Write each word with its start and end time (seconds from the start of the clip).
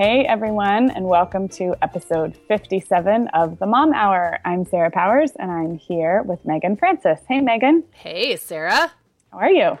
Hey, 0.00 0.24
everyone, 0.24 0.88
and 0.92 1.04
welcome 1.04 1.46
to 1.50 1.74
episode 1.82 2.34
57 2.48 3.28
of 3.34 3.58
the 3.58 3.66
Mom 3.66 3.92
Hour. 3.92 4.38
I'm 4.46 4.64
Sarah 4.64 4.90
Powers, 4.90 5.32
and 5.38 5.50
I'm 5.52 5.76
here 5.76 6.22
with 6.22 6.42
Meagan 6.46 6.76
Francis. 6.76 7.20
Hey, 7.28 7.42
Meagan. 7.42 7.84
Hey, 7.90 8.36
Sarah. 8.36 8.90
How 9.30 9.38
are 9.38 9.50
you? 9.50 9.76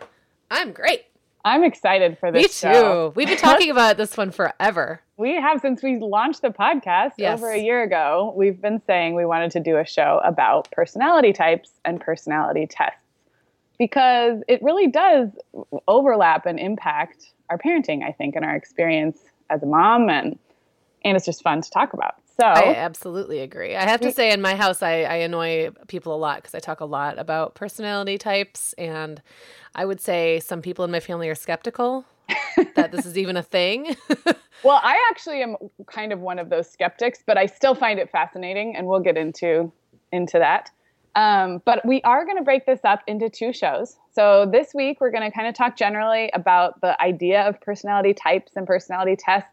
I'm 0.50 0.72
great. 0.72 1.06
I'm 1.42 1.64
excited 1.64 2.18
for 2.18 2.30
this. 2.30 2.42
Me 2.42 2.48
too. 2.48 2.74
Show. 2.74 3.12
We've 3.16 3.28
been 3.28 3.38
talking 3.38 3.70
about 3.70 3.96
this 3.96 4.14
one 4.14 4.30
forever. 4.30 5.00
We 5.16 5.36
have 5.36 5.62
since 5.62 5.82
we 5.82 5.98
launched 5.98 6.42
the 6.42 6.50
podcast 6.50 7.12
Yes. 7.16 7.38
over 7.38 7.50
a 7.50 7.58
year 7.58 7.82
ago. 7.82 8.34
We've 8.36 8.60
been 8.60 8.82
saying 8.86 9.14
we 9.14 9.24
wanted 9.24 9.52
to 9.52 9.60
do 9.60 9.78
a 9.78 9.86
show 9.86 10.20
about 10.22 10.70
personality 10.70 11.32
types 11.32 11.70
and 11.86 11.98
personality 11.98 12.66
tests 12.66 13.00
because 13.78 14.42
it 14.48 14.62
really 14.62 14.88
does 14.88 15.30
overlap 15.88 16.44
and 16.44 16.60
impact 16.60 17.30
our 17.48 17.56
parenting, 17.56 18.02
I 18.04 18.12
think, 18.12 18.36
and 18.36 18.44
our 18.44 18.54
experience 18.54 19.16
as 19.50 19.62
a 19.62 19.66
mom 19.66 20.08
and 20.08 20.38
and 21.04 21.16
it's 21.16 21.26
just 21.26 21.42
fun 21.42 21.62
to 21.62 21.70
talk 21.70 21.92
about. 21.92 22.14
So 22.40 22.46
I 22.46 22.74
absolutely 22.74 23.40
agree. 23.40 23.76
I 23.76 23.86
have 23.86 24.00
to 24.00 24.12
say, 24.12 24.32
in 24.32 24.40
my 24.40 24.54
house, 24.54 24.82
I, 24.82 25.02
I 25.02 25.16
annoy 25.16 25.70
people 25.88 26.14
a 26.14 26.16
lot 26.16 26.36
because 26.36 26.54
I 26.54 26.58
talk 26.58 26.80
a 26.80 26.86
lot 26.86 27.18
about 27.18 27.54
personality 27.54 28.16
types. 28.16 28.72
And 28.74 29.20
I 29.74 29.84
would 29.84 30.00
say 30.00 30.40
some 30.40 30.62
people 30.62 30.84
in 30.84 30.90
my 30.90 31.00
family 31.00 31.28
are 31.28 31.34
skeptical 31.34 32.06
that 32.76 32.92
this 32.92 33.04
is 33.04 33.18
even 33.18 33.36
a 33.36 33.42
thing. 33.42 33.96
Well, 34.62 34.80
I 34.82 34.98
actually 35.10 35.42
am 35.42 35.56
kind 35.86 36.12
of 36.12 36.20
one 36.20 36.38
of 36.38 36.50
those 36.50 36.70
skeptics, 36.70 37.20
but 37.26 37.38
I 37.38 37.46
still 37.46 37.74
find 37.74 37.98
it 37.98 38.10
fascinating, 38.10 38.76
and 38.76 38.86
we'll 38.86 39.00
get 39.00 39.16
into 39.16 39.72
into 40.12 40.38
that. 40.38 40.70
Um, 41.16 41.60
but 41.64 41.84
we 41.84 42.00
are 42.02 42.24
going 42.24 42.36
to 42.36 42.42
break 42.42 42.66
this 42.66 42.80
up 42.84 43.02
into 43.06 43.28
two 43.28 43.52
shows. 43.52 43.96
So 44.12 44.48
this 44.50 44.74
week 44.74 45.00
we're 45.00 45.10
going 45.10 45.28
to 45.28 45.34
kind 45.34 45.48
of 45.48 45.54
talk 45.54 45.76
generally 45.76 46.30
about 46.34 46.80
the 46.80 47.00
idea 47.02 47.42
of 47.42 47.60
personality 47.60 48.14
types 48.14 48.52
and 48.54 48.66
personality 48.66 49.16
tests, 49.16 49.50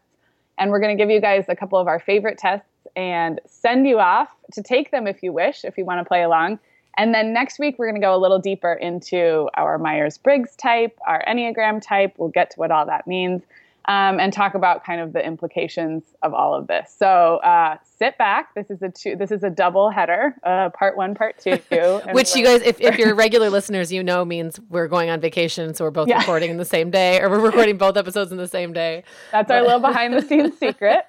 and 0.56 0.70
we're 0.70 0.80
going 0.80 0.96
to 0.96 1.02
give 1.02 1.10
you 1.10 1.20
guys 1.20 1.46
a 1.48 1.56
couple 1.56 1.78
of 1.78 1.88
our 1.88 1.98
favorite 1.98 2.38
tests 2.38 2.68
and 2.96 3.40
send 3.46 3.86
you 3.86 3.98
off 3.98 4.28
to 4.52 4.62
take 4.62 4.90
them 4.90 5.06
if 5.06 5.22
you 5.22 5.32
wish, 5.32 5.64
if 5.64 5.76
you 5.76 5.84
want 5.84 6.00
to 6.00 6.04
play 6.04 6.22
along. 6.22 6.58
And 6.96 7.14
then 7.14 7.32
next 7.32 7.60
week, 7.60 7.78
we're 7.78 7.86
going 7.86 8.00
to 8.00 8.04
go 8.04 8.14
a 8.14 8.18
little 8.18 8.40
deeper 8.40 8.72
into 8.72 9.48
our 9.54 9.78
Myers 9.78 10.18
Briggs 10.18 10.56
type, 10.56 10.98
our 11.06 11.24
Enneagram 11.28 11.80
type. 11.80 12.14
We'll 12.16 12.28
get 12.30 12.50
to 12.50 12.56
what 12.58 12.72
all 12.72 12.86
that 12.86 13.06
means 13.06 13.42
um, 13.88 14.20
and 14.20 14.32
talk 14.32 14.54
about 14.54 14.84
kind 14.84 15.00
of 15.00 15.12
the 15.12 15.24
implications 15.26 16.04
of 16.22 16.34
all 16.34 16.54
of 16.54 16.66
this. 16.68 16.94
So 16.96 17.38
uh, 17.38 17.78
sit 17.98 18.16
back. 18.18 18.54
This 18.54 18.70
is 18.70 18.82
a 18.82 18.90
two. 18.90 19.16
This 19.16 19.30
is 19.32 19.42
a 19.42 19.50
double 19.50 19.90
header, 19.90 20.36
uh, 20.44 20.68
part 20.70 20.96
one, 20.96 21.14
part 21.14 21.38
two. 21.38 21.58
Which 22.12 22.36
you 22.36 22.44
guys, 22.44 22.60
if, 22.62 22.80
if 22.80 22.98
you're 22.98 23.14
regular 23.14 23.50
listeners, 23.50 23.90
you 23.90 24.02
know 24.04 24.24
means 24.24 24.60
we're 24.68 24.88
going 24.88 25.08
on 25.10 25.20
vacation. 25.20 25.72
So 25.74 25.84
we're 25.84 25.90
both 25.90 26.08
Yeah. 26.08 26.18
recording 26.18 26.50
in 26.50 26.58
the 26.58 26.64
same 26.66 26.90
day, 26.90 27.20
or 27.20 27.30
we're 27.30 27.40
recording 27.40 27.78
both 27.78 27.96
episodes 27.96 28.30
in 28.30 28.36
the 28.38 28.46
same 28.46 28.72
day. 28.74 29.04
That's 29.32 29.50
our 29.50 29.62
little 29.62 29.80
behind 29.80 30.12
the 30.12 30.22
scenes 30.22 30.58
secret. 30.60 31.04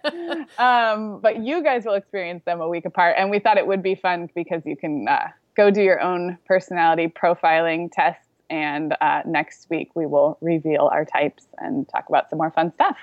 Um, 0.57 1.19
but 1.21 1.43
you 1.43 1.61
guys 1.61 1.83
will 1.85 1.95
experience 1.95 2.43
them 2.45 2.61
a 2.61 2.67
week 2.69 2.85
apart. 2.85 3.15
And 3.17 3.29
we 3.29 3.39
thought 3.39 3.57
it 3.57 3.67
would 3.67 3.83
be 3.83 3.95
fun 3.95 4.29
because 4.33 4.61
you 4.65 4.77
can 4.77 5.07
uh, 5.07 5.27
go 5.57 5.69
do 5.69 5.81
your 5.83 5.99
own 6.01 6.37
personality 6.45 7.07
profiling 7.07 7.89
tests. 7.91 8.25
And 8.49 8.95
uh, 9.01 9.21
next 9.25 9.67
week 9.69 9.91
we 9.95 10.05
will 10.05 10.37
reveal 10.41 10.89
our 10.91 11.05
types 11.05 11.45
and 11.59 11.87
talk 11.89 12.09
about 12.09 12.29
some 12.29 12.37
more 12.37 12.51
fun 12.51 12.73
stuff. 12.73 12.97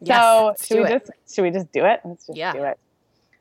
Yes, 0.00 0.22
so 0.22 0.54
should 0.64 0.78
we 0.78 0.84
it. 0.84 0.88
just 1.06 1.10
should 1.34 1.42
we 1.42 1.50
just 1.50 1.72
do 1.72 1.84
it? 1.84 2.00
Let's 2.04 2.26
just 2.26 2.36
Yeah. 2.36 2.52
do 2.52 2.62
it. 2.64 2.78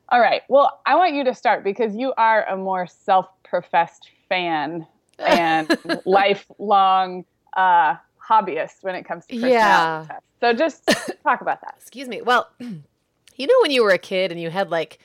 All 0.09 0.19
right. 0.19 0.43
Well, 0.49 0.79
I 0.85 0.95
want 0.95 1.13
you 1.15 1.23
to 1.25 1.33
start 1.33 1.63
because 1.63 1.95
you 1.95 2.13
are 2.17 2.45
a 2.47 2.55
more 2.55 2.85
self-professed 2.87 4.07
fan 4.29 4.85
and 5.19 5.75
lifelong 6.05 7.25
uh, 7.57 7.95
hobbyist 8.29 8.75
when 8.81 8.95
it 8.95 9.03
comes 9.03 9.25
to 9.27 9.33
personality 9.35 9.51
Yeah. 9.51 10.05
tests. 10.07 10.27
So 10.41 10.53
just 10.53 10.85
talk 11.23 11.41
about 11.41 11.61
that. 11.61 11.73
Excuse 11.77 12.07
me. 12.07 12.21
Well, 12.21 12.49
you 12.59 13.47
know 13.47 13.53
when 13.63 13.71
you 13.71 13.83
were 13.83 13.91
a 13.91 13.97
kid 13.97 14.31
and 14.31 14.39
you 14.39 14.49
had 14.49 14.69
like 14.69 14.99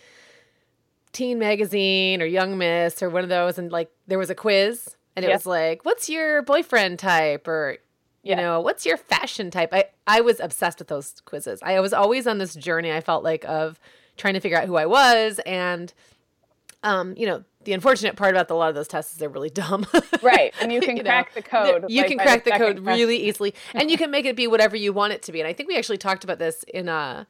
Teen 1.12 1.38
Magazine 1.38 2.22
or 2.22 2.26
Young 2.26 2.58
Miss 2.58 3.02
or 3.02 3.10
one 3.10 3.22
of 3.22 3.28
those, 3.28 3.58
and 3.58 3.72
like 3.72 3.90
there 4.06 4.18
was 4.18 4.30
a 4.30 4.34
quiz, 4.34 4.96
and 5.16 5.24
it 5.24 5.28
Yep. 5.28 5.38
was 5.38 5.46
like, 5.46 5.84
"What's 5.84 6.08
your 6.08 6.42
boyfriend 6.42 6.98
type?" 6.98 7.46
or 7.48 7.78
you 8.22 8.30
Yeah. 8.30 8.36
know, 8.36 8.60
"What's 8.60 8.84
your 8.86 8.96
fashion 8.96 9.50
type?" 9.50 9.70
I 9.72 9.84
I 10.06 10.20
was 10.20 10.40
obsessed 10.40 10.78
with 10.78 10.88
those 10.88 11.20
quizzes. 11.24 11.60
I 11.62 11.80
was 11.80 11.92
always 11.92 12.26
on 12.26 12.38
this 12.38 12.54
journey. 12.54 12.92
I 12.92 13.00
felt 13.00 13.24
like 13.24 13.44
of 13.46 13.78
trying 14.16 14.34
to 14.34 14.40
figure 14.40 14.58
out 14.58 14.66
who 14.66 14.76
I 14.76 14.86
was, 14.86 15.38
and 15.46 15.92
um, 16.82 17.14
you 17.16 17.26
know, 17.26 17.44
the 17.64 17.74
unfortunate 17.74 18.16
part 18.16 18.34
about 18.34 18.50
a 18.50 18.54
lot 18.54 18.70
of 18.70 18.74
those 18.74 18.88
tests 18.88 19.12
is 19.12 19.18
they're 19.18 19.28
really 19.28 19.50
dumb. 19.50 19.86
Right. 20.22 20.54
And 20.60 20.70
you 20.72 20.80
can 20.80 20.96
You 20.98 21.02
know, 21.02 21.10
crack 21.10 21.34
the 21.34 21.42
code. 21.42 21.86
you 21.88 22.02
like, 22.02 22.08
can 22.10 22.18
crack 22.18 22.44
the, 22.44 22.50
second 22.50 22.66
code 22.66 22.82
question. 22.84 23.00
really 23.00 23.16
easily, 23.16 23.54
and 23.74 23.90
you 23.90 23.96
can 23.98 24.10
make 24.10 24.24
it 24.26 24.36
be 24.36 24.46
whatever 24.46 24.76
you 24.76 24.92
want 24.92 25.12
it 25.14 25.22
to 25.24 25.32
be. 25.32 25.40
And 25.40 25.48
I 25.48 25.52
think 25.54 25.68
we 25.68 25.76
actually 25.76 25.96
talked 25.98 26.24
about 26.24 26.38
this 26.38 26.62
in 26.64 26.88
a 26.88 27.26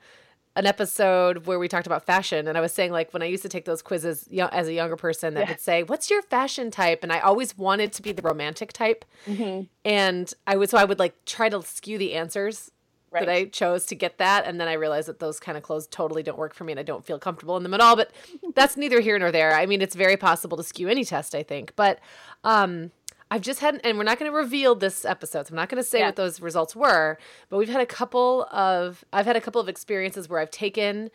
an 0.60 0.66
episode 0.66 1.46
where 1.46 1.58
we 1.58 1.66
talked 1.68 1.86
about 1.86 2.04
fashion, 2.04 2.46
and 2.46 2.56
I 2.56 2.60
was 2.60 2.72
saying 2.72 2.92
like 2.92 3.12
when 3.12 3.22
I 3.22 3.26
used 3.26 3.42
to 3.42 3.48
take 3.48 3.64
those 3.64 3.82
quizzes 3.82 4.26
yo- 4.30 4.46
as 4.52 4.68
a 4.68 4.72
younger 4.72 4.94
person, 4.96 5.34
that 5.34 5.40
Yeah. 5.40 5.48
would 5.48 5.60
say, 5.60 5.82
"What's 5.82 6.10
your 6.10 6.22
fashion 6.22 6.70
type?" 6.70 7.00
and 7.02 7.12
I 7.12 7.18
always 7.20 7.56
wanted 7.58 7.92
to 7.94 8.02
be 8.02 8.12
the 8.12 8.22
romantic 8.22 8.72
type, 8.72 9.04
Mm-hmm. 9.26 9.62
and 9.84 10.32
I 10.46 10.56
would 10.56 10.70
so 10.70 10.78
I 10.78 10.84
would 10.84 10.98
like 10.98 11.14
try 11.24 11.48
to 11.48 11.62
skew 11.62 11.98
the 11.98 12.14
answers 12.14 12.70
Right. 13.12 13.26
that 13.26 13.32
I 13.34 13.44
chose 13.46 13.86
to 13.86 13.96
get 13.96 14.18
that. 14.18 14.46
And 14.46 14.60
then 14.60 14.68
I 14.68 14.74
realized 14.74 15.08
that 15.08 15.18
those 15.18 15.40
kind 15.40 15.58
of 15.58 15.64
clothes 15.64 15.88
totally 15.88 16.22
don't 16.22 16.38
work 16.38 16.54
for 16.54 16.62
me 16.62 16.72
and 16.74 16.78
I 16.78 16.84
don't 16.84 17.04
feel 17.04 17.18
comfortable 17.18 17.56
in 17.56 17.64
them 17.64 17.74
at 17.74 17.80
all. 17.80 17.96
But 17.96 18.12
that's 18.54 18.76
neither 18.76 19.00
here 19.00 19.18
nor 19.18 19.32
there. 19.32 19.52
I 19.52 19.66
mean, 19.66 19.82
it's 19.82 19.96
very 19.96 20.16
possible 20.16 20.56
to 20.56 20.62
skew 20.62 20.86
any 20.88 21.04
test, 21.04 21.34
I 21.34 21.42
think. 21.42 21.72
But 21.74 21.98
um, 22.44 22.92
I've 23.30 23.42
just 23.42 23.60
had, 23.60 23.80
and 23.84 23.96
we're 23.96 24.04
not 24.04 24.18
going 24.18 24.30
to 24.30 24.36
reveal 24.36 24.74
this 24.74 25.04
episode. 25.04 25.46
So 25.46 25.52
I'm 25.52 25.56
not 25.56 25.68
going 25.68 25.82
to 25.82 25.88
say 25.88 26.00
Yeah. 26.00 26.06
what 26.06 26.16
those 26.16 26.40
results 26.40 26.74
were, 26.74 27.16
but 27.48 27.58
we've 27.58 27.68
had 27.68 27.80
a 27.80 27.86
couple 27.86 28.44
of, 28.50 29.04
I've 29.12 29.26
had 29.26 29.36
a 29.36 29.40
couple 29.40 29.60
of 29.60 29.68
experiences 29.68 30.28
where 30.28 30.40
I've 30.40 30.50
taken 30.50 31.10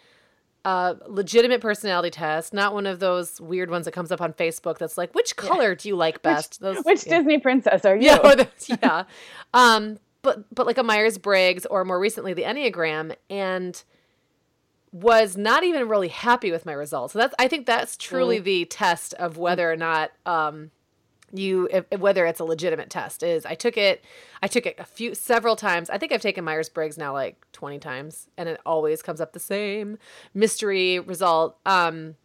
a 0.64 0.96
legitimate 1.08 1.62
personality 1.62 2.10
test, 2.10 2.54
not 2.54 2.74
one 2.74 2.88
of 2.88 3.00
those 3.00 3.40
weird 3.42 3.70
ones 3.70 3.86
that 3.86 3.92
comes 3.92 4.12
up 4.12 4.22
on 4.22 4.34
Facebook 4.34 4.78
that's 4.78 4.98
like, 4.98 5.14
which 5.14 5.36
color 5.36 5.76
do 5.76 5.90
you 5.90 5.96
like 5.96 6.22
best? 6.22 6.62
those, 6.62 6.78
Which 6.84 7.06
yeah. 7.06 7.18
Disney 7.18 7.38
princess 7.38 7.86
are 7.86 7.96
you? 7.96 8.04
Yeah, 8.06 8.36
those- 8.36 8.70
yeah. 8.82 9.04
Um, 9.54 10.00
but 10.22 10.44
but 10.56 10.66
like 10.66 10.80
a 10.80 10.84
Myers 10.84 11.20
Briggs 11.20 11.68
or 11.68 11.86
more 11.86 12.00
recently 12.00 12.34
the 12.34 12.42
Enneagram, 12.44 13.16
and 13.30 13.84
was 14.92 15.38
not 15.38 15.64
even 15.64 15.88
really 15.88 16.08
happy 16.08 16.52
with 16.52 16.66
my 16.66 16.74
results. 16.74 17.14
So 17.14 17.20
that's 17.20 17.36
I 17.38 17.48
think 17.48 17.68
that's 17.68 17.96
truly 17.96 18.40
mm. 18.40 18.44
the 18.44 18.66
test 18.66 19.14
of 19.16 19.38
whether 19.38 19.72
or 19.72 19.76
not 19.76 20.12
um, 20.26 20.72
you 21.38 21.68
if, 21.72 22.00
whether 22.00 22.26
it's 22.26 22.40
a 22.40 22.44
legitimate 22.44 22.90
test 22.90 23.24
is 23.24 23.46
I 23.46 23.56
took 23.56 23.78
it 23.78 24.04
I 24.42 24.48
took 24.48 24.66
it 24.66 24.76
a 24.80 24.86
few 24.86 25.16
several 25.16 25.56
times. 25.56 25.90
I 25.90 25.98
think 25.98 26.12
I've 26.12 26.22
taken 26.22 26.44
Myers-Briggs 26.44 26.98
now 26.98 27.14
like 27.14 27.46
20 27.52 27.80
times 27.80 28.28
and 28.38 28.50
it 28.50 28.60
always 28.66 29.02
comes 29.02 29.22
up 29.22 29.34
the 29.34 29.40
same 29.40 29.98
mystery 30.34 31.00
result. 31.00 31.58
Um, 31.66 32.16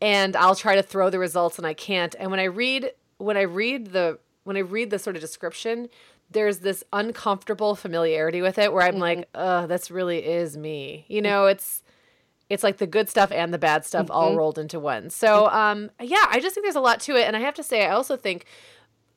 and 0.00 0.36
I'll 0.36 0.54
try 0.54 0.74
to 0.74 0.82
throw 0.82 1.10
the 1.10 1.18
results 1.18 1.58
and 1.58 1.66
I 1.66 1.74
can't. 1.74 2.14
And 2.18 2.30
when 2.30 2.40
I 2.40 2.44
read 2.44 2.92
when 3.18 3.36
I 3.36 3.42
read 3.42 3.88
the 3.88 4.18
when 4.44 4.56
I 4.56 4.60
read 4.60 4.90
the 4.90 4.98
sort 4.98 5.16
of 5.16 5.22
description, 5.22 5.88
there's 6.30 6.58
this 6.58 6.84
uncomfortable 6.92 7.74
familiarity 7.74 8.42
with 8.42 8.58
it 8.58 8.72
where 8.72 8.82
I'm 8.82 8.94
mm-hmm. 8.94 9.00
like, 9.00 9.28
"Uh, 9.34 9.66
this 9.66 9.90
really 9.90 10.24
is 10.24 10.56
me." 10.56 11.04
You 11.08 11.22
know, 11.22 11.46
it's 11.46 11.82
it's 12.48 12.62
like 12.62 12.76
the 12.76 12.86
good 12.86 13.08
stuff 13.08 13.32
and 13.32 13.52
the 13.52 13.58
bad 13.58 13.84
stuff 13.84 14.04
mm-hmm. 14.04 14.16
all 14.16 14.36
rolled 14.36 14.58
into 14.58 14.78
one. 14.78 15.10
So, 15.10 15.48
um, 15.48 15.90
yeah, 16.00 16.26
I 16.28 16.40
just 16.40 16.54
think 16.54 16.64
there's 16.64 16.76
a 16.76 16.80
lot 16.80 17.00
to 17.00 17.16
it, 17.16 17.26
and 17.26 17.36
I 17.36 17.40
have 17.40 17.54
to 17.54 17.62
say, 17.62 17.86
I 17.86 17.90
also 17.90 18.16
think, 18.16 18.46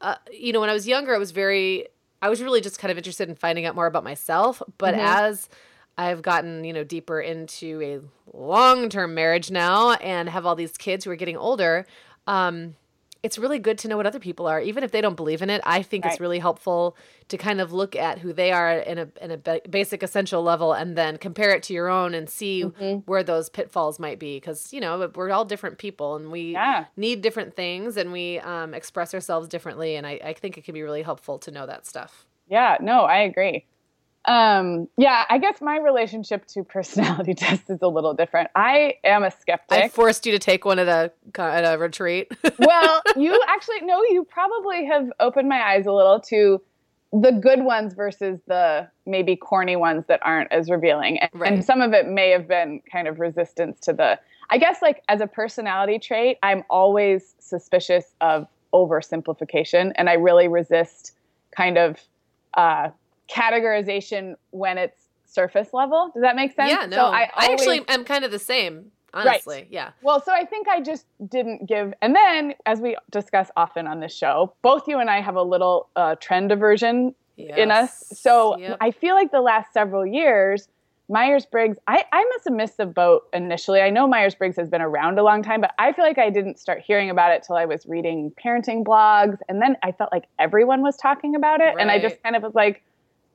uh, 0.02 0.16
you 0.32 0.52
know, 0.54 0.60
when 0.60 0.70
I 0.70 0.74
was 0.74 0.88
younger, 0.88 1.14
I 1.14 1.18
was 1.18 1.32
very, 1.32 1.88
I 2.22 2.30
was 2.30 2.42
really 2.42 2.62
just 2.62 2.80
kind 2.80 2.92
of 2.92 2.98
interested 2.98 3.30
in 3.30 3.36
finding 3.36 3.66
out 3.66 3.76
more 3.76 3.86
about 3.86 4.04
myself. 4.04 4.62
But 4.78 4.96
mm-hmm. 4.96 5.06
as 5.06 5.50
I've 5.98 6.22
gotten, 6.22 6.64
you 6.64 6.74
know, 6.74 6.84
deeper 6.84 7.20
into 7.20 7.82
a 7.82 8.36
long-term 8.38 9.14
marriage 9.14 9.52
now 9.52 9.92
and 9.94 10.30
have 10.30 10.46
all 10.46 10.56
these 10.56 10.78
kids 10.78 11.06
who 11.06 11.12
are 11.12 11.16
getting 11.16 11.38
older, 11.38 11.86
um, 12.26 12.76
it's 13.22 13.38
really 13.38 13.60
good 13.60 13.78
to 13.80 13.88
know 13.88 13.98
what 13.98 14.06
other 14.06 14.20
people 14.20 14.48
are, 14.48 14.62
even 14.62 14.84
if 14.84 14.92
they 14.92 15.02
don't 15.02 15.16
believe 15.16 15.42
in 15.42 15.50
it. 15.50 15.62
I 15.66 15.82
think 15.82 16.06
right. 16.06 16.12
it's 16.12 16.22
really 16.22 16.40
helpful 16.40 16.96
to 17.28 17.38
kind 17.38 17.60
of 17.60 17.74
look 17.74 17.96
at 17.96 18.20
who 18.20 18.32
they 18.34 18.52
are 18.52 18.80
in 18.80 18.98
a 18.98 19.08
in 19.22 19.32
a 19.32 19.60
basic 19.70 20.04
essential 20.04 20.42
level, 20.42 20.74
and 20.74 20.98
then 20.98 21.18
compare 21.18 21.52
it 21.52 21.64
to 21.64 21.74
your 21.74 21.90
own 21.90 22.14
and 22.14 22.30
see 22.30 22.64
mm-hmm. 22.64 23.00
where 23.06 23.24
those 23.24 23.50
pitfalls 23.50 24.00
might 24.00 24.20
be. 24.20 24.38
Because 24.38 24.72
you 24.72 24.80
know 24.80 25.12
we're 25.16 25.32
all 25.32 25.46
different 25.46 25.78
people, 25.78 26.16
and 26.16 26.32
we 26.32 26.54
yeah. 26.54 26.86
need 26.96 27.22
different 27.22 27.56
things, 27.56 27.98
and 27.98 28.12
we 28.12 28.40
um, 28.40 28.74
express 28.74 29.14
ourselves 29.14 29.48
differently. 29.48 29.96
And 29.96 30.08
I, 30.08 30.20
I 30.24 30.34
think 30.34 30.58
it 30.58 30.64
can 30.64 30.74
be 30.74 30.82
really 30.82 31.02
helpful 31.02 31.40
to 31.40 31.52
know 31.52 31.66
that 31.66 31.86
stuff. 31.86 32.26
Yeah, 32.48 32.78
no, 32.82 33.02
I 33.02 33.20
agree. 33.20 33.66
Um, 34.30 34.88
yeah, 34.96 35.26
I 35.28 35.40
guess 35.40 35.60
my 35.60 35.80
relationship 35.80 36.46
to 36.50 36.64
personality 36.64 37.34
tests 37.36 37.68
is 37.68 37.80
a 37.82 37.88
little 37.88 38.14
different. 38.14 38.52
I 38.56 38.94
am 39.04 39.24
a 39.24 39.32
skeptic. 39.32 39.76
I 39.76 39.88
forced 39.88 40.28
you 40.28 40.32
to 40.34 40.40
take 40.40 40.66
one 40.66 40.78
at 40.78 40.88
a 40.88 41.12
at 41.42 41.74
a 41.74 41.80
retreat. 41.80 42.32
well, 42.60 43.02
you 43.18 43.42
actually 43.48 43.82
no, 43.82 44.04
you 44.04 44.24
probably 44.30 44.86
have 44.86 45.12
opened 45.20 45.50
my 45.50 45.60
eyes 45.60 45.88
a 45.88 45.92
little 45.92 46.20
to 46.30 46.62
the 47.12 47.32
good 47.32 47.64
ones 47.64 47.96
versus 47.96 48.40
the 48.46 48.88
maybe 49.08 49.36
corny 49.36 49.76
ones 49.76 50.06
that 50.08 50.20
aren't 50.22 50.52
as 50.52 50.70
revealing. 50.70 51.18
And, 51.18 51.32
right. 51.34 51.52
and 51.52 51.66
some 51.66 51.82
of 51.82 51.94
it 51.94 52.08
may 52.08 52.30
have 52.30 52.48
been 52.48 52.82
kind 52.92 53.08
of 53.08 53.20
resistance 53.20 53.80
to 53.82 53.94
the 53.94 54.20
I 54.52 54.60
guess 54.60 54.84
like 54.84 55.02
as 55.10 55.22
a 55.22 55.28
personality 55.28 55.98
trait, 55.98 56.38
I'm 56.44 56.64
always 56.70 57.34
suspicious 57.40 58.06
of 58.22 58.46
oversimplification 58.76 59.94
and 59.96 60.08
I 60.08 60.14
really 60.14 60.48
resist 60.48 61.14
kind 61.50 61.80
of 61.80 61.98
uh, 62.54 62.90
categorization 63.32 64.36
when 64.52 64.78
it's 64.78 65.10
surface 65.26 65.74
level. 65.74 66.12
Does 66.14 66.22
that 66.24 66.36
make 66.36 66.54
sense? 66.54 66.72
Yeah, 66.72 66.86
no. 66.86 66.98
So 66.98 67.06
I, 67.06 67.30
always, 67.36 67.50
I 67.50 67.52
actually 67.54 67.82
am 67.88 68.04
kind 68.04 68.26
of 68.26 68.32
the 68.32 68.40
same, 68.40 68.92
honestly. 69.14 69.58
Right. 69.58 69.68
Yeah. 69.70 69.92
Well, 70.02 70.22
so 70.22 70.34
I 70.34 70.46
think 70.46 70.68
I 70.68 70.82
just 70.82 71.06
didn't 71.28 71.68
give. 71.68 71.94
And 72.02 72.16
then, 72.16 72.56
as 72.66 72.80
we 72.80 72.98
discuss 73.12 73.50
often 73.56 73.88
on 73.88 74.00
this 74.00 74.16
show, 74.16 74.54
both 74.62 74.88
you 74.88 75.00
and 75.00 75.10
I 75.10 75.22
have 75.22 75.36
a 75.36 75.44
little 75.44 75.90
uh, 75.96 76.16
trend 76.16 76.52
aversion 76.52 77.14
yes. 77.38 77.58
in 77.58 77.72
us. 77.72 78.06
So 78.14 78.58
yep. 78.58 78.78
I 78.82 78.92
feel 78.92 79.16
like 79.16 79.32
the 79.32 79.42
last 79.42 79.74
several 79.74 80.06
years, 80.06 80.68
Myers 81.12 81.46
Briggs, 81.46 81.78
I, 81.88 82.04
I 82.12 82.24
must 82.26 82.46
have 82.46 82.54
missed 82.54 82.78
the 82.78 82.86
boat 82.86 83.28
initially. 83.34 83.82
I 83.82 83.90
know 83.90 84.08
Myers 84.08 84.36
Briggs 84.36 84.58
has 84.58 84.70
been 84.70 84.82
around 84.82 85.18
a 85.18 85.24
long 85.24 85.42
time, 85.42 85.60
but 85.60 85.74
I 85.80 85.92
feel 85.92 86.06
like 86.06 86.20
I 86.20 86.30
didn't 86.30 86.60
start 86.60 86.82
hearing 86.86 87.10
about 87.10 87.32
it 87.32 87.42
till 87.42 87.56
I 87.56 87.66
was 87.66 87.86
reading 87.88 88.32
parenting 88.44 88.84
blogs. 88.84 89.40
And 89.48 89.60
then 89.60 89.76
I 89.82 89.92
felt 89.92 90.12
like 90.12 90.26
everyone 90.38 90.84
was 90.84 90.98
talking 90.98 91.36
about 91.36 91.62
it. 91.62 91.64
Right. 91.64 91.78
And 91.80 91.90
I 91.90 92.00
just 92.00 92.22
kind 92.22 92.36
of 92.36 92.44
was 92.44 92.54
like, 92.54 92.84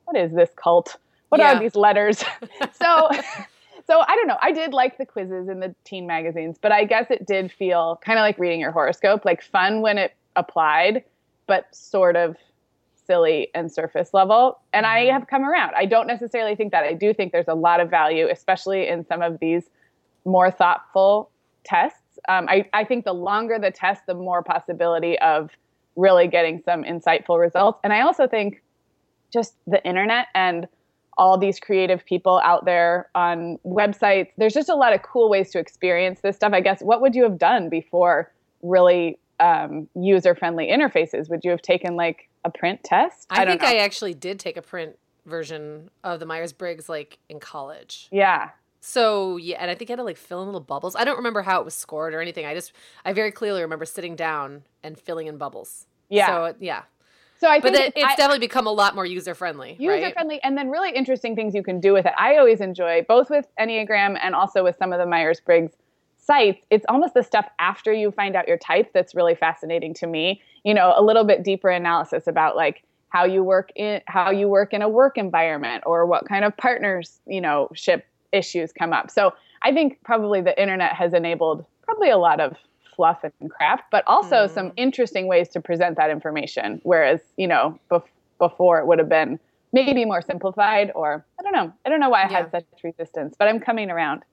what 0.05 0.17
is 0.17 0.31
this 0.33 0.49
cult? 0.55 0.97
What 1.29 1.41
yeah. 1.41 1.55
are 1.55 1.59
these 1.59 1.75
letters? 1.75 2.23
so 2.73 3.09
so 3.87 3.99
I 4.07 4.15
don't 4.15 4.27
know. 4.27 4.37
I 4.41 4.51
did 4.51 4.73
like 4.73 4.97
the 4.97 5.05
quizzes 5.05 5.47
in 5.47 5.59
the 5.59 5.75
teen 5.83 6.07
magazines, 6.07 6.57
but 6.59 6.71
I 6.71 6.85
guess 6.85 7.07
it 7.09 7.25
did 7.25 7.51
feel 7.51 7.99
kind 8.03 8.17
of 8.17 8.23
like 8.23 8.39
reading 8.39 8.59
your 8.59 8.71
horoscope, 8.71 9.25
like 9.25 9.43
fun 9.43 9.81
when 9.81 9.97
it 9.97 10.15
applied, 10.35 11.03
but 11.47 11.73
sort 11.73 12.15
of 12.15 12.35
silly 13.05 13.49
and 13.53 13.71
surface 13.71 14.13
level. 14.13 14.59
And 14.73 14.85
I 14.85 15.03
mm-hmm. 15.03 15.13
have 15.13 15.27
come 15.27 15.43
around. 15.43 15.73
I 15.75 15.85
don't 15.85 16.07
necessarily 16.07 16.55
think 16.55 16.71
that. 16.71 16.83
I 16.83 16.93
do 16.93 17.13
think 17.13 17.31
there's 17.31 17.47
a 17.47 17.53
lot 17.53 17.79
of 17.79 17.89
value, 17.89 18.27
especially 18.29 18.87
in 18.87 19.05
some 19.05 19.21
of 19.21 19.39
these 19.39 19.69
more 20.25 20.49
thoughtful 20.49 21.29
tests. 21.63 21.99
Um, 22.27 22.47
I, 22.49 22.67
I 22.73 22.83
think 22.83 23.05
the 23.05 23.13
longer 23.13 23.59
the 23.59 23.69
test, 23.69 24.07
the 24.07 24.15
more 24.15 24.41
possibility 24.41 25.19
of 25.19 25.51
really 25.95 26.27
getting 26.27 26.61
some 26.65 26.83
insightful 26.83 27.39
results. 27.39 27.79
And 27.83 27.93
I 27.93 28.01
also 28.01 28.27
think 28.27 28.63
just 29.35 29.55
the 29.67 29.85
internet 29.85 30.27
and 30.33 30.67
all 31.17 31.37
these 31.37 31.59
creative 31.59 32.05
people 32.05 32.41
out 32.43 32.65
there 32.65 33.09
on 33.15 33.57
websites. 33.65 34.29
There's 34.37 34.53
just 34.53 34.69
a 34.69 34.75
lot 34.75 34.93
of 34.93 35.01
cool 35.03 35.29
ways 35.29 35.51
to 35.51 35.59
experience 35.59 36.21
this 36.21 36.35
stuff. 36.37 36.53
I 36.53 36.61
guess 36.61 36.81
what 36.81 37.01
would 37.01 37.15
you 37.15 37.23
have 37.23 37.37
done 37.37 37.69
before 37.69 38.31
really 38.61 39.19
um, 39.39 39.87
user 39.95 40.35
friendly 40.35 40.67
interfaces? 40.67 41.29
Would 41.29 41.41
you 41.43 41.51
have 41.51 41.61
taken 41.61 41.95
like 41.95 42.29
a 42.43 42.49
print 42.49 42.83
test? 42.83 43.27
I, 43.29 43.43
I 43.43 43.45
think 43.45 43.61
know. 43.61 43.67
I 43.67 43.75
actually 43.75 44.13
did 44.13 44.39
take 44.39 44.57
a 44.57 44.61
print 44.61 44.97
version 45.25 45.89
of 46.03 46.19
the 46.19 46.25
Myers 46.25 46.53
Briggs 46.53 46.89
like 46.89 47.19
in 47.29 47.39
college. 47.39 48.07
Yeah. 48.11 48.49
So 48.81 49.37
yeah, 49.37 49.57
and 49.59 49.71
I 49.71 49.75
think 49.75 49.89
I 49.89 49.93
had 49.93 49.97
to 49.97 50.03
like 50.03 50.17
fill 50.17 50.41
in 50.41 50.45
little 50.45 50.61
bubbles. 50.61 50.95
I 50.95 51.05
don't 51.05 51.17
remember 51.17 51.41
how 51.41 51.59
it 51.59 51.65
was 51.65 51.73
scored 51.73 52.13
or 52.13 52.21
anything. 52.21 52.45
I 52.45 52.53
just 52.53 52.71
I 53.03 53.13
very 53.13 53.31
clearly 53.31 53.61
remember 53.61 53.85
sitting 53.85 54.15
down 54.15 54.63
and 54.83 54.99
filling 54.99 55.27
in 55.27 55.37
bubbles. 55.37 55.87
Yeah. 56.09 56.27
So 56.27 56.55
yeah. 56.59 56.83
So 57.37 57.47
I 57.47 57.59
but 57.59 57.73
think 57.73 57.93
it's, 57.95 58.05
I, 58.05 58.15
definitely 58.15 58.39
become 58.39 58.65
a 58.65 58.71
lot 58.71 58.95
more 58.95 59.05
user 59.05 59.35
friendly. 59.35 59.75
User 59.79 60.01
right? 60.01 60.13
friendly, 60.13 60.41
and 60.43 60.57
then 60.57 60.69
really 60.69 60.91
interesting 60.91 61.35
things 61.35 61.53
you 61.53 61.63
can 61.63 61.79
do 61.79 61.93
with 61.93 62.05
it. 62.05 62.13
I 62.17 62.37
always 62.37 62.61
enjoy 62.61 63.05
both 63.07 63.29
with 63.29 63.45
Enneagram 63.59 64.17
and 64.21 64.33
also 64.33 64.63
with 64.63 64.77
some 64.77 64.93
of 64.93 64.99
the 64.99 65.05
Myers 65.05 65.41
Briggs 65.41 65.73
sites. 66.17 66.65
It's 66.69 66.85
almost 66.89 67.13
the 67.13 67.23
stuff 67.23 67.47
after 67.59 67.93
you 67.93 68.11
find 68.11 68.35
out 68.35 68.47
your 68.47 68.57
type 68.57 68.91
that's 68.93 69.13
really 69.13 69.35
fascinating 69.35 69.93
to 69.95 70.07
me. 70.07 70.41
You 70.63 70.73
know, 70.73 70.93
a 70.95 71.03
little 71.03 71.23
bit 71.23 71.43
deeper 71.43 71.69
analysis 71.69 72.25
about 72.27 72.55
like 72.55 72.83
how 73.09 73.25
you 73.25 73.43
work 73.43 73.71
in 73.75 74.01
how 74.07 74.31
you 74.31 74.47
work 74.47 74.73
in 74.73 74.81
a 74.81 74.89
work 74.89 75.17
environment 75.17 75.83
or 75.85 76.05
what 76.05 76.27
kind 76.27 76.43
of 76.43 76.55
partners 76.57 77.21
you 77.27 77.39
know 77.39 77.69
ship 77.73 78.05
issues 78.31 78.71
come 78.71 78.91
up. 78.91 79.11
So 79.11 79.33
I 79.61 79.71
think 79.73 79.99
probably 80.03 80.41
the 80.41 80.59
internet 80.59 80.93
has 80.93 81.13
enabled 81.13 81.65
probably 81.83 82.09
a 82.09 82.17
lot 82.17 82.39
of 82.39 82.57
fluff 82.95 83.23
and 83.23 83.49
crap, 83.51 83.89
but 83.91 84.03
also 84.07 84.47
mm. 84.47 84.49
some 84.49 84.71
interesting 84.77 85.27
ways 85.27 85.49
to 85.49 85.61
present 85.61 85.97
that 85.97 86.09
information. 86.09 86.79
Whereas, 86.83 87.19
you 87.37 87.47
know, 87.47 87.79
bef- 87.91 88.03
before 88.39 88.79
it 88.79 88.87
would 88.87 88.99
have 88.99 89.09
been 89.09 89.39
maybe 89.73 90.05
more 90.05 90.21
simplified, 90.21 90.91
or 90.95 91.25
I 91.39 91.43
don't 91.43 91.53
know. 91.53 91.73
I 91.85 91.89
don't 91.89 91.99
know 91.99 92.09
why 92.09 92.23
I 92.23 92.29
yeah. 92.29 92.37
had 92.37 92.51
such 92.51 92.65
resistance, 92.83 93.35
but 93.37 93.47
I'm 93.47 93.59
coming 93.59 93.91
around. 93.91 94.23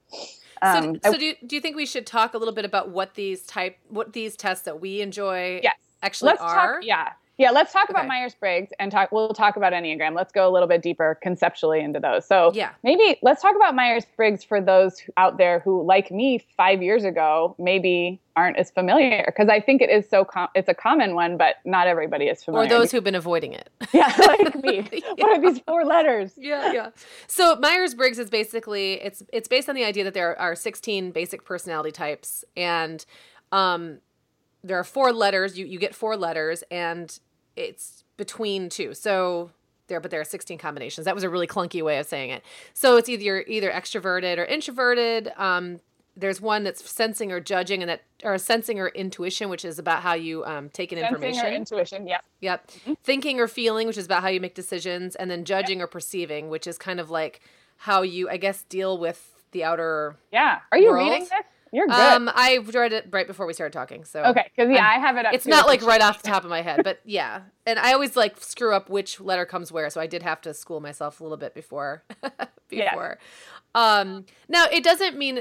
Um, 0.62 0.94
so, 1.02 1.10
so 1.10 1.14
I, 1.14 1.18
do 1.18 1.24
you, 1.24 1.34
do 1.44 1.56
you 1.56 1.60
think 1.60 1.74
we 1.74 1.86
should 1.86 2.06
talk 2.06 2.34
a 2.34 2.38
little 2.38 2.54
bit 2.54 2.64
about 2.64 2.90
what 2.90 3.14
these 3.14 3.42
type 3.42 3.76
what 3.88 4.12
these 4.12 4.36
tests 4.36 4.64
that 4.64 4.80
we 4.80 5.00
enjoy 5.00 5.60
yes. 5.62 5.74
actually 6.02 6.28
Let's 6.28 6.42
are? 6.42 6.74
Talk, 6.76 6.84
yeah. 6.84 7.12
Yeah, 7.42 7.50
let's 7.50 7.72
talk 7.72 7.90
okay. 7.90 7.92
about 7.94 8.06
Myers 8.06 8.36
Briggs 8.36 8.70
and 8.78 8.92
talk. 8.92 9.10
We'll 9.10 9.30
talk 9.30 9.56
about 9.56 9.72
Enneagram. 9.72 10.14
Let's 10.14 10.30
go 10.30 10.48
a 10.48 10.52
little 10.52 10.68
bit 10.68 10.80
deeper 10.80 11.18
conceptually 11.20 11.80
into 11.80 11.98
those. 11.98 12.24
So, 12.24 12.52
yeah, 12.54 12.70
maybe 12.84 13.18
let's 13.20 13.42
talk 13.42 13.56
about 13.56 13.74
Myers 13.74 14.06
Briggs 14.16 14.44
for 14.44 14.60
those 14.60 15.02
out 15.16 15.38
there 15.38 15.58
who, 15.58 15.84
like 15.84 16.12
me, 16.12 16.38
five 16.56 16.84
years 16.84 17.02
ago, 17.02 17.56
maybe 17.58 18.20
aren't 18.36 18.58
as 18.58 18.70
familiar 18.70 19.24
because 19.26 19.48
I 19.48 19.58
think 19.58 19.82
it 19.82 19.90
is 19.90 20.08
so. 20.08 20.24
Com- 20.24 20.50
it's 20.54 20.68
a 20.68 20.74
common 20.74 21.16
one, 21.16 21.36
but 21.36 21.56
not 21.64 21.88
everybody 21.88 22.26
is 22.26 22.44
familiar. 22.44 22.66
Or 22.66 22.68
those 22.68 22.92
who've 22.92 23.02
been 23.02 23.16
avoiding 23.16 23.54
it. 23.54 23.70
Yeah, 23.92 24.14
like 24.16 24.54
me. 24.62 24.88
yeah. 24.92 25.00
What 25.16 25.36
are 25.36 25.40
these 25.40 25.58
four 25.66 25.84
letters? 25.84 26.34
Yeah, 26.36 26.72
yeah. 26.72 26.90
So 27.26 27.56
Myers 27.56 27.96
Briggs 27.96 28.20
is 28.20 28.30
basically 28.30 29.02
it's 29.02 29.24
it's 29.32 29.48
based 29.48 29.68
on 29.68 29.74
the 29.74 29.84
idea 29.84 30.04
that 30.04 30.14
there 30.14 30.38
are 30.38 30.54
16 30.54 31.10
basic 31.10 31.44
personality 31.44 31.90
types 31.90 32.44
and. 32.56 33.04
Um, 33.50 33.98
there 34.64 34.78
are 34.78 34.84
four 34.84 35.12
letters. 35.12 35.58
You 35.58 35.66
you 35.66 35.80
get 35.80 35.92
four 35.92 36.16
letters, 36.16 36.62
and 36.70 37.18
it's 37.56 38.04
between 38.16 38.68
two. 38.68 38.94
So 38.94 39.50
there, 39.88 40.00
but 40.00 40.10
there 40.10 40.20
are 40.20 40.24
16 40.24 40.58
combinations. 40.58 41.04
That 41.04 41.14
was 41.14 41.24
a 41.24 41.30
really 41.30 41.46
clunky 41.46 41.82
way 41.82 41.98
of 41.98 42.06
saying 42.06 42.30
it. 42.30 42.42
So 42.74 42.96
it's 42.96 43.08
either 43.08 43.42
either 43.42 43.70
extroverted 43.70 44.38
or 44.38 44.44
introverted. 44.44 45.32
Um, 45.36 45.80
there's 46.16 46.40
one 46.40 46.62
that's 46.62 46.88
sensing 46.90 47.32
or 47.32 47.40
judging, 47.40 47.82
and 47.82 47.88
that 47.88 48.02
or 48.22 48.36
sensing 48.38 48.78
or 48.78 48.88
intuition, 48.88 49.48
which 49.48 49.64
is 49.64 49.78
about 49.78 50.02
how 50.02 50.14
you 50.14 50.44
um, 50.44 50.68
take 50.68 50.92
in 50.92 50.98
sensing 50.98 51.14
information. 51.14 51.46
Or 51.46 51.48
intuition, 51.48 52.06
yep. 52.06 52.24
Yep. 52.40 52.66
Mm-hmm. 52.68 52.92
Thinking 53.02 53.40
or 53.40 53.48
feeling, 53.48 53.86
which 53.86 53.96
is 53.96 54.04
about 54.04 54.22
how 54.22 54.28
you 54.28 54.40
make 54.40 54.54
decisions, 54.54 55.16
and 55.16 55.30
then 55.30 55.44
judging 55.44 55.78
yep. 55.78 55.84
or 55.84 55.88
perceiving, 55.88 56.50
which 56.50 56.66
is 56.66 56.76
kind 56.76 57.00
of 57.00 57.10
like 57.10 57.40
how 57.78 58.02
you, 58.02 58.28
I 58.28 58.36
guess, 58.36 58.62
deal 58.64 58.98
with 58.98 59.42
the 59.52 59.64
outer. 59.64 60.16
Yeah. 60.32 60.60
Are 60.70 60.78
you 60.78 60.90
world. 60.90 61.08
reading 61.08 61.20
this? 61.20 61.30
You're 61.72 61.86
good. 61.86 61.94
Um, 61.94 62.30
I 62.34 62.58
read 62.58 62.92
it 62.92 63.06
right 63.10 63.26
before 63.26 63.46
we 63.46 63.54
started 63.54 63.72
talking. 63.72 64.04
So 64.04 64.22
okay, 64.24 64.50
because 64.54 64.70
yeah, 64.70 64.86
I'm- 64.86 65.00
I 65.02 65.06
have 65.06 65.16
it 65.16 65.26
up. 65.26 65.32
it's 65.34 65.46
not 65.46 65.66
like 65.66 65.82
right 65.82 66.02
off 66.02 66.22
the 66.22 66.28
top 66.28 66.44
of 66.44 66.50
my 66.50 66.60
head, 66.62 66.82
but 66.84 67.00
yeah. 67.04 67.42
And 67.66 67.78
I 67.78 67.92
always 67.94 68.14
like 68.14 68.38
screw 68.40 68.74
up 68.74 68.90
which 68.90 69.20
letter 69.20 69.46
comes 69.46 69.72
where, 69.72 69.88
so 69.90 70.00
I 70.00 70.06
did 70.06 70.22
have 70.22 70.40
to 70.42 70.52
school 70.54 70.80
myself 70.80 71.20
a 71.20 71.22
little 71.24 71.38
bit 71.38 71.54
before. 71.54 72.04
Yeah. 72.70 72.90
before. 72.92 73.18
Um, 73.74 74.24
now 74.48 74.64
it 74.72 74.82
doesn't 74.82 75.16
mean 75.18 75.40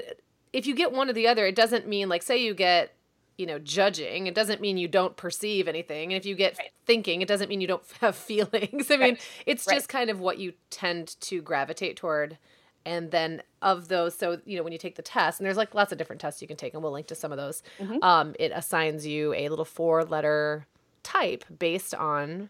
if 0.51 0.67
you 0.67 0.75
get 0.75 0.91
one 0.91 1.09
or 1.09 1.13
the 1.13 1.27
other, 1.27 1.45
it 1.45 1.55
doesn't 1.55 1.87
mean 1.87 2.09
like 2.09 2.23
say 2.23 2.37
you 2.37 2.53
get 2.53 2.93
you 3.37 3.45
know 3.47 3.57
judging 3.57 4.27
it 4.27 4.35
doesn't 4.35 4.59
mean 4.61 4.77
you 4.77 4.87
don't 4.89 5.15
perceive 5.17 5.67
anything 5.67 6.11
and 6.11 6.19
if 6.19 6.25
you 6.27 6.35
get 6.35 6.57
Right. 6.59 6.69
thinking 6.85 7.21
it 7.23 7.27
doesn't 7.27 7.47
mean 7.49 7.59
you 7.61 7.65
don't 7.67 7.81
have 8.01 8.15
feelings 8.15 8.91
i 8.91 8.97
mean 8.97 8.99
Right. 9.13 9.21
it's 9.47 9.65
Right. 9.65 9.75
just 9.75 9.87
kind 9.89 10.09
of 10.11 10.19
what 10.19 10.37
you 10.37 10.53
tend 10.69 11.15
to 11.21 11.41
gravitate 11.41 11.95
toward 11.95 12.37
and 12.85 13.11
then 13.11 13.41
of 13.61 13.87
those 13.89 14.15
so 14.15 14.39
you 14.45 14.57
know 14.57 14.63
when 14.63 14.71
you 14.73 14.79
take 14.79 14.95
the 14.95 15.01
test 15.01 15.39
and 15.39 15.45
there's 15.45 15.57
like 15.57 15.75
lots 15.75 15.91
of 15.91 15.97
different 15.97 16.19
tests 16.21 16.41
you 16.41 16.47
can 16.47 16.57
take 16.57 16.73
and 16.73 16.81
we'll 16.81 16.91
link 16.91 17.07
to 17.07 17.15
some 17.15 17.31
of 17.31 17.37
those 17.37 17.61
Mhm. 17.79 18.03
um, 18.03 18.35
it 18.39 18.51
assigns 18.53 19.05
you 19.05 19.33
a 19.33 19.49
little 19.49 19.65
four 19.65 20.03
letter 20.03 20.65
type 21.03 21.45
based 21.59 21.93
on 21.93 22.49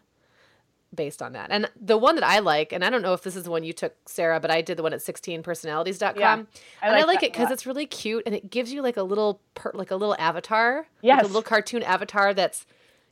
based 0.94 1.22
on 1.22 1.32
that. 1.32 1.50
And 1.50 1.70
the 1.80 1.96
one 1.96 2.16
that 2.16 2.24
i 2.24 2.38
like 2.38 2.70
and 2.72 2.84
i 2.84 2.90
don't 2.90 3.00
know 3.00 3.14
if 3.14 3.22
this 3.22 3.34
is 3.34 3.44
the 3.44 3.50
one 3.50 3.64
you 3.64 3.72
took 3.72 3.94
sarah 4.06 4.38
but 4.40 4.50
i 4.50 4.60
did 4.60 4.76
the 4.76 4.82
one 4.82 4.92
at 4.92 5.00
16personalities.com 5.00 6.16
Yeah, 6.20 6.34
and 6.82 6.94
i 6.94 7.04
like 7.04 7.22
it 7.22 7.32
because 7.32 7.50
it's 7.50 7.64
really 7.66 7.86
cute 7.86 8.24
and 8.26 8.34
it 8.34 8.50
gives 8.50 8.72
you 8.74 8.82
like 8.82 8.98
a 8.98 9.02
little 9.02 9.40
per, 9.54 9.70
like 9.74 9.90
a 9.90 9.96
little 9.96 10.14
avatar 10.18 10.86
like 11.16 11.24
a 11.24 11.26
little 11.26 11.42
cartoon 11.42 11.82
avatar 11.82 12.34
that's 12.34 12.66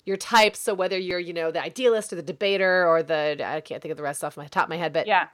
your 0.07 0.17
type. 0.17 0.57
So 0.57 0.73
whether 0.75 0.99
you're 0.99 1.19
you 1.19 1.33
know 1.35 1.51
the 1.51 1.63
idealist 1.63 2.13
or 2.13 2.17
the 2.17 2.23
debater 2.23 2.87
or 2.87 3.03
the 3.03 3.43
i 3.47 3.61
can't 3.61 3.81
think 3.83 3.91
of 3.91 3.97
the 3.97 4.03
rest 4.03 4.25
off 4.25 4.37
my 4.37 4.47
top 4.47 4.65
of 4.65 4.69
my 4.71 4.77
head 4.77 4.93
but 4.93 5.07
yeah, 5.07 5.29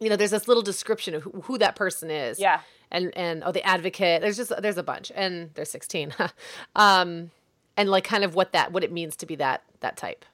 you 0.00 0.08
know 0.08 0.16
there's 0.16 0.30
this 0.30 0.48
little 0.48 0.62
description 0.62 1.14
of 1.14 1.22
who, 1.22 1.30
who 1.42 1.58
that 1.58 1.76
person 1.76 2.10
is 2.10 2.38
yeah. 2.38 2.60
and 2.90 3.16
and 3.16 3.42
oh 3.44 3.52
the 3.52 3.64
advocate 3.64 4.22
there's 4.22 4.36
just 4.36 4.52
there's 4.60 4.78
a 4.78 4.82
bunch 4.82 5.12
and 5.14 5.50
there's 5.54 5.70
16 5.70 6.14
um 6.76 7.30
and 7.76 7.90
like 7.90 8.04
kind 8.04 8.24
of 8.24 8.34
what 8.34 8.52
that 8.52 8.72
what 8.72 8.82
it 8.82 8.92
means 8.92 9.16
to 9.16 9.26
be 9.26 9.36
that 9.36 9.62
that 9.80 9.96
type 9.96 10.24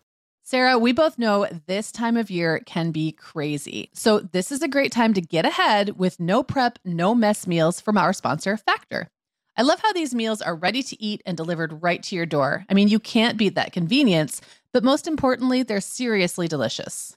Sarah, 0.49 0.79
we 0.79 0.93
both 0.93 1.19
know 1.19 1.49
this 1.67 1.91
time 1.91 2.17
of 2.17 2.31
year 2.31 2.61
can 2.61 2.93
be 2.93 3.11
crazy. 3.11 3.91
So, 3.93 4.21
this 4.21 4.53
is 4.53 4.63
a 4.63 4.69
great 4.69 4.93
time 4.93 5.13
to 5.15 5.21
get 5.21 5.45
ahead 5.45 5.99
with 5.99 6.21
no 6.21 6.45
prep, 6.45 6.79
no 6.85 7.17
mess 7.17 7.49
meals 7.49 7.81
from 7.81 7.99
our 7.99 8.13
sponsor, 8.13 8.57
Factor. 8.57 9.09
I 9.57 9.63
love 9.63 9.81
how 9.81 9.93
these 9.93 10.15
meals 10.15 10.41
are 10.41 10.55
ready 10.55 10.85
to 10.85 11.03
eat 11.03 11.21
and 11.27 11.37
delivered 11.37 11.83
right 11.83 12.01
to 12.05 12.15
your 12.15 12.27
door. 12.27 12.65
I 12.69 12.75
mean, 12.75 12.87
you 12.87 13.01
can't 13.01 13.37
beat 13.37 13.57
that 13.57 13.73
convenience, 13.73 14.41
but 14.73 14.85
most 14.85 15.09
importantly, 15.09 15.65
they're 15.65 15.81
seriously 15.81 16.47
delicious. 16.47 17.17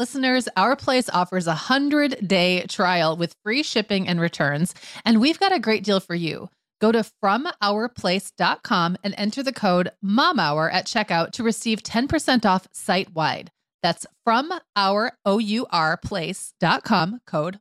Listeners, 0.00 0.48
Our 0.56 0.76
Place 0.76 1.10
offers 1.10 1.46
a 1.46 1.50
100 1.50 2.26
day 2.26 2.64
trial 2.64 3.18
with 3.18 3.36
free 3.42 3.62
shipping 3.62 4.08
and 4.08 4.18
returns, 4.18 4.74
and 5.04 5.20
we've 5.20 5.38
got 5.38 5.54
a 5.54 5.58
great 5.58 5.84
deal 5.84 6.00
for 6.00 6.14
you. 6.14 6.48
Go 6.80 6.90
to 6.90 7.04
FromOurPlace.com 7.22 8.96
and 9.04 9.14
enter 9.18 9.42
the 9.42 9.52
code 9.52 9.90
MOMHOUR 10.02 10.72
at 10.72 10.86
checkout 10.86 11.32
to 11.32 11.42
receive 11.42 11.82
10% 11.82 12.46
off 12.46 12.66
site 12.72 13.14
wide. 13.14 13.50
That's 13.82 14.06
from 14.24 14.50
our 14.74 15.12
code 15.26 15.42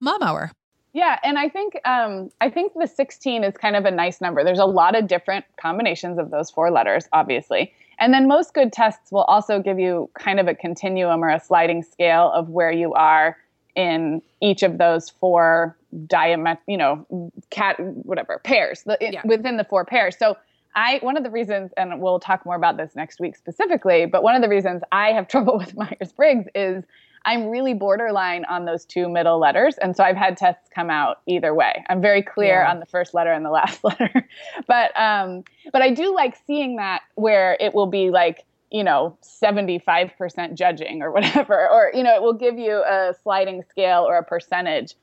MOMHOUR. 0.01 0.51
Yeah, 0.93 1.19
and 1.21 1.37
I 1.37 1.49
think 1.49 1.73
um, 1.85 2.29
I 2.39 2.49
think 2.49 2.71
the 2.73 2.87
16 2.87 3.43
is 3.43 3.57
kind 3.57 3.75
of 3.75 3.83
a 3.83 3.91
nice 3.91 4.21
number. 4.21 4.45
There's 4.45 4.59
a 4.59 4.65
lot 4.65 4.95
of 4.97 5.07
different 5.07 5.43
combinations 5.59 6.17
of 6.17 6.31
those 6.31 6.49
four 6.49 6.71
letters, 6.71 7.09
obviously. 7.11 7.73
And 7.99 8.13
then 8.13 8.27
most 8.27 8.53
good 8.53 8.71
tests 8.71 9.11
will 9.11 9.23
also 9.23 9.61
give 9.61 9.79
you 9.79 10.09
kind 10.17 10.39
of 10.39 10.47
a 10.47 10.55
continuum 10.55 11.23
or 11.23 11.29
a 11.29 11.39
sliding 11.39 11.83
scale 11.83 12.31
of 12.33 12.49
where 12.49 12.71
you 12.71 12.93
are 12.93 13.37
in 13.75 14.21
each 14.41 14.63
of 14.63 14.77
those 14.77 15.09
four 15.09 15.77
diamet, 16.07 16.57
you 16.67 16.77
know, 16.77 17.05
cat 17.49 17.75
whatever 17.79 18.39
pairs 18.43 18.83
the, 18.83 18.97
Yeah. 18.99 19.21
within 19.25 19.57
the 19.57 19.63
four 19.63 19.85
pairs. 19.85 20.17
So 20.17 20.37
I 20.75 20.99
one 21.01 21.17
of 21.17 21.23
the 21.23 21.29
reasons, 21.29 21.71
and 21.77 21.99
we'll 22.01 22.19
talk 22.19 22.45
more 22.45 22.55
about 22.55 22.77
this 22.77 22.95
next 22.95 23.19
week 23.19 23.35
specifically, 23.35 24.05
but 24.05 24.23
one 24.23 24.35
of 24.35 24.41
the 24.41 24.49
reasons 24.49 24.81
I 24.91 25.11
have 25.11 25.27
trouble 25.33 25.57
with 25.57 25.75
Myers 25.75 26.11
Briggs 26.15 26.47
is 26.55 26.83
I'm 27.25 27.47
really 27.47 27.73
borderline 27.73 28.45
on 28.45 28.65
those 28.65 28.85
two 28.85 29.09
middle 29.09 29.39
letters. 29.39 29.77
And 29.77 29.95
so 29.95 30.03
I've 30.03 30.15
had 30.17 30.37
tests 30.37 30.69
come 30.73 30.89
out 30.89 31.21
either 31.27 31.53
way. 31.53 31.83
I'm 31.89 32.01
very 32.01 32.21
clear 32.21 32.61
Yeah. 32.61 32.71
on 32.71 32.79
the 32.79 32.85
first 32.85 33.13
letter 33.13 33.31
and 33.31 33.45
the 33.45 33.49
last 33.59 33.83
letter. 33.83 34.27
but 34.67 34.97
um, 34.99 35.43
but 35.71 35.81
I 35.81 35.91
do 35.93 36.13
like 36.15 36.37
seeing 36.47 36.77
that 36.77 37.01
where 37.15 37.57
it 37.59 37.73
will 37.73 37.87
be 37.87 38.09
like, 38.09 38.45
you 38.71 38.83
know, 38.83 39.17
75% 39.23 40.53
judging 40.53 41.01
or 41.01 41.11
whatever, 41.13 41.67
or, 41.69 41.91
you 41.93 42.03
know, 42.03 42.15
it 42.15 42.21
will 42.21 42.33
give 42.33 42.57
you 42.59 42.83
a 42.83 43.13
sliding 43.23 43.63
scale 43.69 44.05
or 44.07 44.17
a 44.17 44.23
percentage 44.23 44.95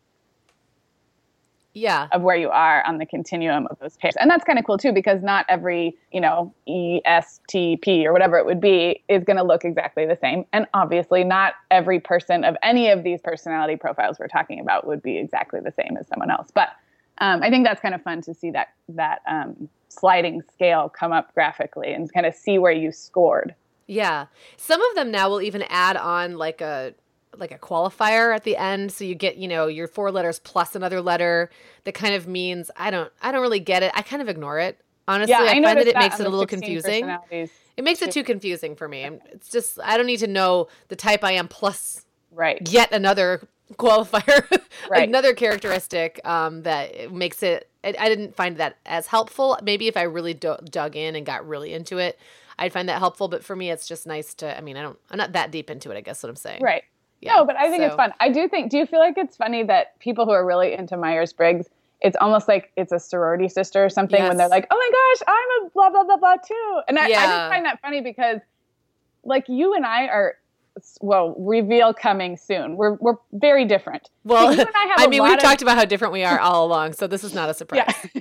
Yeah. 1.77 2.09
of 2.13 2.23
where 2.23 2.37
you 2.37 2.49
are 2.49 2.83
on 2.87 2.97
the 2.97 3.05
continuum 3.05 3.67
of 3.71 3.79
those 3.81 3.99
pairs. 3.99 4.15
And 4.19 4.31
that's 4.31 4.45
kind 4.45 4.59
of 4.59 4.65
cool 4.65 4.79
too, 4.79 4.93
because 4.93 5.23
not 5.23 5.45
every, 5.51 5.95
you 6.11 6.23
know, 6.23 6.55
ESTP 6.67 8.05
or 8.07 8.15
whatever 8.15 8.39
it 8.39 8.47
would 8.47 8.63
be 8.63 9.03
is 9.11 9.25
going 9.25 9.37
to 9.37 9.43
look 9.43 9.63
exactly 9.63 10.07
the 10.07 10.17
same. 10.17 10.47
And 10.55 10.67
obviously, 10.73 11.23
not 11.23 11.53
every 11.71 12.01
person 12.01 12.45
of 12.45 12.57
any 12.63 12.89
of 12.89 13.05
these 13.05 13.21
personality 13.21 13.77
profiles 13.77 14.19
we're 14.19 14.27
talking 14.27 14.59
about 14.59 14.87
would 14.87 15.03
be 15.03 15.19
exactly 15.19 15.61
the 15.61 15.71
same 15.71 15.99
as 15.99 16.09
someone 16.09 16.31
else. 16.31 16.49
But 16.55 16.71
um, 17.19 17.43
I 17.43 17.51
think 17.51 17.67
that's 17.67 17.83
kind 17.83 17.95
of 17.95 18.03
fun 18.03 18.23
to 18.23 18.33
see 18.33 18.51
that 18.53 18.69
that 18.89 19.21
um, 19.29 19.69
sliding 19.91 20.41
scale 20.55 20.89
come 20.89 21.13
up 21.13 21.35
graphically 21.35 21.93
and 21.93 22.11
kind 22.11 22.25
of 22.25 22.35
see 22.35 22.59
where 22.59 22.73
you 22.73 22.91
scored. 22.91 23.55
Yeah. 23.87 24.27
Some 24.57 24.81
of 24.81 24.95
them 24.97 25.11
now 25.11 25.29
will 25.29 25.43
even 25.43 25.63
add 25.69 25.99
on 25.99 26.39
like 26.39 26.63
a 26.63 26.95
like 27.39 27.53
a 27.53 27.59
qualifier 27.59 28.35
at 28.35 28.45
the 28.45 28.57
end. 28.57 28.93
So 28.93 29.05
you 29.05 29.15
get 29.15 29.37
you 29.37 29.49
know 29.49 29.67
your 29.67 29.87
four 29.89 30.11
letters 30.11 30.39
plus 30.39 30.75
another 30.75 31.01
letter 31.01 31.51
that 31.85 31.93
kind 31.93 32.15
of 32.15 32.27
means 32.27 32.71
i 32.77 32.91
don't 32.91 33.13
i 33.23 33.31
don't 33.33 33.43
really 33.43 33.61
get 33.61 33.83
it. 33.83 33.93
I 33.95 34.03
kind 34.03 34.23
of 34.23 34.29
ignore 34.29 34.59
it. 34.59 34.79
Honestly 35.09 35.31
Yeah, 35.33 35.41
i, 35.43 35.51
I 35.57 35.63
find 35.63 35.79
that 35.79 35.87
it 35.87 35.97
makes 35.97 36.19
it 36.21 36.27
a 36.27 36.29
little 36.31 36.47
confusing. 36.47 37.17
it 37.31 37.85
makes 37.85 38.03
it 38.03 38.11
too 38.11 38.25
confusing 38.25 38.75
for 38.75 38.89
me. 38.89 39.09
It's 39.33 39.49
just 39.51 39.79
i 39.85 39.97
don't 39.97 40.07
need 40.07 40.19
to 40.21 40.27
know 40.27 40.69
the 40.89 40.97
type 40.97 41.23
i 41.25 41.33
am 41.33 41.49
plus 41.49 42.05
Right. 42.33 42.69
yet 42.71 42.93
another 42.93 43.47
qualifier 43.75 44.45
Right. 44.91 45.09
another 45.09 45.33
characteristic 45.35 46.21
um, 46.27 46.63
that 46.63 47.13
makes 47.13 47.43
it 47.43 47.69
I, 47.85 47.95
I 47.99 48.09
didn't 48.09 48.35
find 48.35 48.57
that 48.59 48.77
as 48.85 49.07
helpful. 49.07 49.59
Maybe 49.63 49.87
if 49.89 49.97
i 49.97 50.03
really 50.03 50.35
do- 50.35 50.59
dug 50.71 50.97
in 50.97 51.15
and 51.17 51.25
got 51.25 51.47
really 51.47 51.73
into 51.73 51.99
it 51.99 52.19
i'd 52.59 52.73
find 52.73 52.89
that 52.89 52.99
helpful. 52.99 53.29
But 53.29 53.45
for 53.45 53.55
me 53.57 53.71
it's 53.71 53.87
just 53.87 54.07
nice 54.07 54.35
to 54.35 54.57
i 54.57 54.61
mean 54.61 54.77
i 54.77 54.83
don't 54.83 54.99
i'm 55.11 55.19
not 55.19 55.33
that 55.33 55.51
deep 55.51 55.71
into 55.71 55.91
it 55.91 55.97
i 55.97 56.01
guess 56.01 56.23
what 56.23 56.31
i'm 56.31 56.37
saying. 56.37 56.63
Right. 56.63 56.83
Yeah, 57.21 57.37
no, 57.37 57.45
but 57.45 57.57
I 57.57 57.71
think 57.71 57.83
it's 57.83 57.95
fun. 57.97 58.13
I 58.21 58.29
do 58.29 58.47
think. 58.49 58.71
Do 58.71 58.79
you 58.79 58.87
feel 58.87 59.01
like 59.01 59.17
it's 59.17 59.37
funny 59.37 59.63
that 59.65 59.99
people 60.01 60.25
who 60.27 60.33
are 60.33 60.45
really 60.47 60.73
into 60.75 60.97
Myers 60.97 61.33
Briggs, 61.33 61.67
it's 62.03 62.17
almost 62.21 62.47
like 62.47 62.73
it's 62.77 62.93
a 62.93 62.99
sorority 62.99 63.49
sister 63.49 63.85
or 63.85 63.89
something 63.89 64.23
when 64.23 64.37
they're 64.37 64.49
like, 64.49 64.67
"Oh 64.71 64.77
my 64.77 64.91
gosh, 65.27 65.35
I'm 65.35 65.67
a 65.67 65.71
blah 65.71 65.91
blah 65.91 66.05
blah 66.05 66.17
blah 66.19 66.37
too," 66.37 66.81
and 66.89 66.99
I, 66.99 67.05
I 67.05 67.09
just 67.09 67.49
find 67.51 67.65
that 67.65 67.81
funny 67.81 68.01
because, 68.03 68.41
like, 69.25 69.45
you 69.49 69.75
and 69.75 69.87
I 69.87 70.07
are, 70.09 70.37
well, 71.01 71.35
reveal 71.39 71.95
coming 71.95 72.37
soon. 72.37 72.77
We're 72.77 72.95
we're 73.01 73.17
very 73.33 73.65
different. 73.65 74.11
well 74.25 74.53
you 74.53 74.61
and 74.61 74.69
I 74.75 74.87
have 74.89 74.95
i 74.99 75.07
mean 75.07 75.23
we've 75.23 75.33
of- 75.33 75.39
talked 75.41 75.63
about 75.63 75.79
how 75.79 75.85
different 75.87 76.13
we 76.13 76.23
are 76.23 76.39
all 76.39 76.67
along 76.67 76.93
so 76.93 77.07
this 77.07 77.25
is 77.25 77.33
not 77.35 77.49
a 77.49 77.55
surprise 77.61 77.95
Yeah. 78.15 78.21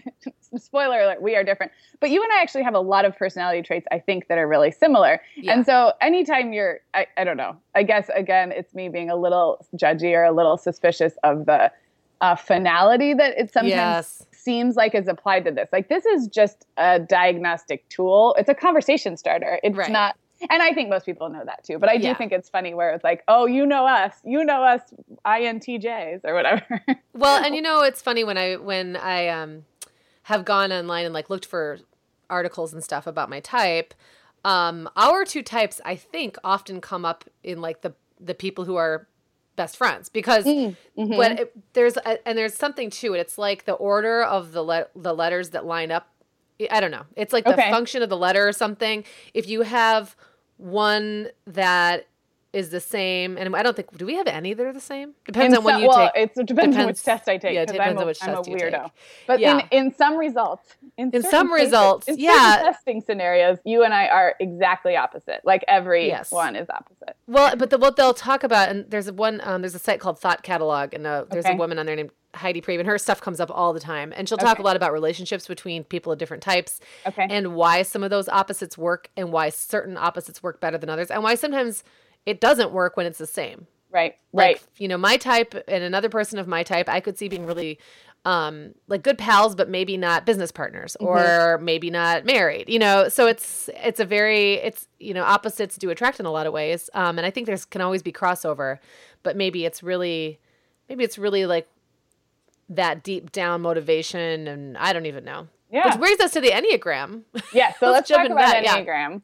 Spoiler 0.59 0.99
alert, 0.99 1.21
we 1.21 1.35
are 1.35 1.43
different. 1.43 1.71
But 1.99 2.09
you 2.09 2.21
and 2.23 2.31
I 2.31 2.41
actually 2.41 2.63
have 2.63 2.73
a 2.73 2.79
lot 2.79 3.05
of 3.05 3.15
personality 3.17 3.61
traits, 3.61 3.87
I 3.91 3.99
think, 3.99 4.27
that 4.27 4.37
are 4.37 4.47
really 4.47 4.71
similar. 4.71 5.21
Yeah. 5.35 5.53
And 5.53 5.65
so 5.65 5.93
anytime 6.01 6.53
you're, 6.53 6.79
I, 6.93 7.07
I 7.17 7.23
don't 7.23 7.37
know, 7.37 7.57
I 7.73 7.83
guess, 7.83 8.09
again, 8.13 8.51
it's 8.51 8.73
me 8.73 8.89
being 8.89 9.09
a 9.09 9.15
little 9.15 9.65
judgy 9.75 10.13
or 10.13 10.23
a 10.23 10.31
little 10.31 10.57
suspicious 10.57 11.13
of 11.23 11.45
the 11.45 11.71
uh, 12.21 12.35
finality 12.35 13.13
that 13.13 13.37
it 13.37 13.51
sometimes 13.51 13.69
yes 13.69 14.25
seems 14.31 14.75
like 14.75 14.93
is 14.93 15.07
applied 15.07 15.43
to 15.43 15.51
this. 15.51 15.67
Like, 15.73 15.89
this 15.89 16.05
is 16.05 16.27
just 16.27 16.65
a 16.77 16.99
diagnostic 16.99 17.87
tool, 17.89 18.35
it's 18.37 18.47
a 18.49 18.53
conversation 18.53 19.17
starter. 19.17 19.59
It's 19.63 19.75
Right. 19.75 19.91
not. 19.91 20.15
And 20.49 20.61
I 20.61 20.71
think 20.73 20.89
most 20.89 21.05
people 21.05 21.29
know 21.29 21.43
that 21.45 21.63
too. 21.63 21.79
But 21.79 21.89
I 21.89 21.97
do 21.97 22.03
Yeah. 22.07 22.13
think 22.13 22.31
it's 22.31 22.49
funny 22.49 22.73
where 22.73 22.91
it's 22.91 23.03
like, 23.03 23.23
oh, 23.27 23.45
you 23.47 23.65
know 23.65 23.87
us, 23.87 24.13
you 24.23 24.43
know 24.43 24.63
us, 24.63 24.81
INTJs 25.25 26.21
or 26.23 26.33
whatever. 26.33 26.81
Well, 27.13 27.43
and 27.43 27.55
you 27.55 27.61
know, 27.61 27.81
it's 27.81 28.01
funny 28.01 28.23
when 28.25 28.37
I 28.37 28.57
when 28.57 28.97
I 28.97 29.29
um 29.29 29.63
have 30.25 30.43
gone 30.45 30.71
online 30.71 31.05
and 31.05 31.13
like 31.13 31.29
looked 31.29 31.45
for 31.45 31.79
articles 32.29 32.73
and 32.73 32.83
stuff 32.83 33.05
about 33.07 33.29
my 33.29 33.39
type. 33.39 33.93
Um, 34.43 34.89
our 34.95 35.25
two 35.25 35.41
types, 35.43 35.81
I 35.85 35.95
think, 35.95 36.37
often 36.43 36.81
come 36.81 37.05
up 37.05 37.25
in 37.43 37.61
like 37.61 37.81
the 37.81 37.93
the 38.19 38.33
people 38.35 38.65
who 38.65 38.75
are 38.75 39.07
best 39.55 39.77
friends 39.77 40.09
because 40.09 40.45
Mhm. 40.45 40.75
when 40.95 41.37
it, 41.39 41.53
there's 41.73 41.97
a, 41.97 42.27
and 42.27 42.37
there's 42.37 42.53
something 42.55 42.89
to 42.89 43.13
it. 43.13 43.19
It's 43.19 43.37
like 43.37 43.65
the 43.65 43.73
order 43.73 44.23
of 44.23 44.51
the 44.51 44.61
le- 44.63 44.87
the 44.95 45.13
letters 45.13 45.49
that 45.51 45.65
line 45.65 45.91
up. 45.91 46.09
I 46.71 46.79
don't 46.79 46.91
know. 46.91 47.05
It's 47.15 47.33
like 47.33 47.43
the 47.45 47.51
function 47.71 48.01
of 48.01 48.09
the 48.09 48.17
letter 48.17 48.47
or 48.47 48.53
something. 48.53 49.03
If 49.33 49.47
you 49.47 49.61
have 49.63 50.15
one 50.57 51.29
that 51.47 52.07
is 52.55 52.69
the 52.69 52.79
same, 52.79 53.37
and 53.37 53.55
I 53.55 53.61
don't 53.63 53.75
think 53.75 53.95
do 53.97 54.05
we 54.05 54.15
have 54.15 54.27
any 54.27 54.53
that 54.53 54.65
are 54.65 54.73
the 54.73 54.79
same? 54.79 55.13
Depends 55.25 55.53
In 55.53 55.57
on 55.59 55.63
when 55.65 55.73
some- 55.75 55.81
you 55.83 55.87
well, 55.89 56.11
take. 56.15 56.31
it 56.37 56.45
depends, 56.47 56.77
on 56.77 56.85
which 56.85 57.03
test 57.03 57.27
I 57.27 57.37
take. 57.37 57.53
yeah, 57.53 57.61
it 57.63 57.67
depends 57.67 57.91
I'm 57.91 57.97
a, 57.97 58.01
on 58.01 58.07
which 58.07 58.23
I'm 58.23 58.29
a 58.29 58.35
test 58.37 58.49
you 58.49 58.55
weirdo. 58.55 58.83
take. 58.83 58.91
But 59.27 59.39
Yeah. 59.41 59.59
in, 59.71 59.85
in 59.87 59.93
some 59.93 60.17
results, 60.17 60.75
in, 60.97 61.11
In 61.13 61.21
some 61.21 61.49
cases, 61.49 61.65
results, 61.65 62.07
in 62.07 62.17
yeah. 62.17 62.61
testing 62.63 63.01
scenarios, 63.01 63.57
you 63.65 63.83
and 63.83 63.93
I 63.93 64.07
are 64.07 64.35
exactly 64.39 64.95
opposite. 64.95 65.41
Like 65.43 65.63
every 65.67 66.07
Yes. 66.07 66.31
one 66.31 66.55
is 66.55 66.69
opposite. 66.69 67.15
Well, 67.27 67.55
but 67.57 67.69
the, 67.69 67.77
what 67.77 67.97
they'll 67.97 68.13
talk 68.13 68.43
about, 68.43 68.69
and 68.69 68.89
there's 68.89 69.07
a 69.09 69.13
one, 69.13 69.41
um, 69.43 69.61
there's 69.61 69.75
a 69.75 69.79
site 69.79 69.99
called 69.99 70.17
Thought 70.19 70.41
Catalog, 70.43 70.93
and 70.93 71.05
uh, 71.05 71.25
there's 71.29 71.45
Okay. 71.45 71.53
a 71.53 71.57
woman 71.57 71.77
on 71.77 71.85
there 71.85 71.95
named 71.95 72.11
Heidi 72.35 72.59
Priebe, 72.61 72.79
and 72.79 72.87
her 72.87 72.97
stuff 72.97 73.21
comes 73.21 73.39
up 73.39 73.49
all 73.53 73.71
the 73.71 73.79
time, 73.79 74.11
and 74.15 74.27
she'll 74.27 74.37
talk 74.37 74.59
a 74.59 74.61
lot 74.61 74.75
about 74.75 74.91
relationships 74.91 75.47
between 75.47 75.85
people 75.85 76.11
of 76.11 76.17
different 76.19 76.43
types, 76.43 76.81
Okay. 77.07 77.25
and 77.29 77.55
why 77.55 77.81
some 77.81 78.03
of 78.03 78.09
those 78.09 78.27
opposites 78.27 78.77
work, 78.77 79.09
and 79.15 79.31
why 79.31 79.47
certain 79.49 79.95
opposites 79.97 80.43
work 80.43 80.59
better 80.59 80.77
than 80.77 80.89
others, 80.89 81.09
and 81.09 81.23
why 81.23 81.35
sometimes 81.35 81.83
it 82.25 82.39
doesn't 82.41 82.71
work 82.71 82.97
when 82.97 83.05
it's 83.05 83.17
the 83.19 83.27
same. 83.27 83.67
right. 83.91 84.15
Like, 84.33 84.57
Right. 84.57 84.63
you 84.77 84.87
know, 84.87 84.97
my 84.97 85.17
type 85.17 85.53
and 85.67 85.83
another 85.83 86.09
person 86.09 86.37
of 86.39 86.47
my 86.47 86.63
type, 86.63 86.89
I 86.89 86.99
could 86.99 87.17
see 87.17 87.27
being 87.29 87.45
really 87.45 87.79
um 88.27 88.73
like 88.87 89.03
good 89.03 89.19
pals 89.19 89.53
but 89.53 89.69
maybe 89.69 89.97
not 89.97 90.25
business 90.25 90.51
partners 90.51 90.97
Mm-hmm. 90.99 91.05
or 91.05 91.59
maybe 91.59 91.91
not 91.91 92.25
married 92.25 92.67
you 92.67 92.79
know 92.79 93.07
so 93.07 93.27
it's 93.27 93.69
it's 93.75 93.99
a 93.99 94.05
very 94.05 94.53
it's 94.53 94.87
you 94.99 95.13
know 95.13 95.23
opposites 95.23 95.75
do 95.77 95.91
attract 95.91 96.19
in 96.19 96.25
a 96.25 96.31
lot 96.31 96.47
of 96.47 96.51
ways 96.53 96.89
um 96.95 97.19
and 97.19 97.27
i 97.27 97.29
think 97.29 97.45
there's 97.45 97.65
can 97.65 97.81
always 97.81 98.01
be 98.01 98.11
crossover 98.11 98.79
but 99.21 99.37
maybe 99.37 99.63
it's 99.63 99.83
really 99.83 100.39
maybe 100.89 101.03
it's 101.03 101.19
really 101.19 101.45
like 101.45 101.67
that 102.67 103.03
deep 103.03 103.31
down 103.31 103.61
motivation 103.61 104.47
and 104.47 104.75
i 104.79 104.91
don't 104.91 105.05
even 105.05 105.23
know 105.23 105.47
Yeah. 105.69 105.87
which 105.89 105.99
brings 105.99 106.19
us 106.19 106.31
to 106.31 106.41
the 106.41 106.49
enneagram 106.49 107.25
Yeah. 107.53 107.73
So 107.79 107.85
Let's 107.91 108.09
let's, 108.09 108.09
jump 108.09 108.25
about 108.31 108.37
that, 108.53 108.63
yeah. 108.63 109.17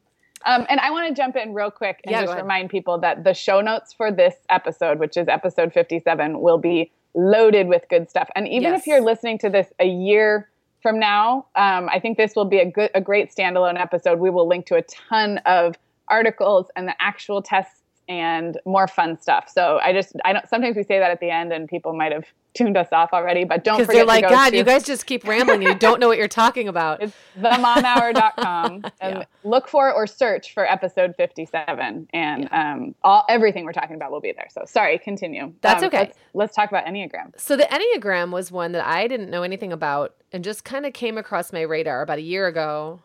Um, 0.46 0.66
and 0.70 0.80
I 0.80 0.92
want 0.92 1.08
to 1.08 1.14
jump 1.14 1.36
in 1.36 1.54
real 1.54 1.72
quick 1.72 2.02
and 2.04 2.12
Yeah, 2.12 2.26
just 2.26 2.36
remind 2.38 2.70
people 2.70 3.00
that 3.00 3.24
the 3.24 3.34
show 3.34 3.62
notes 3.62 3.94
for 3.94 4.12
this 4.12 4.36
episode, 4.50 5.00
which 5.00 5.18
is 5.18 5.28
episode 5.28 5.74
57, 5.74 6.40
will 6.40 6.58
be 6.58 6.92
loaded 7.14 7.68
with 7.68 7.84
good 7.90 8.10
stuff. 8.10 8.30
And 8.36 8.48
even 8.48 8.72
Yes. 8.72 8.82
if 8.82 8.88
you're 8.88 9.02
listening 9.02 9.38
to 9.40 9.50
this 9.50 9.72
a 9.80 9.86
year 9.88 10.50
from 10.82 11.00
now, 11.00 11.46
um, 11.56 11.90
I 11.92 12.00
think 12.00 12.18
this 12.18 12.36
will 12.36 12.46
be 12.46 12.60
a 12.60 12.66
good, 12.66 12.90
a 12.96 13.02
great 13.02 13.34
standalone 13.36 13.80
episode. 13.80 14.20
We 14.20 14.30
will 14.30 14.48
link 14.48 14.66
to 14.68 14.76
a 14.76 14.82
ton 14.82 15.40
of 15.46 15.76
articles 16.08 16.68
and 16.76 16.88
the 16.88 16.96
actual 17.00 17.42
tests 17.42 17.81
and 18.12 18.60
more 18.66 18.88
fun 18.88 19.20
stuff. 19.22 19.50
So 19.50 19.80
I 19.82 19.94
just, 19.94 20.14
I 20.26 20.34
don't. 20.34 20.48
Sometimes 20.48 20.76
we 20.76 20.84
say 20.84 21.00
that 21.00 21.10
at 21.12 21.20
the 21.22 21.30
end, 21.30 21.52
and 21.54 21.68
people 21.68 21.94
might 21.94 22.12
have 22.12 22.26
tuned 22.54 22.76
us 22.76 22.90
off 22.92 23.12
already. 23.14 23.46
But 23.46 23.64
don't 23.64 23.78
because 23.78 23.86
forget 23.88 24.00
they're 24.00 24.22
like 24.22 24.28
god 24.30 24.50
to, 24.50 24.58
you 24.58 24.64
guys 24.66 24.84
just 24.84 25.06
keep 25.06 25.26
rambling 25.26 25.62
you 25.62 25.74
don't 25.74 26.02
know 26.02 26.10
what 26.10 26.18
you're 26.18 26.28
talking 26.28 26.68
about 26.68 27.02
it's 27.02 27.16
themomhour.com 27.40 28.84
and 29.02 29.18
Yeah. 29.20 29.24
look 29.44 29.70
for 29.70 29.92
or 29.94 30.06
search 30.08 30.54
for 30.54 30.70
episode 30.70 31.16
57 31.16 32.08
and 32.14 32.50
um, 32.52 32.96
all 33.04 33.24
everything 33.30 33.64
we're 33.64 33.72
talking 33.72 33.96
about 33.96 34.12
will 34.12 34.20
be 34.22 34.34
there 34.34 34.48
so 34.50 34.64
sorry 34.66 34.98
continue 34.98 35.54
That's 35.62 35.82
Um, 35.82 35.88
okay. 35.88 35.98
let's, 36.00 36.18
let's 36.34 36.56
talk 36.56 36.70
about 36.70 36.86
enneagram 36.86 37.32
So 37.40 37.56
the 37.56 37.64
Enneagram 37.64 38.32
was 38.32 38.52
one 38.52 38.74
that 38.74 38.86
I 38.86 39.08
didn't 39.08 39.30
know 39.30 39.44
anything 39.44 39.72
about 39.72 40.16
and 40.34 40.44
just 40.44 40.66
kind 40.66 40.86
of 40.86 40.92
came 40.94 41.18
across 41.18 41.54
my 41.54 41.62
radar 41.62 42.02
about 42.02 42.18
a 42.18 42.22
year 42.24 42.48
ago 42.48 43.00